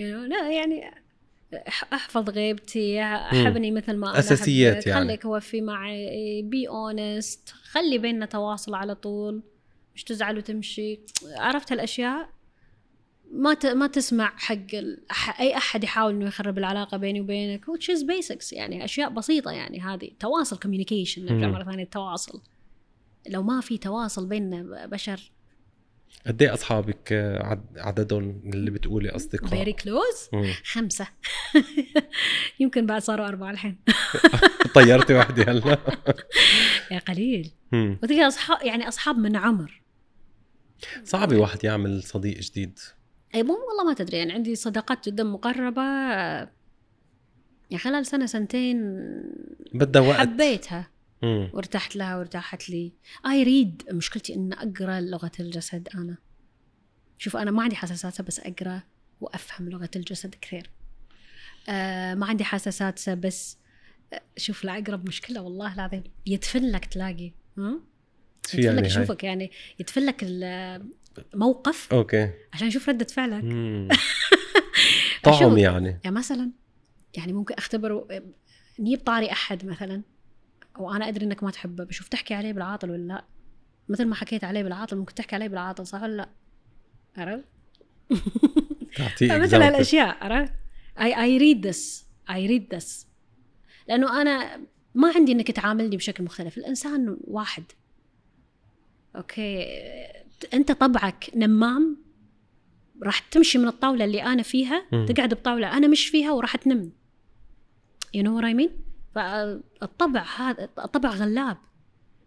Know, 0.00 0.28
لا 0.28 0.50
يعني 0.50 0.90
أحفظ 1.92 2.30
غيبتي 2.30 3.02
احبني 3.02 3.70
مثل 3.70 3.96
ما 3.96 4.06
أحبك. 4.10 4.22
يعني. 4.86 5.04
خليك 5.06 5.24
وفي 5.24 5.60
معي 5.60 6.42
be 6.42 6.68
honest 6.68 7.48
خلي 7.48 7.98
بيننا 7.98 8.26
تواصل 8.26 8.74
على 8.74 8.94
طول. 8.94 9.42
مش 9.94 10.04
تزعل 10.04 10.36
وتمشي. 10.38 11.00
عرفت 11.36 11.72
هالأشياء؟ 11.72 12.28
ما 13.32 13.54
ت... 13.54 13.66
ما 13.66 13.86
تسمع 13.86 14.32
حق 14.36 14.74
ال... 14.74 15.02
أح- 15.12 15.40
أي 15.40 15.56
أحد 15.56 15.84
يحاول 15.84 16.14
إنه 16.14 16.26
يخرب 16.26 16.58
العلاقة 16.58 16.96
بيني 16.96 17.20
وبينك 17.20 17.64
which 17.64 17.84
is 17.96 18.00
basics. 18.02 18.52
يعني 18.52 18.84
أشياء 18.84 19.10
بسيطة 19.10 19.50
يعني 19.50 19.80
هذه. 19.80 20.10
تواصل 20.20 20.56
communication. 20.56 21.18
نرجع. 21.18 21.46
مرة 21.48 21.64
ثانية 21.64 21.84
التواصل. 21.84 22.42
لو 23.28 23.42
ما 23.42 23.60
في 23.60 23.78
تواصل 23.78 24.26
بيننا 24.26 24.86
بشر 24.86 25.32
قد 26.26 26.42
إيه 26.42 26.54
أصحابك 26.54 27.12
آه، 27.12 27.42
عد... 27.46 27.64
عددهم 27.76 28.42
اللي 28.54 28.70
بتقولي 28.70 29.10
أصدقاء؟ 29.10 29.50
فيري 29.50 29.72
كلوز. 29.72 30.30
خمسة. 30.64 31.06
يمكن 32.60 32.86
بعد 32.86 33.02
صاروا 33.02 33.28
أربعة 33.28 33.50
الحين. 33.50 33.78
طيرتي 34.74 35.14
وحدي 35.14 35.42
هلا. 35.42 35.78
يا 36.92 36.98
قليل. 36.98 37.52
وتلقى 37.72 38.26
أصحاب 38.26 38.58
يعني 38.62 38.88
أصحاب 38.88 39.18
من 39.18 39.36
عمر. 39.36 39.82
صعب 41.04 41.34
واحد 41.34 41.64
يعمل 41.64 42.02
صديق 42.02 42.38
جديد. 42.40 42.78
أي 43.34 43.42
مو 43.42 43.52
والله 43.68 43.84
ما 43.84 43.94
تدري 43.94 44.16
يعني 44.16 44.32
عندي 44.32 44.54
صداقات 44.54 45.08
جدا 45.08 45.24
مقربة. 45.24 45.82
يعني 47.70 47.78
خلال 47.78 48.06
سنة 48.06 48.26
سنتين 48.26 49.00
بدها 49.74 50.02
وقت. 50.02 50.18
حبيتها. 50.18 50.90
مم. 51.26 51.50
وارتحت 51.52 51.96
لها 51.96 52.16
وارتاحت 52.16 52.70
لي. 52.70 52.92
I 53.26 53.42
read 53.42 53.82
مشكلتي 53.90 54.34
ان 54.34 54.52
أقرأ 54.52 55.00
لغة 55.00 55.32
الجسد 55.40 55.88
أنا. 55.94 56.16
شوف 57.18 57.36
أنا 57.36 57.50
ما 57.50 57.62
عندي 57.62 57.76
حساسات 57.76 58.22
بس 58.22 58.40
أقرأ 58.40 58.82
وأفهم 59.20 59.68
لغة 59.68 59.90
الجسد 59.96 60.34
كثير. 60.40 60.70
آه 61.68 62.14
ما 62.14 62.26
عندي 62.26 62.44
حساسات 62.44 63.10
بس 63.10 63.58
آه، 64.12 64.22
شوف 64.36 64.64
العقرب 64.64 65.08
مشكلة 65.08 65.42
والله 65.42 65.74
العظيم 65.74 66.02
يدفن 66.26 66.70
لك 66.70 66.84
تلاقي. 66.84 67.32
ها؟ 67.58 67.80
يدفن 68.54 68.62
يعني 68.62 68.80
لك؟ 68.80 68.86
يشوفك 68.86 69.24
يعني 69.24 69.50
يدفن 69.80 70.06
لك 70.06 70.24
الموقف 71.34 71.92
أوكي. 71.92 72.30
عشان 72.52 72.66
يشوف 72.68 72.88
ردة 72.88 73.04
فعلك. 73.04 73.44
طعم 75.24 75.58
يعني. 75.58 76.00
يعني 76.04 76.16
مثلا 76.16 76.50
يعني 77.16 77.32
ممكن 77.32 77.54
اختبر 77.54 78.06
نجيب 78.78 79.00
طاري 79.00 79.32
أحد 79.32 79.66
مثلا. 79.66 80.02
وأنا 80.80 81.08
أدري 81.08 81.26
إنك 81.26 81.42
ما 81.42 81.50
تحبه. 81.50 81.84
بشوف 81.84 82.08
تحكي 82.08 82.34
عليه 82.34 82.52
بالعاطل 82.52 82.90
ولا 82.90 83.02
لأ؟ 83.02 83.24
مثل 83.88 84.04
ما 84.04 84.14
حكيت 84.14 84.44
عليه 84.44 84.62
بالعاطل 84.62 84.96
ممكن 84.96 85.14
تحكي 85.14 85.34
عليه 85.34 85.48
بالعاطل 85.48 85.86
صح 85.86 86.02
ولا 86.02 86.16
لأ؟ 86.16 86.28
عرفت؟ 87.16 87.44
مثل. 89.22 89.62
هالأشياء 89.62 90.24
عرفت؟ 90.24 90.52
اي 91.00 91.22
I 91.22 91.38
read 91.38 91.66
this 91.66 92.06
I 92.30 92.46
read 92.46 92.74
this 92.74 93.06
لأنه 93.88 94.22
أنا 94.22 94.60
ما 94.94 95.12
عندي 95.16 95.32
إنك 95.32 95.50
تعاملني 95.50 95.96
بشكل 95.96 96.24
مختلف. 96.24 96.58
الإنسان 96.58 97.16
واحد. 97.20 97.64
okay. 99.16 99.66
أنت 100.54 100.72
طبعك 100.72 101.30
نمام 101.34 101.96
راح 103.02 103.18
تمشي 103.18 103.58
من 103.58 103.68
الطاولة 103.68 104.04
اللي 104.04 104.22
أنا 104.22 104.42
فيها 104.42 104.86
مم. 104.92 105.06
تقعد 105.06 105.34
بطاولة 105.34 105.76
أنا 105.76 105.88
مش 105.88 106.08
فيها 106.08 106.32
وراح 106.32 106.56
تنم. 106.56 106.92
you 108.14 108.22
know 108.22 108.36
what 108.36 108.44
I 108.44 108.49
mean 108.49 108.70
فالطبع 109.16 110.24
هذا 110.36 110.68
الطبع 110.78 111.10
غلاب. 111.10 111.56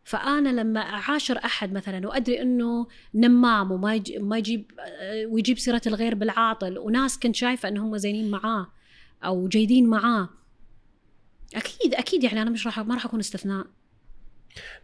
فأنا 0.03 0.49
لما 0.61 0.79
أعاشر 0.79 1.37
أحد 1.37 1.73
مثلا 1.73 2.07
وأدري 2.07 2.41
إنه 2.41 2.87
نمام 3.13 3.71
وما 3.71 3.95
يجي 3.95 4.19
ما 4.19 4.37
يجيب 4.37 4.71
آه، 4.79 5.25
ويجيب 5.25 5.59
سيرة 5.59 5.81
الغير 5.87 6.15
بالعاطل 6.15 6.77
وناس 6.77 7.19
كنت 7.19 7.35
شايفة 7.35 7.69
إنهم 7.69 7.97
زينين 7.97 8.31
معاه 8.31 8.67
أو 9.23 9.47
جيدين 9.47 9.87
معاه 9.87 10.29
أكيد 11.55 11.93
أكيد 11.93 12.23
يعني 12.23 12.41
أنا 12.41 12.49
مش 12.49 12.65
راح 12.65 12.79
ما 12.79 12.95
راح 12.95 13.05
أكون 13.05 13.19
استثناء. 13.19 13.67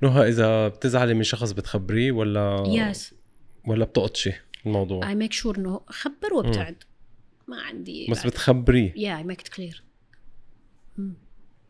نهى 0.02 0.30
إذا 0.30 0.68
بتزعلي 0.68 1.14
من 1.14 1.24
شخص 1.24 1.52
بتخبريه 1.52 2.12
ولا 2.12 2.64
يس 2.68 3.14
ولا 3.68 3.86
بتقطشي 3.86 4.32
الموضوع؟ 4.66 5.10
I 5.10 5.16
make 5.16 5.34
sure 5.34 5.58
إنه 5.58 5.82
خبر 5.88 6.34
وابتعد. 6.34 6.84
ما 7.48 7.62
عندي 7.62 8.08
بس 8.12 8.26
بتخبريه. 8.26 8.94
yeah 8.96 9.18
I 9.18 9.24
make 9.24 9.48
clear 9.48 9.84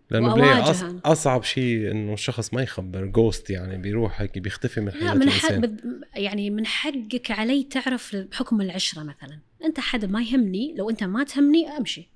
لأنه 0.10 0.36
بلاقي 0.36 0.60
أص... 0.72 0.84
أصعب 1.06 1.44
شيء 1.44 1.92
إنه 1.92 2.14
الشخص 2.14 2.54
ما 2.54 2.62
يخبر 2.62 3.06
just 3.06 3.50
يعني 3.50 3.78
بيروح 3.78 4.22
هيك 4.22 4.38
بيختفي 4.40 4.82
من 4.82 4.88
لا 4.88 4.94
حياة 4.94 5.14
من 5.14 5.30
حق 5.30 5.54
بد- 5.54 6.02
يعني 6.16 6.50
من 6.50 6.66
حقك 6.66 7.32
علي 7.32 7.64
تعرف 7.64 8.16
بحكم 8.16 8.62
العشرة 8.62 9.04
مثلا. 9.04 9.40
أنت 9.64 9.80
حدا 9.80 10.08
ما 10.08 10.22
يهمني 10.24 10.76
لو 10.78 10.90
أنت 10.90 11.04
ما 11.04 11.24
تهمني 11.24 11.68
أمشي. 11.78 12.10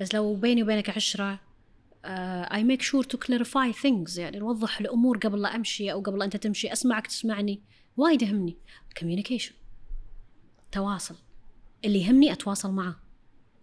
بس 0.00 0.14
لو 0.14 0.34
بيني 0.34 0.62
وبينك 0.62 0.90
عشرة 0.90 1.40
I 2.04 2.64
make 2.64 2.82
sure 2.82 3.04
to 3.04 3.18
clarify 3.18 3.72
things 3.72 4.18
يعني 4.18 4.38
نوضح 4.38 4.80
الأمور 4.80 5.18
قبل 5.18 5.42
لا 5.42 5.56
أمشي 5.56 5.92
أو 5.92 6.00
قبل 6.00 6.18
لا 6.18 6.24
أنت 6.24 6.36
تمشي. 6.36 6.72
أسمعك 6.72 7.06
تسمعني. 7.06 7.60
وايد 7.96 8.22
يهمني. 8.22 8.56
communication 9.00 9.52
تواصل. 10.72 11.14
اللي 11.84 12.02
يهمني 12.02 12.32
أتواصل 12.32 12.70
معه. 12.72 12.96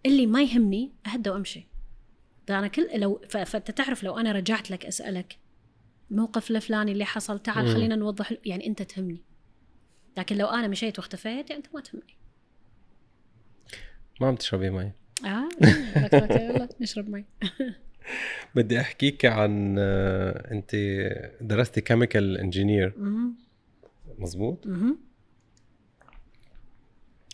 اللي 0.05 0.25
ما 0.27 0.41
يهمني 0.43 0.91
اهدى 1.07 1.29
وأمشي. 1.29 1.67
ده 2.47 2.59
أنا 2.59 2.67
كل 2.67 2.87
لو 2.95 3.21
فأنت 3.29 3.71
تعرف 3.71 4.03
لو 4.03 4.17
أنا 4.17 4.31
رجعت 4.31 4.71
لك 4.71 4.85
أسألك 4.85 5.37
الموقف 6.11 6.51
الفلاني 6.51 6.91
اللي 6.91 7.05
حصل 7.05 7.39
تعال. 7.39 7.67
خلينا 7.67 7.95
نوضح 7.95 8.33
يعني 8.45 8.67
أنت 8.67 8.81
تهمني. 8.81 9.21
لكن 10.17 10.37
لو 10.37 10.47
أنا 10.47 10.67
مشيت 10.67 10.99
واختفيت 10.99 11.49
يعني 11.49 11.63
أنت 11.63 11.75
ما 11.75 11.81
تهمني. 11.81 12.17
ما 14.21 14.27
عم 14.27 14.35
تشربي 14.35 14.69
مي. 14.69 14.91
آه 15.25 15.49
لك 15.95 16.13
يلا 16.13 16.69
نشرب 16.81 17.09
مي. 17.09 17.25
بدي 18.55 18.79
أحكيك 18.79 19.25
عن 19.25 19.75
آه، 19.79 20.51
أنت 20.51 20.75
درستي 21.41 21.81
chemical 21.81 22.37
engineer. 22.37 22.93
مزبوط؟ 24.19 24.67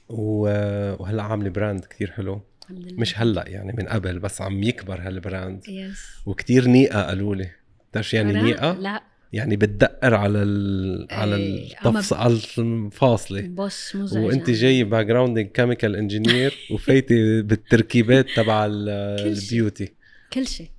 وهلأ 0.09 1.23
عاملة 1.23 1.49
brand 1.49 1.85
كتير 1.85 2.11
حلو. 2.11 2.41
مش 2.69 3.19
هلأ 3.19 3.47
يعني 3.47 3.73
من 3.77 3.87
قبل 3.87 4.19
بس 4.19 4.41
عم 4.41 4.63
يكبر 4.63 5.01
هال 5.01 5.18
brand. 5.18 5.67
yes 5.67 6.05
وكتير 6.25 6.67
نيقة 6.67 7.01
قالوا 7.01 7.35
لي. 7.35 7.49
بتعرف 7.91 8.13
يعني؟ 8.13 8.41
نيقة؟ 8.41 8.73
لا. 8.73 9.03
يعني 9.33 9.55
بتدقر 9.55 10.15
على 10.15 10.43
ال... 10.43 11.07
على 11.11 11.35
إيه، 11.35 11.73
التفص 11.73 12.13
على 12.13 12.39
الفاصلة. 12.57 13.41
بص 13.41 13.95
مزعج. 13.95 14.23
وأنت. 14.23 14.49
جاي 14.49 14.83
background 14.83 15.39
chemical 15.39 15.95
engineer 15.95 16.57
وفايتي 16.71 17.41
بالتركيبات 17.41 18.27
تبع. 18.35 18.65
ال 18.69 18.85
beauty. 18.85 19.93
كل 20.33 20.47
شيء. 20.47 20.69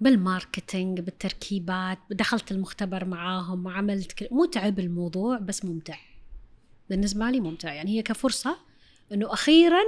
بال 0.00 0.18
marketing 0.18 1.00
بالتركيبات 1.00 1.98
دخلت 2.10 2.52
المختبر 2.52 3.04
معاهم 3.04 3.66
وعملت 3.66 4.12
كل... 4.12 4.28
متعب 4.30 4.78
الموضوع 4.78 5.38
بس 5.38 5.64
ممتع. 5.64 5.96
بالنسبة 6.90 7.30
لي 7.30 7.40
ممتع. 7.40 7.72
يعني 7.72 7.98
هي 7.98 8.02
كفرصة 8.02 8.56
إنه 9.12 9.32
أخيرا 9.32 9.80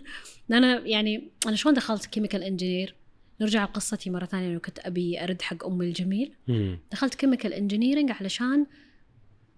أنا 0.50 0.80
يعني 0.86 1.30
أنا 1.46 1.56
شلون 1.56 1.74
دخلت 1.74 2.06
chemical 2.06 2.42
engineer 2.42 2.94
نرجع 3.40 3.64
لقصتي 3.64 4.10
مرة 4.10 4.24
ثانية 4.24 4.48
إنه 4.48 4.58
كنت 4.58 4.78
أبي 4.78 5.22
أرد 5.24 5.42
حق 5.42 5.66
أمي 5.66 5.86
الجميل 5.86 6.32
مم. 6.48 6.78
دخلت 6.92 7.14
chemical 7.14 7.52
engineering 7.52 8.10
علشان 8.10 8.66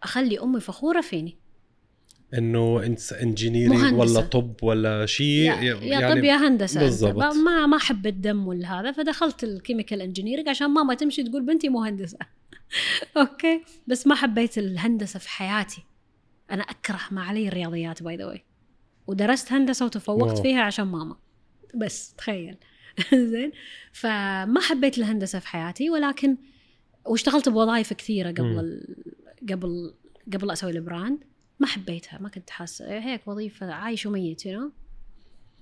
أخلي 0.02 0.40
أمي 0.40 0.60
فخورة 0.60 1.00
فيني 1.00 1.36
إنه 2.34 2.82
انت 2.86 3.00
مهندسة. 3.68 3.96
ولا 3.96 4.20
طب 4.20 4.54
ولا 4.62 5.06
شيء 5.06 5.28
يا, 5.28 5.54
يا 5.82 6.10
طب 6.14 6.24
يا 6.24 6.34
هندسة 6.48 6.80
أنت. 6.80 6.84
بالضبط. 6.84 7.16
ما- 7.16 7.32
ما 7.32 7.66
ما 7.66 7.76
أحب 7.76 8.06
الدم 8.06 8.46
ولا 8.48 8.80
هذا 8.80 8.92
فدخلت 8.92 9.44
ال 9.44 9.51
chemical 9.51 10.00
engineering 10.02 10.48
عشان 10.48 10.66
ماما 10.70 10.94
تمشي 10.94 11.22
تقول 11.22 11.42
بنتي 11.46 11.68
مهندسة 11.68 12.18
okay 13.16 13.62
بس 13.86 14.06
ما 14.06 14.14
حبيت 14.14 14.58
الهندسة 14.58 15.18
في 15.18 15.28
حياتي 15.28 15.82
أنا 16.50 16.62
أكره 16.62 17.00
ما 17.10 17.22
علي 17.22 17.48
الرياضيات 17.48 18.02
by 18.02 18.16
the 18.16 18.26
way 18.26 18.44
ودرست 19.07 19.53
هندسة 19.53 19.86
وتفوقت 19.86 20.32
wow. 20.32 20.42
فيها 20.42 20.62
عشان 20.62 20.84
ماما 20.84 21.16
بس 21.74 22.14
تخيل 22.14 22.57
زين 23.32 23.53
فما 23.92 24.61
حبيت 24.61 24.98
الهندسة 24.98 25.38
في 25.38 25.48
حياتي 25.48 25.90
ولكن 25.90 26.36
واشتغلت 27.07 27.48
بوظائف 27.48 27.92
كثيرة. 27.92 28.30
قبل 28.30 28.59
ال... 28.59 28.96
قبل 29.50 29.94
قبل 30.32 30.50
أسوي 30.50 30.70
ال 30.70 30.79
brand 30.79 31.24
ما 31.61 31.66
حبيتها 31.66 32.18
ما 32.18 32.28
كنت 32.28 32.50
حاسة 32.50 32.98
هيك 32.98 33.28
وظيفة 33.28 33.72
عايش 33.72 34.07
وميت 34.07 34.40
you 34.40 34.50
know? 34.50 34.82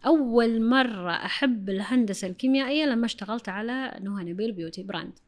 أول 0.07 0.63
مرة 0.63 1.13
أحب 1.13 1.71
الهندسة 1.71 2.29
الكيميائية 2.29 2.85
لما 2.85 3.07
اشتغلت 3.07 3.49
على 3.49 4.01
نهى 4.03 4.25
نبيل 4.25 4.53
beauty 4.53 4.83
brand 4.83 5.19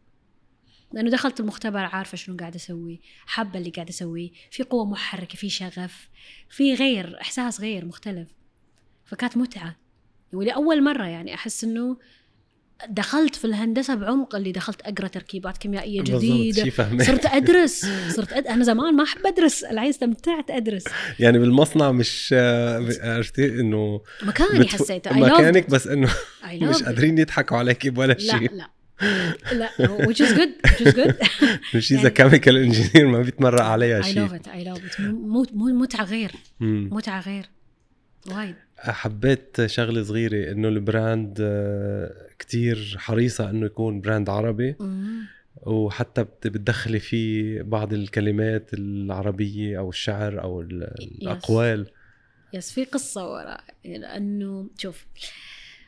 لأنه 0.92 1.10
دخلت 1.10 1.40
المختبر 1.40 1.78
عارفة 1.78 2.16
شنو 2.16 2.36
قاعدة 2.36 2.56
أسوي 2.56 3.00
حابة 3.26 3.58
اللي 3.58 3.70
قاعدة 3.70 3.90
اسويه 3.90 4.30
في 4.50 4.62
قوة 4.62 4.84
محركة 4.90 5.36
في 5.36 5.50
شغف 5.50 6.08
في 6.50 6.74
غير 6.74 7.18
إحساس 7.20 7.60
غير 7.60 7.84
مختلف. 7.84 8.28
فكانت 9.04 9.36
متعة. 9.36 9.76
ولاول 10.32 10.82
مرة 10.84 11.04
يعني 11.06 11.34
أحس 11.34 11.64
إنه 11.64 11.96
دخلت 12.88 13.34
في 13.36 13.44
الهندسة 13.44 13.94
بعمق 13.94 14.34
اللي 14.34 14.52
دخلت 14.52 14.80
أقرأ 14.82 15.08
تركيبات 15.08 15.58
كيميائية 15.58 16.02
جديدة. 16.02 16.70
صرت 17.04 17.26
أدرس 17.26 17.86
صرت 18.08 18.32
أد... 18.32 18.46
أنا 18.46 18.64
زمان 18.64 18.96
ما 18.96 19.04
أحب 19.04 19.26
أدرس 19.26 19.64
الحين 19.64 19.88
استمتعت 19.88 20.50
أدرس. 20.50 20.84
يعني 21.18 21.38
بالمصنع 21.38 21.92
مش 21.92 22.34
عرفتي 23.02 23.46
إنه 23.60 24.00
مكاني 24.22 24.64
بتف- 24.64 24.74
حسيته 24.82 25.18
مكانك. 25.18 25.70
بس 25.70 25.86
إنه 25.86 26.08
مش. 26.70 26.82
قادرين 26.82 27.18
يضحكوا 27.18 27.56
عليكي 27.56 27.90
بولا 27.90 28.12
لا 28.12 28.18
شيء 28.18 28.50
لا 28.50 28.56
لا. 28.56 28.70
Which 30.06 30.20
is 30.20 30.32
good 30.32 30.52
which 30.66 30.80
is 30.86 30.94
good. 30.94 31.14
مش 31.74 31.92
إذا 31.92 32.08
كيميكال 32.08 32.56
انجينير 32.56 33.06
ما 33.08 33.18
بيتمرق 33.22 33.62
عليها 33.62 34.02
I 34.02 34.04
شيء. 34.04 34.28
love 34.28 34.32
it 34.32 34.44
I 34.46 34.66
love 34.74 34.92
it. 34.96 35.00
مو 35.00 35.46
مو 35.52 35.64
متعة 35.80 36.04
غير 36.04 36.32
مم. 36.60 36.88
متعة 36.92 37.20
غير. 37.20 37.44
وايد. 38.30 38.54
حبيت 38.78 39.66
شغلة 39.66 40.02
صغيرة 40.02 40.52
إنه 40.52 40.68
البراند 40.68 41.38
آه، 41.40 42.14
كتير 42.38 42.96
حريصة 42.98 43.50
إنه 43.50 43.66
يكون 43.66 44.00
براند 44.00 44.28
عربي. 44.30 44.74
وحتى 45.62 46.24
بت- 46.24 46.46
بتدخلي 46.46 46.98
فيه 46.98 47.62
بعض 47.62 47.92
الكلمات 47.92 48.70
العربية 48.74 49.78
أو 49.78 49.88
الشعر 49.90 50.42
أو 50.42 50.60
ال- 50.60 50.94
الأقوال. 51.22 51.86
yes 52.54 52.72
في 52.72 52.84
قصة 52.84 53.30
وراء. 53.32 53.64
لأنه 53.84 54.70
شوف 54.78 55.06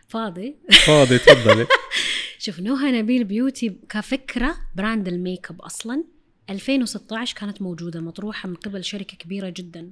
فاضي. 0.09 0.57
فاضي 0.87 1.19
تفضلي. 1.19 1.67
شوف 2.45 2.61
نهى 2.61 2.91
نبيل 2.91 3.25
beauty 3.25 3.77
كفكرة 3.89 4.57
brand 4.77 5.09
ال 5.09 5.51
makeup 5.51 5.61
أصلا 5.63 6.05
2016 6.51 7.37
كانت 7.37 7.63
موجودة 7.63 8.01
مطروحة 8.01 8.49
من 8.49 8.55
قبل 8.55 8.85
شركة 8.85 9.17
كبيرة 9.17 9.49
جدا. 9.57 9.91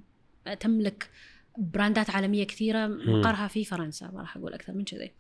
تملك 0.61 1.11
brandات 1.59 2.11
عالمية 2.11 2.45
كثيرة 2.45 2.87
مقرها 2.87 3.49
في 3.49 3.65
فرنسا 3.65 4.11
ما 4.15 4.21
راح 4.21 4.37
أقول 4.37 4.53
أكثر 4.55 4.73
من 4.73 4.85
كذي. 4.85 5.11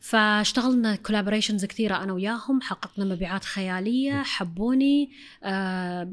فاشتغلنا 0.00 0.96
collaborations 0.96 1.64
كثيرة 1.64 2.02
أنا 2.02 2.12
وياهم 2.12 2.60
حققنا 2.60 3.04
مبيعات 3.04 3.44
خيالية 3.44 4.22
حبوني 4.22 5.10
آه 5.42 6.12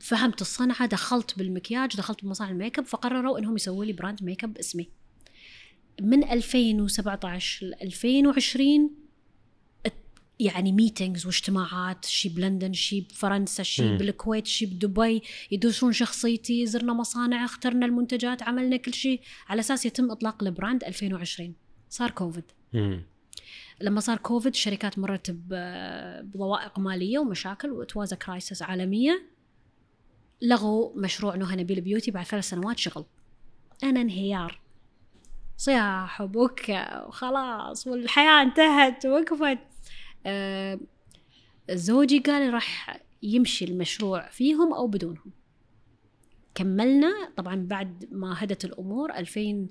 فهمت 0.00 0.40
الصنعة 0.40 0.86
دخلت 0.86 1.38
بالمكياج 1.38 1.96
دخلت 1.96 2.24
بمصانع 2.24 2.50
الميك 2.50 2.78
اب 2.78 2.84
فقرروا 2.84 3.38
إنهم 3.38 3.56
يسووا 3.56 3.84
لي 3.84 3.92
brand 3.92 4.22
makeup 4.24 4.54
باسمي. 4.54 4.88
من 6.02 6.24
2017 6.30 7.66
ل 7.66 7.74
2020 7.82 8.84
ات- 8.84 8.90
يعني 10.40 10.72
meetings 10.72 11.26
واجتماعات 11.26 12.04
شي 12.04 12.28
بلندن 12.28 12.72
شي 12.72 13.00
بفرنسا 13.00 13.62
شي 13.62 13.90
مم. 13.90 13.96
بالكويت 13.96 14.46
شي 14.46 14.66
بدبي 14.66 15.22
يدرسون 15.50 15.92
شخصيتي 15.92 16.66
زرنا 16.66 16.92
مصانع 16.92 17.44
اخترنا 17.44 17.86
المنتجات 17.86 18.42
عملنا 18.42 18.76
كل 18.76 18.94
شيء 18.94 19.20
على 19.48 19.60
أساس 19.60 19.86
يتم 19.86 20.10
إطلاق 20.10 20.42
ال 20.42 20.49
brand 20.49 20.84
2020 20.84 21.54
صار 21.88 22.10
كوفيد. 22.10 22.44
لما 23.80 24.00
صار 24.00 24.18
كوفيد 24.18 24.52
الشركات 24.52 24.98
مرت 24.98 25.30
بضوائق 25.30 26.78
مالية 26.78 27.18
ومشاكل 27.18 27.70
و 27.70 27.78
it 27.78 27.93
was 27.93 28.16
a 28.16 28.23
crisis 28.23 28.62
عالمية. 28.62 29.26
لغوا 30.42 30.90
مشروع 30.96 31.36
نهى 31.36 31.56
نبيل 31.56 31.80
beauty 31.80 32.10
بعد 32.10 32.24
ثلاث 32.24 32.48
سنوات 32.48 32.78
شغل. 32.78 33.04
أنا 33.84 34.00
انهيار. 34.00 34.60
صياح 35.56 36.20
وبكى 36.20 37.04
وخلاص 37.08 37.86
والحياة 37.86 38.42
انتهت 38.42 39.06
وقفت 39.06 39.58
زوجي 41.70 42.18
قال 42.18 42.54
راح 42.54 43.00
يمشي 43.22 43.64
المشروع 43.64 44.28
فيهم 44.28 44.74
أو 44.74 44.86
بدونهم. 44.86 45.32
كملنا 46.54 47.12
طبعا 47.36 47.56
بعد 47.56 48.08
ما 48.12 48.44
هدت 48.44 48.64
الأمور 48.64 49.14
2000 49.14 49.66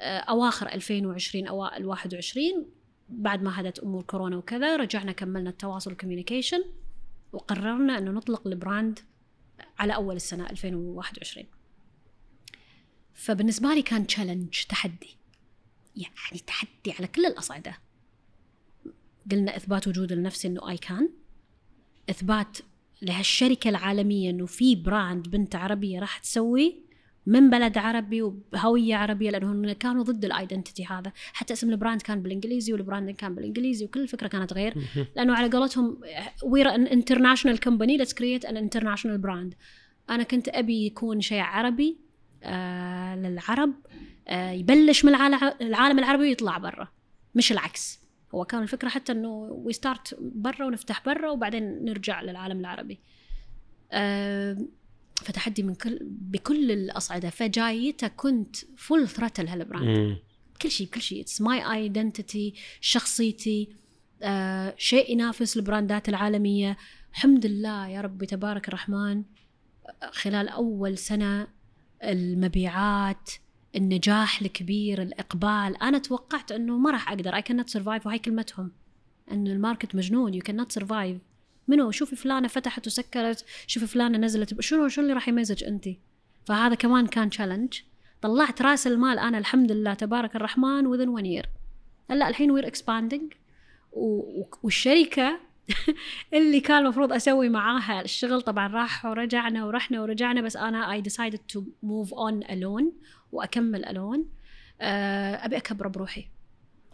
آه، 0.00 0.18
أواخر 0.18 0.66
2020 0.68 1.46
اوائل 1.46 1.84
21 1.86 2.66
بعد 3.08 3.42
ما 3.42 3.60
هدت 3.60 3.78
أمور 3.78 4.02
كورونا 4.02 4.36
وكذا 4.36 4.76
رجعنا 4.76 5.12
كملنا 5.12 5.50
التواصل 5.50 5.90
وال 5.90 6.00
communication 6.00 6.64
وقررنا 7.32 7.98
إنه 7.98 8.10
نطلق 8.10 8.46
ال 8.46 8.55
brand 8.55 8.98
على 9.78 9.94
أول 9.94 10.16
السنة 10.16 10.50
2021 10.50 11.46
فبالنسبة 13.14 13.74
لي 13.74 13.82
كان 13.82 14.06
challenge 14.06 14.62
تحدي. 14.68 15.16
يعني 15.96 16.38
تحدي 16.46 16.92
على 16.98 17.06
كل 17.06 17.26
الأصعدة. 17.26 17.78
قلنا 19.30 19.56
إثبات 19.56 19.88
وجود 19.88 20.12
لنفسي 20.12 20.48
إنه 20.48 20.70
I 20.70 20.76
can 20.76 21.08
إثبات 22.10 22.58
لهالشركة 23.02 23.70
العالمية 23.70 24.30
إنه 24.30 24.46
في 24.46 24.76
brand 24.76 25.28
بنت 25.28 25.56
عربية 25.56 26.00
راح 26.00 26.18
تسوي 26.18 26.86
من 27.26 27.50
بلد 27.50 27.78
عربي 27.78 28.22
وبهويه 28.22 28.96
عربية 28.96 29.30
لانهم 29.30 29.72
كانوا 29.72 30.02
ضد 30.02 30.24
ال 30.24 30.31
identity 30.31 30.84
هذا. 30.86 31.12
حتى 31.32 31.52
اسم 31.52 31.70
ال 31.70 31.75
brand 31.75 32.02
كان 32.02 32.22
بالإنجليزي 32.22 32.72
وال 32.72 32.83
brand 32.83 33.10
كان 33.10 33.34
بالإنجليزي 33.34 33.84
وكل 33.84 34.00
الفكرة 34.00 34.28
كانت 34.28 34.52
غير. 34.52 34.74
لأنه 35.16 35.34
على 35.34 35.48
قولتهم 35.48 36.00
we're 36.44 36.74
an 36.74 36.86
international 36.86 37.60
company 37.60 37.96
let's 37.96 38.14
create 38.14 38.44
an 38.44 38.56
international 38.56 39.18
brand 39.18 39.54
أنا 40.10 40.22
كنت 40.22 40.48
أبي 40.48 40.86
يكون 40.86 41.20
شيء 41.20 41.40
عربي 41.40 41.98
آه 42.42 43.16
للعرب 43.16 43.72
آه 44.28 44.50
يبلش 44.50 45.04
من 45.04 45.14
العالم 45.60 45.98
العربي 45.98 46.22
ويطلع 46.22 46.58
برا 46.58 46.88
مش 47.34 47.52
العكس. 47.52 48.05
هو 48.36 48.44
كان 48.44 48.62
الفكرة 48.62 48.88
حتى 48.88 49.12
إنه 49.12 49.28
وي 49.28 49.72
ستارت 49.72 50.18
برا 50.20 50.64
ونفتح 50.64 51.04
برا 51.06 51.30
وبعدين 51.30 51.84
نرجع 51.84 52.22
للعالم 52.22 52.60
العربي. 52.60 53.00
فتحدي 55.16 55.62
من 55.62 55.74
كل 55.74 55.98
بكل 56.02 56.70
الأصعدة. 56.70 57.30
فجايته 57.30 58.08
كنت 58.08 58.56
فول 58.76 59.08
ثرتل 59.08 59.48
هالبراند. 59.48 60.18
كل 60.62 60.70
شيء 60.70 60.86
كل 60.86 61.00
شيء. 61.00 61.20
اتس 61.20 61.40
ماي 61.40 61.72
ايدنتيتي 61.72 62.54
شخصيتي 62.80 63.68
آه 64.22 64.74
شيء 64.78 65.12
ينافس 65.12 65.56
البراندات 65.56 66.08
العالمية. 66.08 66.76
الحمد 67.12 67.46
لله 67.46 67.88
يا 67.88 68.00
ربي 68.00 68.26
تبارك 68.26 68.68
الرحمن 68.68 69.24
خلال 70.10 70.48
أول 70.48 70.98
سنة 70.98 71.48
المبيعات 72.02 73.30
النجاح 73.76 74.40
الكبير 74.42 75.02
الإقبال. 75.02 75.82
أنا 75.82 75.98
توقعت 75.98 76.52
إنه 76.52 76.78
ما 76.78 76.90
راح 76.90 77.08
أقدر. 77.08 77.34
اي 77.34 77.42
كانت 77.42 77.68
سرفايف 77.68 78.06
وهي 78.06 78.18
كلمتهم. 78.18 78.72
انه 79.32 79.52
ال 79.52 79.58
market 79.58 79.94
مجنون. 79.94 80.34
يو 80.34 80.42
كانت 80.42 80.72
سرفايف 80.72 81.18
منو؟ 81.68 81.90
شوفي 81.90 82.16
فلانة 82.16 82.48
فتحت 82.48 82.86
وسكرت. 82.86 83.44
شوفي 83.66 83.86
فلانة 83.86 84.18
نزلت. 84.18 84.60
شنو؟ 84.60 84.88
شنو 84.88 85.02
اللي 85.04 85.14
راح 85.14 85.28
يميزك 85.28 85.62
أنت؟ 85.62 85.88
فهذا 86.46 86.74
كمان 86.74 87.06
كان 87.06 87.30
challenge 87.30 87.80
طلعت 88.22 88.62
رأس 88.62 88.86
المال 88.86 89.18
أنا 89.18 89.38
الحمد 89.38 89.72
لله 89.72 89.94
تبارك 89.94 90.36
الرحمن 90.36 90.84
within 90.84 91.20
one 91.20 91.26
year. 91.26 91.48
هلا 92.10 92.28
الحين 92.28 92.50
we're 92.50 92.66
expanding 92.66 93.32
والشركة 94.62 95.40
اللي 96.34 96.60
كان 96.60 96.78
المفروض 96.78 97.12
أسوي 97.12 97.48
معاها 97.48 98.00
الشغل 98.00 98.42
طبعا 98.42 98.68
راح 98.68 99.06
ورجعنا 99.06 99.64
ورحنا 99.64 100.02
ورجعنا. 100.02 100.40
بس 100.40 100.56
أنا 100.56 100.92
I 100.92 101.00
decided 101.00 101.38
to 101.38 101.62
move 101.82 102.14
on 102.14 102.44
alone 102.50 102.92
وأكمل 103.36 103.84
alone 103.84 104.28
أبي 104.80 105.56
اكبر 105.56 105.88
بروحي. 105.88 106.28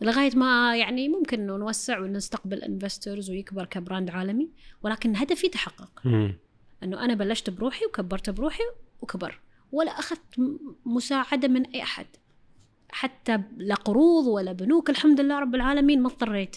لغاية 0.01 0.36
ما 0.36 0.76
يعني 0.76 1.09
ممكن 1.09 1.40
إنه 1.40 1.57
نوسع 1.57 1.99
ونستقبل 1.99 2.62
investors 2.62 3.31
ويكبر 3.30 3.64
ك 3.64 3.72
brand 3.72 4.11
عالمي 4.11 4.51
ولكن 4.82 5.16
هدفي 5.16 5.49
تحقق. 5.49 6.07
إنه 6.82 7.05
أنا 7.05 7.14
بلشت 7.14 7.51
بروحي 7.51 7.86
وكبرت 7.86 8.30
بروحي 8.30 8.62
وكبر 9.01 9.40
ولا 9.72 9.90
أخذت 9.90 10.20
مساعدة 10.86 11.49
من 11.49 11.66
أي 11.66 11.82
أحد. 11.82 12.07
حتى 12.90 13.43
لا 13.57 13.74
قروض 13.74 14.26
ولا 14.26 14.53
بنوك 14.53 14.90
الحمد 14.90 15.20
لله 15.20 15.38
رب 15.38 15.55
العالمين 15.55 16.03
ما 16.03 16.09
اضطريت. 16.09 16.57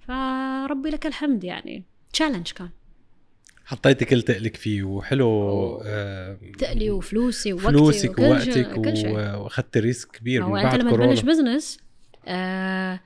فربي 0.00 0.90
لك 0.90 1.06
الحمد 1.06 1.44
يعني. 1.44 1.84
challenge 2.12 2.52
كان. 2.52 2.70
حطيتي 3.64 4.04
كل 4.04 4.22
تقلك 4.22 4.56
فيه 4.56 4.82
وحلو 4.82 5.82
آه 5.84 6.38
تقلي 6.58 6.90
وفلوسي 6.90 7.52
ووقتي 7.52 7.68
فلوسك 7.68 8.18
ووقتك 8.18 8.76
واخذتي 8.76 9.80
risk 9.80 10.10
كبير 10.10 10.46
من 10.46 10.52
بعد 10.52 10.64
انت 10.64 10.82
لما 10.82 10.90
تبلش 10.90 11.20
business 11.20 11.78
آه 12.26 13.00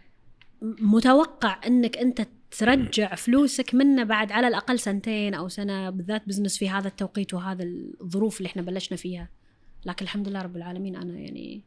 متوقع 0.62 1.60
إنك 1.66 1.96
أنت 1.96 2.26
ترجع 2.50 3.14
فلوسك 3.14 3.74
منه 3.74 4.04
بعد 4.04 4.32
على 4.32 4.48
الأقل 4.48 4.78
سنتين 4.78 5.34
أو 5.34 5.48
سنة 5.48 5.90
بالذات 5.90 6.22
business 6.28 6.58
في 6.58 6.70
هذا 6.70 6.88
التوقيت 6.88 7.34
وهذا 7.34 7.64
الظروف 8.00 8.38
اللي 8.38 8.46
إحنا 8.46 8.62
بلشنا 8.62 8.96
فيها. 8.96 9.28
لكن 9.86 10.04
الحمد 10.04 10.28
لله 10.28 10.42
رب 10.42 10.56
العالمين 10.56 10.96
أنا 10.96 11.18
يعني 11.18 11.62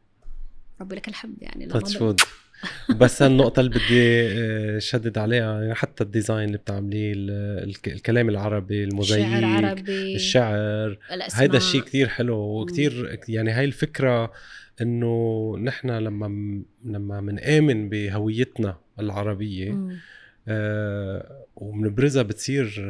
ربي 0.80 0.96
لك 0.96 1.08
الحمد 1.08 1.42
يعني. 1.42 1.66
بس 2.96 3.22
النقطة 3.22 3.60
اللي 3.60 3.70
بدي 3.70 4.20
آه، 4.22 4.78
شدد 4.78 5.18
عليها 5.18 5.62
يعني 5.62 5.74
حتى 5.74 6.04
ال 6.04 6.10
design 6.10 6.44
اللي 6.44 6.58
بتعمليه 6.58 7.12
الكلام 7.86 8.28
العربي 8.28 8.84
المزيك 8.84 9.26
الشعر 9.26 9.44
عربي 9.44 10.14
الشعر 10.14 10.98
هيدا 11.34 11.56
الشيء 11.56 11.80
كثير 11.80 12.08
حلو 12.08 12.36
وكثير 12.36 13.18
يعني 13.28 13.50
هاي 13.50 13.64
الفكرة 13.64 14.32
إنه 14.82 15.56
نحن 15.58 15.90
لما 15.90 16.62
لما 16.84 17.20
بنآمن 17.20 17.88
بهويتنا 17.88 18.76
العربية. 18.98 19.88
آه 20.48 21.44
وبنبرزها 21.60 22.22
بتصير 22.22 22.86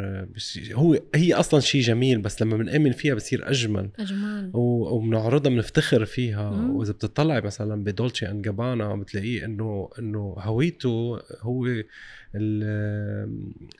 هو 0.72 0.98
هي 1.14 1.34
أصلا 1.34 1.60
شيء 1.60 1.80
جميل 1.82 2.18
بس 2.18 2.42
لما 2.42 2.56
بنآمن 2.56 2.92
فيها 2.92 3.14
بتصير 3.14 3.50
أجمل. 3.50 3.90
أجمل. 3.98 4.50
وبنعرضها 4.54 5.50
بنفتخر 5.50 6.04
فيها. 6.04 6.50
مم. 6.50 6.70
وإذا 6.70 6.92
بتطلعي 6.92 7.40
مثلا 7.40 7.84
بدولتشي 7.84 8.28
ان 8.28 8.42
جابانا 8.42 8.96
بتلاقيه 8.96 9.44
إنه 9.44 9.88
إنه 9.98 10.34
هويته 10.38 11.20
هو 11.40 11.66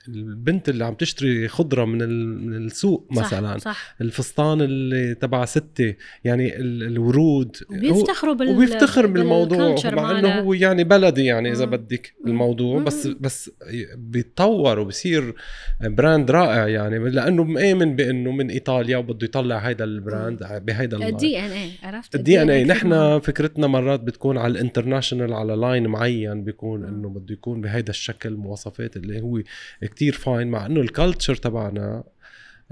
البنت 0.07 0.69
اللي 0.69 0.85
عم 0.85 0.93
تشتري 0.93 1.47
خضرة 1.47 1.85
من 1.85 1.97
من 2.45 2.65
السوق 2.65 3.07
مثلا 3.11 3.57
صح. 3.57 3.71
صح. 3.71 3.95
الفستان 4.01 4.61
اللي 4.61 5.15
تبع 5.15 5.45
ستة 5.45 5.95
يعني 6.23 6.57
الورود 6.59 7.57
وبيفتخروا 7.69 8.33
بال 8.33 8.49
وبيفتخر 8.49 9.07
بالموضوع 9.07 9.75
مع 9.85 10.19
إنه 10.19 10.39
هو 10.39 10.53
يعني 10.53 10.83
بلدي 10.83 11.25
يعني 11.25 11.51
إذا 11.51 11.65
بدك 11.65 12.13
الموضوع 12.25 12.79
بس 12.79 13.07
بس 13.07 13.51
بيتطور 13.95 14.79
وبصير 14.79 15.35
براند 15.81 16.31
رائع 16.31 16.67
يعني 16.67 16.99
لأنه 16.99 17.43
مآمن 17.43 17.95
بإنه 17.95 18.31
من 18.31 18.49
إيطاليا 18.49 18.97
وبده 18.97 19.25
يطلع 19.25 19.57
هيدا 19.57 19.83
البراند 19.83 20.61
بهيدا 20.65 21.07
الدي 21.07 21.39
ان 21.39 21.51
اي 21.51 21.71
عرفت؟ 21.83 22.15
الدي 22.15 22.41
ان 22.41 22.49
اي 22.49 22.63
نحن 22.63 23.19
فكرتنا 23.19 23.67
مرات 23.67 23.99
بتكون 23.99 24.37
على 24.37 24.51
الانترناشونال 24.51 25.33
على 25.33 25.55
لاين 25.55 25.87
معين 25.87 26.43
بيكون 26.43 26.83
إنه 26.85 27.09
بده 27.09 27.33
يكون 27.33 27.61
بهيدا 27.61 27.89
الشكل 27.89 28.40
المواصفات 28.41 28.97
اللي 28.97 29.21
هو 29.21 29.41
كتير 29.81 30.13
fine 30.13 30.47
مع 30.47 30.65
إنه 30.65 30.81
ال 30.81 30.88
culture 30.88 31.35
تبعنا 31.35 32.03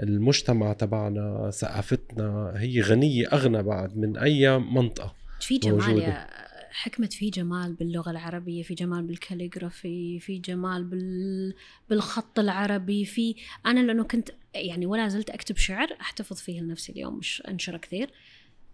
المجتمع 0.00 0.72
تبعنا 0.72 1.50
ثقافتنا 1.50 2.52
هي 2.56 2.80
غنية 2.80 3.26
أغنى 3.26 3.62
بعد 3.62 3.96
من 3.96 4.16
أي 4.16 4.58
منطقة 4.58 5.14
في 5.40 5.58
جمال 5.58 5.98
يا 5.98 6.26
حكمة 6.70 7.06
في 7.06 7.30
جمال 7.30 7.74
باللغة 7.74 8.10
العربية 8.10 8.62
في 8.62 8.74
جمال 8.74 9.02
بال 9.02 9.20
calligraphy 9.20 10.20
في 10.20 10.38
جمال 10.38 10.84
بال... 10.84 11.54
بالخط 11.90 12.38
العربي 12.38 13.04
في 13.04 13.34
أنا 13.66 13.80
لأنه 13.80 14.04
كنت 14.04 14.30
يعني 14.54 14.86
ولا 14.86 15.08
زلت 15.08 15.30
أكتب 15.30 15.56
شعر 15.56 15.88
أحتفظ 16.00 16.36
فيه 16.36 16.60
لنفسي 16.60 16.92
اليوم 16.92 17.18
مش 17.18 17.42
أنشره 17.48 17.76
كثير 17.76 18.10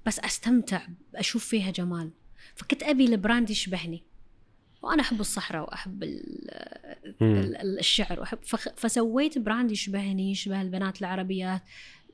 بس 0.07 0.19
أستمتع 0.19 0.87
أشوف 1.15 1.45
فيها 1.45 1.71
جمال. 1.71 2.11
فكنت 2.55 2.83
أبي 2.83 3.05
ال 3.05 3.12
brand 3.12 3.51
يشبهني. 3.51 4.03
وأنا 4.83 5.03
أحب 5.03 5.21
الصحراء 5.21 5.63
وأحب 5.63 6.05
الشعر 7.23 8.21
وأحب 8.21 8.39
فسويت 8.77 9.39
brand 9.39 9.71
يشبهني 9.71 10.31
يشبه 10.31 10.63
البنات 10.63 11.01
العربيات. 11.01 11.63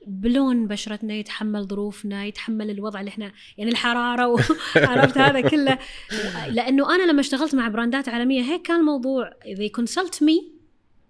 بلون 0.07 0.67
بشرتنا 0.67 1.13
يتحمل 1.13 1.63
ظروفنا 1.63 2.25
يتحمل 2.25 2.69
الوضع 2.69 2.99
اللي 2.99 3.09
إحنا 3.09 3.31
يعني 3.57 3.71
الحرارة 3.71 4.27
وعرفت 4.27 5.17
هذا 5.27 5.41
كله. 5.41 5.77
لأنه 6.47 6.95
أنا 6.95 7.11
لما 7.11 7.19
اشتغلت 7.19 7.55
مع 7.55 7.67
brand 7.67 8.02
ات 8.02 8.09
عالمية 8.09 8.41
هيك 8.41 8.61
كان 8.61 8.79
الموضوع 8.79 9.33
they 9.45 9.67
consult 9.67 10.23
me 10.23 10.51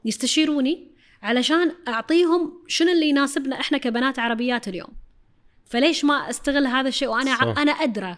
يستشيروني 0.05 0.91
علشان 1.23 1.71
أعطيهم 1.87 2.53
شنو 2.67 2.91
اللي 2.91 3.09
يناسبنا 3.09 3.59
إحنا 3.59 3.77
كبنات 3.77 4.19
عربيات 4.19 4.67
اليوم. 4.67 4.89
فليش 5.65 6.05
ما 6.05 6.29
أستغل 6.29 6.67
هذا 6.67 6.87
الشيء 6.87 7.07
وأنا 7.07 7.35
صح. 7.35 7.43
أنا 7.43 7.71
أدرى؟ 7.71 8.17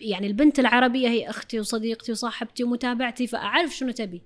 يعني 0.00 0.26
البنت 0.26 0.58
العربية 0.58 1.08
هي 1.08 1.30
أختي 1.30 1.60
وصديقتي 1.60 2.12
وصاحبتي 2.12 2.64
ومتابعتي 2.64 3.26
فأعرف 3.26 3.76
شنو 3.76 3.90
تبي. 3.90 4.22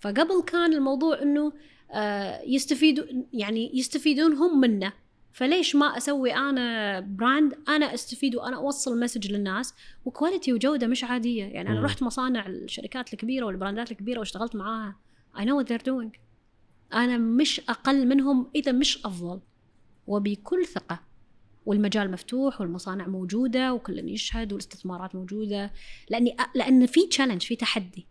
فقبل 0.00 0.42
كان 0.46 0.72
الموضوع 0.72 1.22
أنه 1.22 1.52
آه، 1.92 2.42
يستفيدوا 2.46 3.04
يعني 3.32 3.78
يستفيدون 3.78 4.32
هم 4.32 4.60
منه. 4.60 4.92
فليش 5.32 5.76
ما 5.76 5.96
أسوي 5.96 6.34
أنا 6.34 7.00
brand 7.00 7.54
أنا 7.68 7.94
أستفيد 7.94 8.36
وأنا 8.36 8.56
أوصل 8.56 9.00
message 9.00 9.32
للناس؟ 9.32 9.74
و 10.04 10.10
quality 10.10 10.52
وجودة 10.52 10.86
مش 10.86 11.04
عادية. 11.04 11.44
يعني 11.44 11.68
أنا 11.68 11.82
رحت 11.82 12.02
مصانع 12.02 12.46
الشركات 12.46 13.12
الكبيرة 13.12 13.46
وال 13.46 13.57
brand 13.57 13.84
ات 13.84 13.90
الكبيرة 13.90 14.18
واشتغلت 14.18 14.56
معاها. 14.56 14.96
I 15.36 15.40
know 15.40 15.62
what 15.62 15.66
they're 15.66 15.86
doing. 15.90 16.18
أنا 16.92 17.18
مش 17.18 17.60
أقل 17.68 18.06
منهم 18.06 18.50
إذا 18.54 18.72
مش 18.72 19.06
أفضل. 19.06 19.40
وبكل 20.06 20.66
ثقة 20.66 21.09
والمجال 21.66 22.10
مفتوح 22.10 22.60
والمصانع 22.60 23.06
موجودة 23.06 23.74
وكل 23.74 24.08
يشهد 24.08 24.52
والاستثمارات 24.52 25.14
موجودة. 25.14 25.72
لأني 26.10 26.36
لأن 26.54 26.86
في 26.86 27.06
challenge 27.06 27.42
في 27.42 27.56
تحدي. 27.56 28.06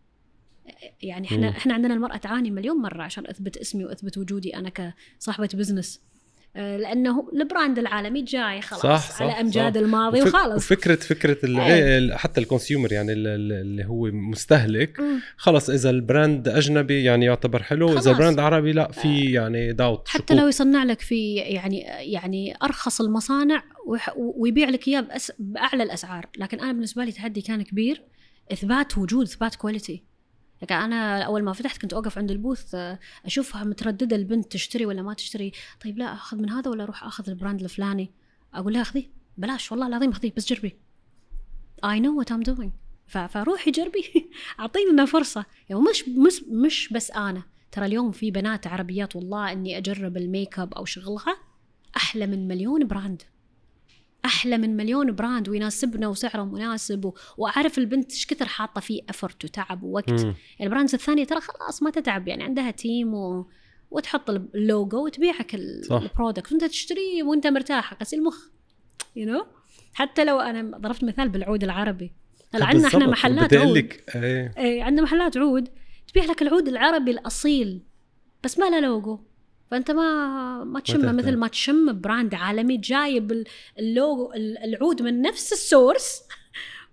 يعني 1.02 1.28
إحنا. 1.28 1.50
إحنا 1.50 1.74
عندنا 1.74 1.93
المرأة 1.93 2.18
تعاني 2.18 2.52
مليون 2.52 2.78
مرة 2.78 3.04
عشان 3.04 3.28
أثبت 3.28 3.58
اسمي 3.58 3.86
وأثبت 3.86 4.18
وجودي 4.18 4.56
أنا 4.56 4.93
كصاحبة 5.20 5.50
business 5.53 6.01
لأنه 6.60 7.30
ال 7.34 7.41
brand 7.41 7.80
العالمي 7.80 8.22
جاي 8.22 8.62
خلاص 8.62 8.82
صح 8.82 9.12
صح 9.12 9.22
على 9.22 9.32
أمجاد 9.32 9.74
صح. 9.74 9.82
الماضي 9.82 10.22
وخلاص. 10.22 10.57
وفكره 10.57 10.95
فكرة 10.95 11.38
إيه. 11.45 12.16
حتى 12.16 12.41
ال 12.41 12.47
consumer 12.47 12.93
يعني 12.93 13.14
اللي 13.14 13.86
هو 13.86 14.05
مستهلك 14.12 15.01
خلص 15.38 15.70
إذا 15.70 15.89
ال 15.89 15.99
brand 15.99 16.47
أجنبي 16.47 17.03
يعني 17.03 17.26
يعتبر 17.26 17.64
حلو 17.64 17.88
خلاص. 17.88 18.07
اذا 18.07 18.12
ال 18.11 18.16
brand 18.16 18.39
عربي 18.39 18.72
لا 18.72 18.91
في 18.91 19.32
يعني 19.32 19.74
داوت 19.74 20.07
حتى 20.07 20.24
شكوك. 20.24 20.38
لو 20.38 20.47
يصنع 20.47 20.84
لك 20.84 21.01
في 21.01 21.36
يعني 21.36 21.80
يعني 21.99 22.55
أرخص 22.63 23.01
المصانع 23.01 23.63
ويبيع 24.17 24.70
لك 24.70 24.88
إياه 24.88 25.08
بأعلى 25.39 25.83
الأسعار. 25.83 26.25
لكن 26.38 26.59
أنا 26.59 26.71
بالنسبة 26.71 27.04
لي 27.04 27.12
تحدي 27.12 27.42
كان 27.42 27.62
كبير 27.62 28.01
إثبات 28.54 28.97
وجود 28.97 29.25
إثبات 29.25 29.55
quality 29.55 30.08
لكن 30.61 30.75
أنا 30.75 31.21
أول 31.21 31.43
ما 31.43 31.53
فتحت 31.53 31.81
كنت 31.81 31.93
أوقف 31.93 32.17
عند 32.17 32.31
ال 32.32 32.39
booth 32.39 32.75
آه، 32.75 32.99
أشوفها 33.25 33.63
مترددة 33.63 34.15
البنت 34.15 34.51
تشتري 34.51 34.86
ولا 34.86 35.01
ما 35.01 35.13
تشتري. 35.13 35.51
طيب 35.83 35.97
لا 35.97 36.13
أخذ 36.13 36.37
من 36.37 36.49
هذا 36.49 36.71
ولا 36.71 36.83
أروح 36.83 37.03
أخذ 37.03 37.29
ال 37.29 37.35
brand 37.35 37.63
الفلاني؟ 37.63 38.11
أقول 38.53 38.73
لها 38.73 38.83
خذي 38.83 39.09
بلاش 39.37 39.71
والله 39.71 39.87
العظيم 39.87 40.11
خذي 40.11 40.33
بس 40.37 40.53
جربي. 40.53 40.75
I 41.86 41.99
know 41.99 42.23
what 42.23 42.33
I'm 42.33 42.53
doing. 42.53 42.69
فروحي 43.29 43.71
جربي. 43.71 44.29
اعطينا 44.59 45.05
فرصة. 45.05 45.45
يعني 45.69 45.81
مش 45.81 46.07
مش 46.07 46.43
مش 46.43 46.93
بس 46.93 47.11
أنا. 47.11 47.43
ترى 47.71 47.86
اليوم 47.86 48.11
في 48.11 48.31
بنات 48.31 48.67
عربيات 48.67 49.15
والله 49.15 49.51
إني 49.51 49.77
أجرب 49.77 50.17
الميك 50.17 50.59
أب 50.59 50.73
أو 50.73 50.86
شغلها 50.86 51.37
أحلى 51.97 52.27
من 52.27 52.47
مليون 52.47 52.87
brand. 52.87 53.21
أحلى 54.25 54.58
من 54.58 54.78
مليون 54.78 55.12
brand 55.12 55.50
ويناسبنا 55.50 56.08
وسعره 56.08 56.43
مناسب 56.43 57.05
و... 57.05 57.13
وأعرف 57.37 57.78
البنت 57.78 58.12
إيش 58.12 58.25
كثر 58.25 58.46
حاطة 58.46 58.82
فيه 58.82 59.01
effort 59.09 59.46
وتعب 59.46 59.83
ووقت. 59.83 60.28
ال 60.62 60.66
brands 60.66 60.93
الثانية 60.93 61.24
ترى 61.24 61.41
خلاص 61.41 61.83
ما 61.83 61.89
تتعب 61.89 62.28
يعني 62.28 62.43
عندها 62.43 62.71
team 62.71 63.13
و... 63.13 63.47
وتحط 63.91 64.29
اللوجو 64.29 65.05
وتبيعك 65.05 65.55
ال 65.55 65.67
product 65.67 66.51
وأنت 66.51 66.63
تشتريه 66.63 67.24
وأنت 67.24 67.47
مرتاح 67.47 67.93
قسي 67.93 68.16
المخ 68.16 68.37
you 69.16 69.28
you 69.28 69.41
know? 69.41 69.46
حتى 69.93 70.25
لو 70.25 70.39
أنا 70.39 70.78
ضربت 70.78 71.04
مثال 71.04 71.29
بالعود 71.29 71.63
العربي. 71.63 72.13
عندنا 72.54 72.87
إحنا 72.87 73.08
محلات 73.08 73.54
عود؟ 73.54 73.78
لك 73.78 74.16
إيه. 74.16 74.54
إيه 74.58 74.83
عندنا 74.83 75.01
محلات 75.01 75.37
عود. 75.37 75.70
تبيع 76.08 76.25
لك 76.25 76.41
العود 76.41 76.67
العربي 76.67 77.12
الأصيل 77.12 77.82
بس 78.43 78.59
ما 78.59 78.70
له 78.70 78.79
لوجو 78.79 79.20
فأنت 79.71 79.91
ما 79.91 80.63
ما 80.63 80.79
تشمه. 80.79 81.12
مثل 81.12 81.36
ما 81.37 81.47
تشم 81.47 82.00
brand 82.01 82.36
عالمي 82.36 82.78
جايب 82.78 83.32
ال- 83.32 83.46
اللوجو 83.79 84.32
ال- 84.33 84.58
العود 84.58 85.01
من 85.01 85.21
نفس 85.21 85.54
ال 85.54 85.63
source 85.63 86.21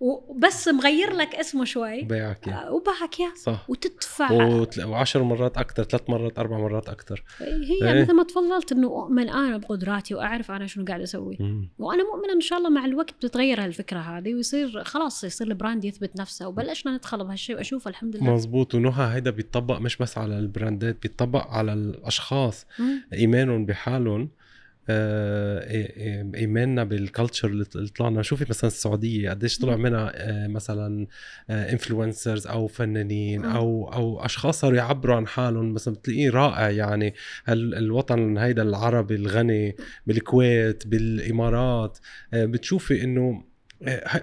وبس 0.01 0.68
مغير 0.68 1.12
لك 1.12 1.35
اسمه 1.35 1.64
شوي. 1.64 2.02
بيعك 2.02 2.48
إياه. 2.48 2.56
آه، 2.56 2.73
وباعك 2.73 3.20
اياه 3.20 3.32
صح. 3.36 3.70
وتدفع. 3.70 4.32
وتل- 4.32 4.85
وعشر 4.85 5.23
مرات 5.23 5.59
أكثر 5.59 5.82
ثلاث 5.85 6.10
مرات 6.10 6.39
أربع 6.39 6.59
مرات 6.59 6.89
أكثر 6.89 7.23
هي 7.40 7.93
إيه. 7.93 8.02
مثل 8.02 8.12
ما 8.12 8.23
تفضلت 8.23 8.73
إنه 8.73 8.86
اؤمن 8.89 9.28
أنا 9.28 9.56
بقدراتي 9.56 10.14
وأعرف 10.14 10.51
أنا 10.51 10.66
شنو 10.66 10.85
قاعد 10.85 11.01
أسوي. 11.01 11.39
وأنا 11.78 12.02
مؤمنه 12.05 12.32
إن 12.35 12.40
شاء 12.40 12.59
الله 12.59 12.70
مع 12.70 12.85
الوقت 12.85 13.10
بتتغير 13.14 13.64
هالفكرة 13.64 13.98
هذه 13.98 14.35
ويصير 14.35 14.85
خلاص 14.85 15.24
يصير 15.24 15.47
ال 15.47 15.53
brand 15.53 15.85
يثبت 15.85 16.20
نفسه 16.20 16.48
وبلشنا 16.48 16.97
ندخل 16.97 17.24
بهالشيء 17.24 17.56
وأشوف 17.56 17.89
الحمد 17.89 18.16
لله. 18.16 18.35
مزبوط 18.35 18.74
ونهى 18.74 19.14
هيدا 19.14 19.31
بيطبق 19.31 19.78
مش 19.78 19.97
بس 19.97 20.18
على 20.18 20.39
ال 20.39 20.48
brand 20.48 20.93
ات 20.93 21.03
بيطبق 21.02 21.47
على 21.47 21.73
الأشخاص. 21.73 22.66
مم. 22.78 23.02
ايمانهم 23.12 23.66
بحالهم. 23.66 24.28
إيماننا 26.35 26.85
بال 26.85 26.99
culture 26.99 27.48
اللي 27.49 27.65
طلعنا 27.97 28.23
شوفي 28.23 28.47
مثلا 28.49 28.69
السعودية 28.69 29.31
قديش 29.31 29.59
طلع. 29.59 29.77
منها 29.77 30.13
آه، 30.15 30.47
مثلا 30.47 31.07
influencers 31.51 32.47
أو 32.47 32.67
فنانين. 32.67 33.45
أو 33.45 33.93
أو 33.93 34.25
أشخاص 34.25 34.61
صاروا 34.61 34.77
يعبروا 34.77 35.17
عن 35.17 35.27
حالهم 35.27 35.73
مثلا 35.73 35.95
بتلاقيه 35.95 36.31
رائع 36.31 36.71
يعني 36.71 37.15
الوطن 37.49 38.39
هيدا 38.39 38.63
العربي 38.63 39.15
الغني 39.15 39.77
بالكويت 40.07 40.87
بالإمارات 40.87 41.99
آه، 42.35 42.45
بتشوفي 42.45 43.05
إنه 43.05 43.21
آه، 43.31 43.56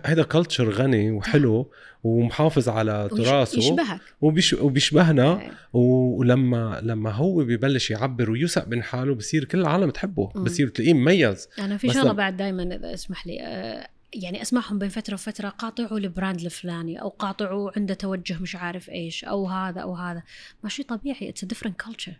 هيدا 0.05 0.23
culture 0.23 0.69
غني 0.69 1.11
وحلو 1.11 1.71
ومحافظ 2.03 2.69
على 2.69 3.09
تراثه 3.11 3.57
يشبهك. 3.57 4.01
وبيش 4.21 4.53
وبيشبهنا. 4.53 5.41
إيه. 5.41 5.51
ولما 5.73 6.79
لما 6.83 7.11
هو 7.11 7.35
ببلش 7.35 7.91
يعبر 7.91 8.31
ويوثق 8.31 8.67
من 8.67 8.83
حاله 8.83 9.15
بصير 9.15 9.45
كل 9.45 9.59
العالم 9.59 9.89
تحبه. 9.89 10.27
بصير 10.27 10.67
تلاقيه 10.67 10.93
مميز. 10.93 11.47
أنا 11.59 11.77
في 11.77 11.89
شغله 11.89 12.11
بعد 12.11 12.37
دائما 12.37 12.75
إذا 12.75 12.93
اسمح 12.93 13.27
لي 13.27 13.41
آه، 13.41 13.87
يعني 14.13 14.41
أسمعهم 14.41 14.79
بين 14.79 14.89
فترة 14.89 15.13
وفترة 15.13 15.49
قاطعوا 15.49 15.97
ال 15.97 16.05
brand 16.05 16.41
الفلاني 16.41 17.01
أو 17.01 17.09
قاطعوا 17.09 17.71
عنده 17.75 17.93
توجه 17.93 18.37
مش 18.41 18.55
عارف 18.55 18.89
إيش 18.89 19.23
أو 19.25 19.47
هذا 19.47 19.81
أو 19.81 19.95
هذا. 19.95 20.23
ما 20.63 20.69
شيء 20.69 20.85
طبيعي 20.85 21.29
it's 21.29 21.45
different 21.45 21.81
culture. 21.81 22.13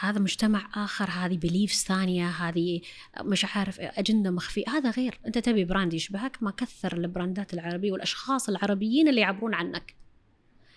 هذا 0.00 0.18
مجتمع 0.18 0.68
آخر 0.84 1.10
هذه 1.10 1.36
beliefs 1.36 1.84
ثانية 1.84 2.28
هذه 2.28 2.80
مش 3.20 3.44
عارف 3.56 3.80
أجندة 3.80 4.30
مخفية 4.30 4.64
هذا 4.68 4.90
غير. 4.90 5.20
أنت 5.26 5.38
تبي 5.38 5.64
براند 5.64 5.94
يشبهك 5.94 6.42
ما 6.42 6.50
كثر 6.50 6.96
البراندات 6.96 7.54
العربية 7.54 7.92
والأشخاص 7.92 8.48
العربيين 8.48 9.08
اللي 9.08 9.20
يعبرون 9.20 9.54
عنك. 9.54 9.94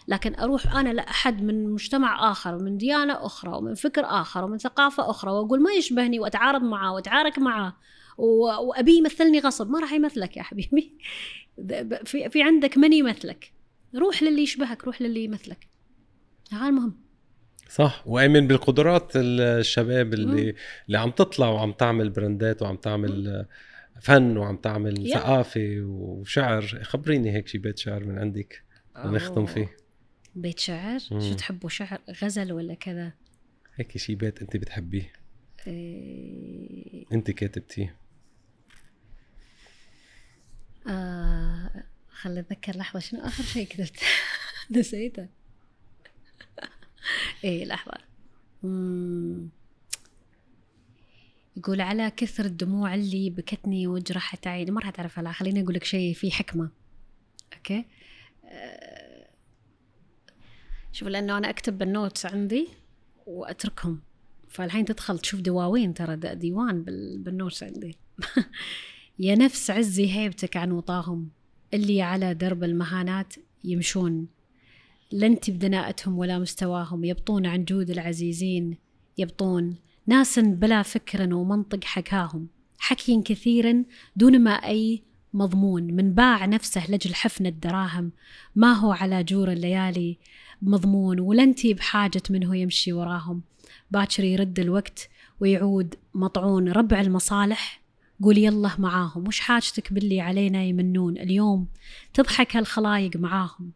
لكن 0.07 0.35
أروح 0.35 0.75
أنا 0.75 0.89
لأحد 0.93 1.43
من 1.43 1.69
مجتمع 1.69 2.31
آخر 2.31 2.55
ومن 2.55 2.77
ديانة 2.77 3.25
أخرى 3.25 3.57
ومن 3.57 3.73
فكر 3.75 4.05
آخر 4.05 4.43
ومن 4.45 4.57
ثقافة 4.57 5.09
أخرى 5.09 5.31
وأقول 5.31 5.61
ما 5.63 5.71
يشبهني 5.71 6.19
وأتعارض 6.19 6.61
معه 6.63 6.93
وأتعارك 6.93 7.39
معه 7.39 7.77
و- 8.17 8.67
وابيه 8.67 8.97
يمثلني 8.97 9.39
غصب. 9.39 9.69
ما 9.69 9.79
راح 9.79 9.93
يمثلك 9.93 10.37
يا 10.37 10.43
حبيبي. 10.43 10.97
في 12.05 12.29
في 12.29 12.43
عندك 12.43 12.77
من 12.77 12.93
يمثلك؟ 12.93 13.53
روح 13.95 14.23
للي 14.23 14.41
يشبهك 14.43 14.83
روح 14.83 15.01
للي 15.01 15.23
يمثلك. 15.23 15.67
هذا 16.51 16.67
المهم. 16.67 17.06
صح. 17.69 18.03
وآمن 18.05 18.47
بالقدرات 18.47 19.11
الشباب 19.15 20.13
اللي 20.13 20.55
اللي 20.87 20.97
عم 20.97 21.11
تطلع 21.11 21.49
وعم 21.49 21.71
تعمل 21.71 22.09
براندات 22.09 22.61
وعم 22.61 22.75
تعمل 22.75 23.27
آه، 23.27 23.47
فن 24.01 24.37
وعم 24.37 24.57
تعمل. 24.57 25.09
ثقافة 25.13 25.77
وشعر. 25.81 26.61
خبريني 26.83 27.31
هيك 27.33 27.47
شي 27.47 27.57
بيت 27.57 27.77
شعر 27.77 28.03
من 28.03 28.19
عندك 28.19 28.63
نختم 28.97 29.45
فيه. 29.45 29.77
بيت 30.35 30.59
شعر؟ 30.59 30.99
مم. 31.11 31.21
شو 31.21 31.33
تحبوا 31.33 31.69
شعر 31.69 31.99
غزل 32.23 32.53
ولا 32.53 32.73
كذا؟ 32.73 33.11
هيك 33.75 33.97
شي 33.97 34.15
بيت 34.15 34.41
انت 34.41 34.57
بتحبيه. 34.57 35.11
إيه، 35.67 37.05
انت 37.13 37.31
كاتبتيه. 37.31 37.95
آه 40.89 41.69
خلي 42.09 42.39
اتذكر 42.39 42.77
لحظة 42.77 42.99
شنو 42.99 43.21
آخر 43.21 43.43
شيء 43.43 43.67
كتبت؟ 43.67 43.99
نسيته 44.71 45.27
لحظة. 47.43 47.93
مم. 48.63 49.49
يقول 51.57 51.81
على 51.81 52.11
كثر 52.11 52.45
الدموع 52.45 52.95
اللي 52.95 53.29
بكتني 53.29 53.87
وجرحت 53.87 54.47
عيني. 54.47 54.71
ما 54.71 54.79
راح 54.81 54.89
تعرفها 54.89 55.23
لا 55.23 55.31
خليني 55.31 55.61
أقول 55.61 55.73
لك 55.73 55.83
شيء 55.83 56.13
فيه 56.13 56.31
حكمة. 56.31 56.69
okay؟ 57.57 57.85
آه، 58.45 59.27
شوف 60.91 61.07
لأنه 61.07 61.37
أنا 61.37 61.49
أكتب 61.49 61.77
بال 61.77 61.91
notes 61.91 62.25
عندي 62.25 62.67
وأتركهم. 63.25 64.01
فالحين 64.49 64.85
تدخل 64.85 65.19
تشوف 65.19 65.41
دواوين 65.41 65.93
ترى 65.93 66.15
ديوان 66.35 66.83
بال- 66.83 67.17
بال 67.17 67.30
notes 67.30 67.63
عندي. 67.63 67.95
يا 69.19 69.35
نفس 69.35 69.71
عزي 69.71 70.11
هيبتك 70.13 70.57
عن 70.57 70.71
وطاهم 70.71 71.29
اللي 71.73 72.01
على 72.01 72.33
درب 72.33 72.63
المهانات 72.63 73.33
يمشون. 73.63 74.27
لا 75.11 75.27
انت 75.27 75.49
بدناءتهم 75.49 76.17
ولا 76.17 76.39
مستواهم. 76.39 77.03
يبطون 77.03 77.45
عن 77.45 77.65
جود 77.65 77.89
العزيزين. 77.89 78.77
يبطون 79.17 79.75
ناس 80.07 80.39
بلا 80.39 80.81
فكر 80.81 81.33
ومنطق 81.33 81.83
حكاهم. 81.83 82.47
حكي 82.79 83.21
كثيرا 83.21 83.83
دون 84.15 84.39
ما 84.39 84.51
أي 84.51 85.03
مضمون. 85.33 85.83
من 85.83 86.13
باع 86.13 86.45
نفسه 86.45 86.91
لجل 86.91 87.15
حفن 87.15 87.45
الدراهم. 87.45 88.11
ما 88.55 88.73
هو 88.73 88.91
على 88.91 89.23
جور 89.23 89.51
الليالي 89.51 90.17
مضمون. 90.61 91.19
ولا 91.19 91.43
انتي 91.43 91.73
بحاجة 91.73 92.23
منه 92.29 92.57
يمشي 92.57 92.93
وراهم. 92.93 93.41
باكر 93.91 94.23
يرد 94.23 94.59
الوقت 94.59 95.09
ويعود 95.39 95.95
مطعون. 96.13 96.71
ربع 96.71 97.01
المصالح 97.01 97.86
قول 98.23 98.37
يلا 98.37 98.71
معاهم 98.77 99.27
وش 99.27 99.39
حاجتك 99.39 99.93
باللي 99.93 100.21
علينا 100.21 100.63
يمنون؟ 100.63 101.17
اليوم 101.17 101.67
تضحك 102.13 102.55
هالخلايق 102.55 103.15
معاهم. 103.15 103.71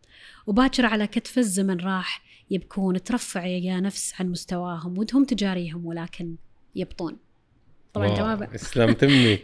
وباكر 0.47 0.85
على 0.85 1.07
كتف 1.07 1.37
الزمن 1.37 1.79
راح 1.79 2.21
يبكون 2.51 3.03
ترفع 3.03 3.45
يا 3.45 3.79
نفس 3.79 4.13
عن 4.19 4.29
مستواهم 4.29 4.97
ودهم 4.97 5.23
تجاريهم 5.23 5.85
ولكن 5.85 6.35
يبطون. 6.75 7.17
طبعا 7.93 8.07
wow، 8.07 8.43
اسلمت 8.55 9.05
مني 9.05 9.39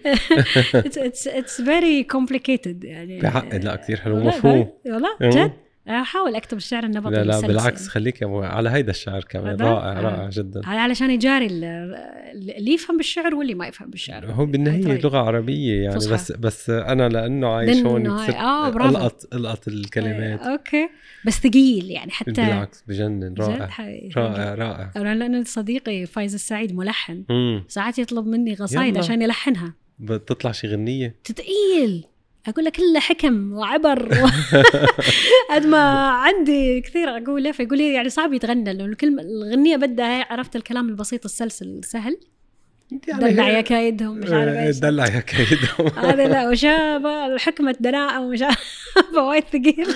it's 0.75 1.27
it's 1.27 1.61
very 1.61 2.03
complicated 2.03 2.83
يعني. 2.83 3.19
بحق 3.19 3.55
لا 3.55 3.75
كثير 3.75 3.97
حلو 3.97 4.19
مفهوم. 4.19 4.71
والله 4.85 5.09
مم. 5.21 5.29
جد؟ 5.29 5.66
أحاول 5.89 6.35
أكتب 6.35 6.57
الشعر 6.57 6.83
النبطي 6.83 7.15
لا 7.15 7.23
لا 7.23 7.39
بالعكس. 7.41 7.87
خليك 7.87 8.19
على 8.23 8.69
هيدا 8.69 8.91
الشعر 8.91 9.23
كمان؟ 9.23 9.55
رائع 9.61 9.97
آه. 9.99 10.01
رائع 10.01 10.29
جدا 10.29 10.61
علشان 10.65 11.11
يجاري 11.11 11.45
ال- 11.45 11.63
اللي 12.57 12.73
يفهم 12.73 12.97
بالشعر 12.97 13.35
واللي 13.35 13.53
ما 13.55 13.67
يفهم 13.67 13.89
بالشعر 13.89 14.25
هو 14.31 14.45
بالنهاية 14.45 14.83
طيب. 14.83 15.05
لغة 15.05 15.17
عربية 15.17 15.81
يعني 15.83 15.95
فصحى. 15.95 16.13
بس 16.13 16.31
بس 16.31 16.69
أنا 16.69 17.09
لأنه 17.09 17.47
عايش 17.47 17.77
هون 17.77 18.07
آه، 18.07 18.69
برافو. 18.69 18.89
ألقط 18.97 19.33
ألقط 19.33 19.67
الكلمات 19.67 20.39
آه، 20.41 20.51
okay 20.51 20.89
بس 21.25 21.33
ثقيل 21.39 21.91
يعني 21.91 22.11
حتى 22.11 22.31
بالعكس 22.31 22.83
بجنن 22.87 23.35
رائع 23.39 23.69
رائع 24.17 24.53
رائع 24.55 24.91
أنا 24.95 25.15
لأن 25.15 25.43
صديقي 25.43 26.05
فايز 26.05 26.33
السعيد 26.33 26.75
ملحن 26.75 27.23
ساعات 27.67 27.99
يطلب 27.99 28.27
مني 28.27 28.53
قصايد. 28.55 28.97
عشان 28.97 29.21
يلحنها 29.21 29.73
بتطلع 29.99 30.51
شي 30.51 30.67
غنية 30.67 31.15
تثقيل 31.23 32.05
أقول 32.47 32.65
لك 32.65 32.75
كله 32.75 32.99
حكم 32.99 33.53
وعبر 33.53 34.23
و... 34.23 34.27
قد 35.53 35.65
ما 35.65 36.09
عندي 36.09 36.81
كثير 36.81 37.17
أقوله 37.17 37.51
فيقول 37.51 37.77
لي 37.77 37.93
يعني 37.93 38.09
صعب 38.09 38.33
يتغنى 38.33 38.63
لأنه 38.73 38.85
الكلمة 38.85 39.21
الغنية 39.21 39.75
بدها 39.75 40.33
عرفت 40.33 40.55
الكلام 40.55 40.89
البسيط 40.89 41.25
السلسل 41.25 41.65
السهل. 41.65 42.17
دلع 43.07 43.49
يا 43.49 43.61
كايدهم 43.61 44.17
مش 44.17 44.31
عارف 44.31 44.55
إيش. 44.57 44.79
دلع 44.79 45.05
يا 45.05 45.19
كيدهم 45.19 45.87
هذا 46.09 46.27
لا 46.27 46.49
وشابه 46.49 47.25
الحكمة 47.25 47.75
دناءة 47.79 48.21
ومش 48.21 48.41
عارف 48.41 48.87
وايد 49.27 49.43
ثقيل. 49.43 49.87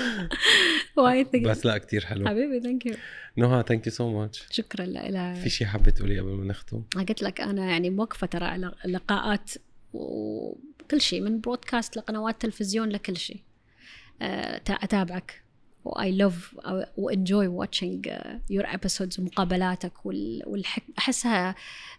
وايد 0.98 1.28
ثقيل. 1.28 1.44
بس 1.50 1.66
لا 1.66 1.78
كتير 1.78 2.06
حلو. 2.06 2.28
حبيبي 2.28 2.60
ثانك 2.60 2.86
يو 2.86 2.96
نهى 3.38 3.64
ثانك 3.68 3.88
يو 3.88 3.94
سو 3.94 4.20
ماتش 4.20 4.44
شكرا 4.52 4.86
لك 4.86 5.36
في 5.44 5.50
شي 5.50 5.66
حابة 5.66 5.92
تقولي 5.92 6.20
قبل 6.20 6.30
ما 6.30 6.46
نختم؟ 6.46 6.84
قلت 7.10 7.24
لك 7.24 7.42
أنا 7.42 7.66
يعني 7.66 7.90
موقفة 7.90 8.28
ترى 8.28 8.46
على 8.46 8.72
لقاءات 8.86 9.52
وكل 9.94 11.02
شيء 11.02 11.22
من 11.22 11.42
broadcast 11.42 11.98
لقنوات 11.98 12.42
تلفزيون 12.42 12.90
لكل 12.90 13.18
شيء. 13.18 13.42
أه، 14.22 14.62
أتابعك. 14.70 15.44
و 15.86 16.12
I 16.12 16.21
love 16.21 16.56
و 16.98 17.06
enjoy 17.06 17.48
watching 17.48 18.10
your 18.50 18.66
episodes 18.68 19.20
ومقابلاتك 19.20 20.06
والحك 20.06 20.84
أحسها 20.98 21.56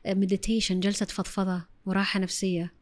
meditation 0.07 0.81
جلسة 0.81 1.07
فضفضة 1.07 1.63
وراحه 1.87 2.21
نفسية. 2.21 2.73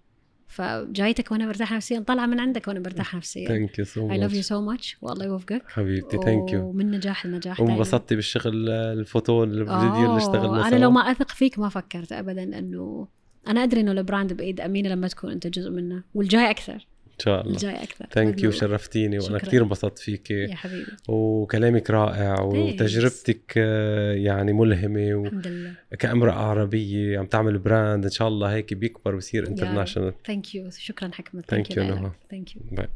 فجايتك 0.49 1.32
وأنا 1.32 1.47
مرتاحة 1.47 1.77
نفسيا 1.77 2.01
طالعه 2.01 2.27
من 2.27 2.41
عندك 2.41 2.69
وأنا 2.69 2.81
مرتاحة 2.81 3.19
نفسيا. 3.19 3.49
thank 3.49 3.79
you 3.79 3.85
so 3.85 4.11
I 4.11 4.19
love 4.19 4.33
you 4.33 4.37
much 4.37 4.47
so 4.47 4.61
much 4.61 4.97
والله 5.03 5.27
يوفقك 5.27 5.62
حبيبتي 5.69 6.19
thank 6.19 6.53
you 6.53 6.69
ومن 6.69 6.91
نجاح 6.91 7.27
لنجاح. 7.27 7.61
وانبسطتي 7.61 8.15
بالشغل 8.16 8.70
الفوتو 8.70 9.45
الفيديو 9.45 9.95
اللي 9.95 10.07
آه، 10.07 10.16
اشتغلنا 10.16 10.61
أنا 10.61 10.70
سوا. 10.70 10.78
لو 10.78 10.91
ما 10.91 11.01
أثق 11.01 11.31
فيك 11.31 11.59
ما 11.59 11.69
فكرت 11.69 12.12
ابدا 12.12 12.43
إنه 12.43 13.09
أنا 13.49 13.62
أدري 13.62 13.81
إنه 13.81 13.93
ال 13.93 13.99
brand 13.99 14.33
بإيد 14.33 14.61
أمينة 14.61 14.89
لما 14.89 15.09
تكون 15.09 15.31
أنت 15.31 15.47
جزء 15.47 15.71
منه 15.71 16.03
والجاي 16.15 16.51
أكثر. 16.51 16.73
إن 16.75 17.25
شاء 17.25 17.41
الله. 17.41 17.53
الجاي 17.53 17.83
أكثر. 17.83 18.07
thank 18.12 18.43
you. 18.43 18.51
شرفتيني 18.51 19.19
وأنا. 19.19 19.39
كثير 19.39 19.62
انبسطت 19.62 19.99
فيك. 19.99 20.31
يا 20.31 20.55
حبيبي. 20.55 20.87
وكلامك 21.09 21.91
رائع 21.91 22.41
وتجربتك 22.41 23.55
آه، 23.57 24.12
يعني 24.12 24.53
ملهمة 24.53 25.23
الحمد 25.27 25.47
لله. 25.47 25.75
وكامرأة 25.93 26.33
عربية 26.33 27.19
عم 27.19 27.27
تعمل 27.27 27.59
brand 27.59 28.05
إن 28.05 28.11
شاء 28.11 28.29
الله 28.29 28.55
هيك 28.55 28.75
بيكبر 28.75 29.15
ويصير. 29.15 29.49
international 29.49 30.12
ثانك 30.27 30.55
يو 30.55 30.71
شكرا 30.71 31.11
حكمت 31.12 31.55
Thank 31.55 31.75
you, 31.75 31.79
نهى. 31.79 32.11
ثانك 32.31 32.57
يو 32.57 32.62
باي 32.73 32.89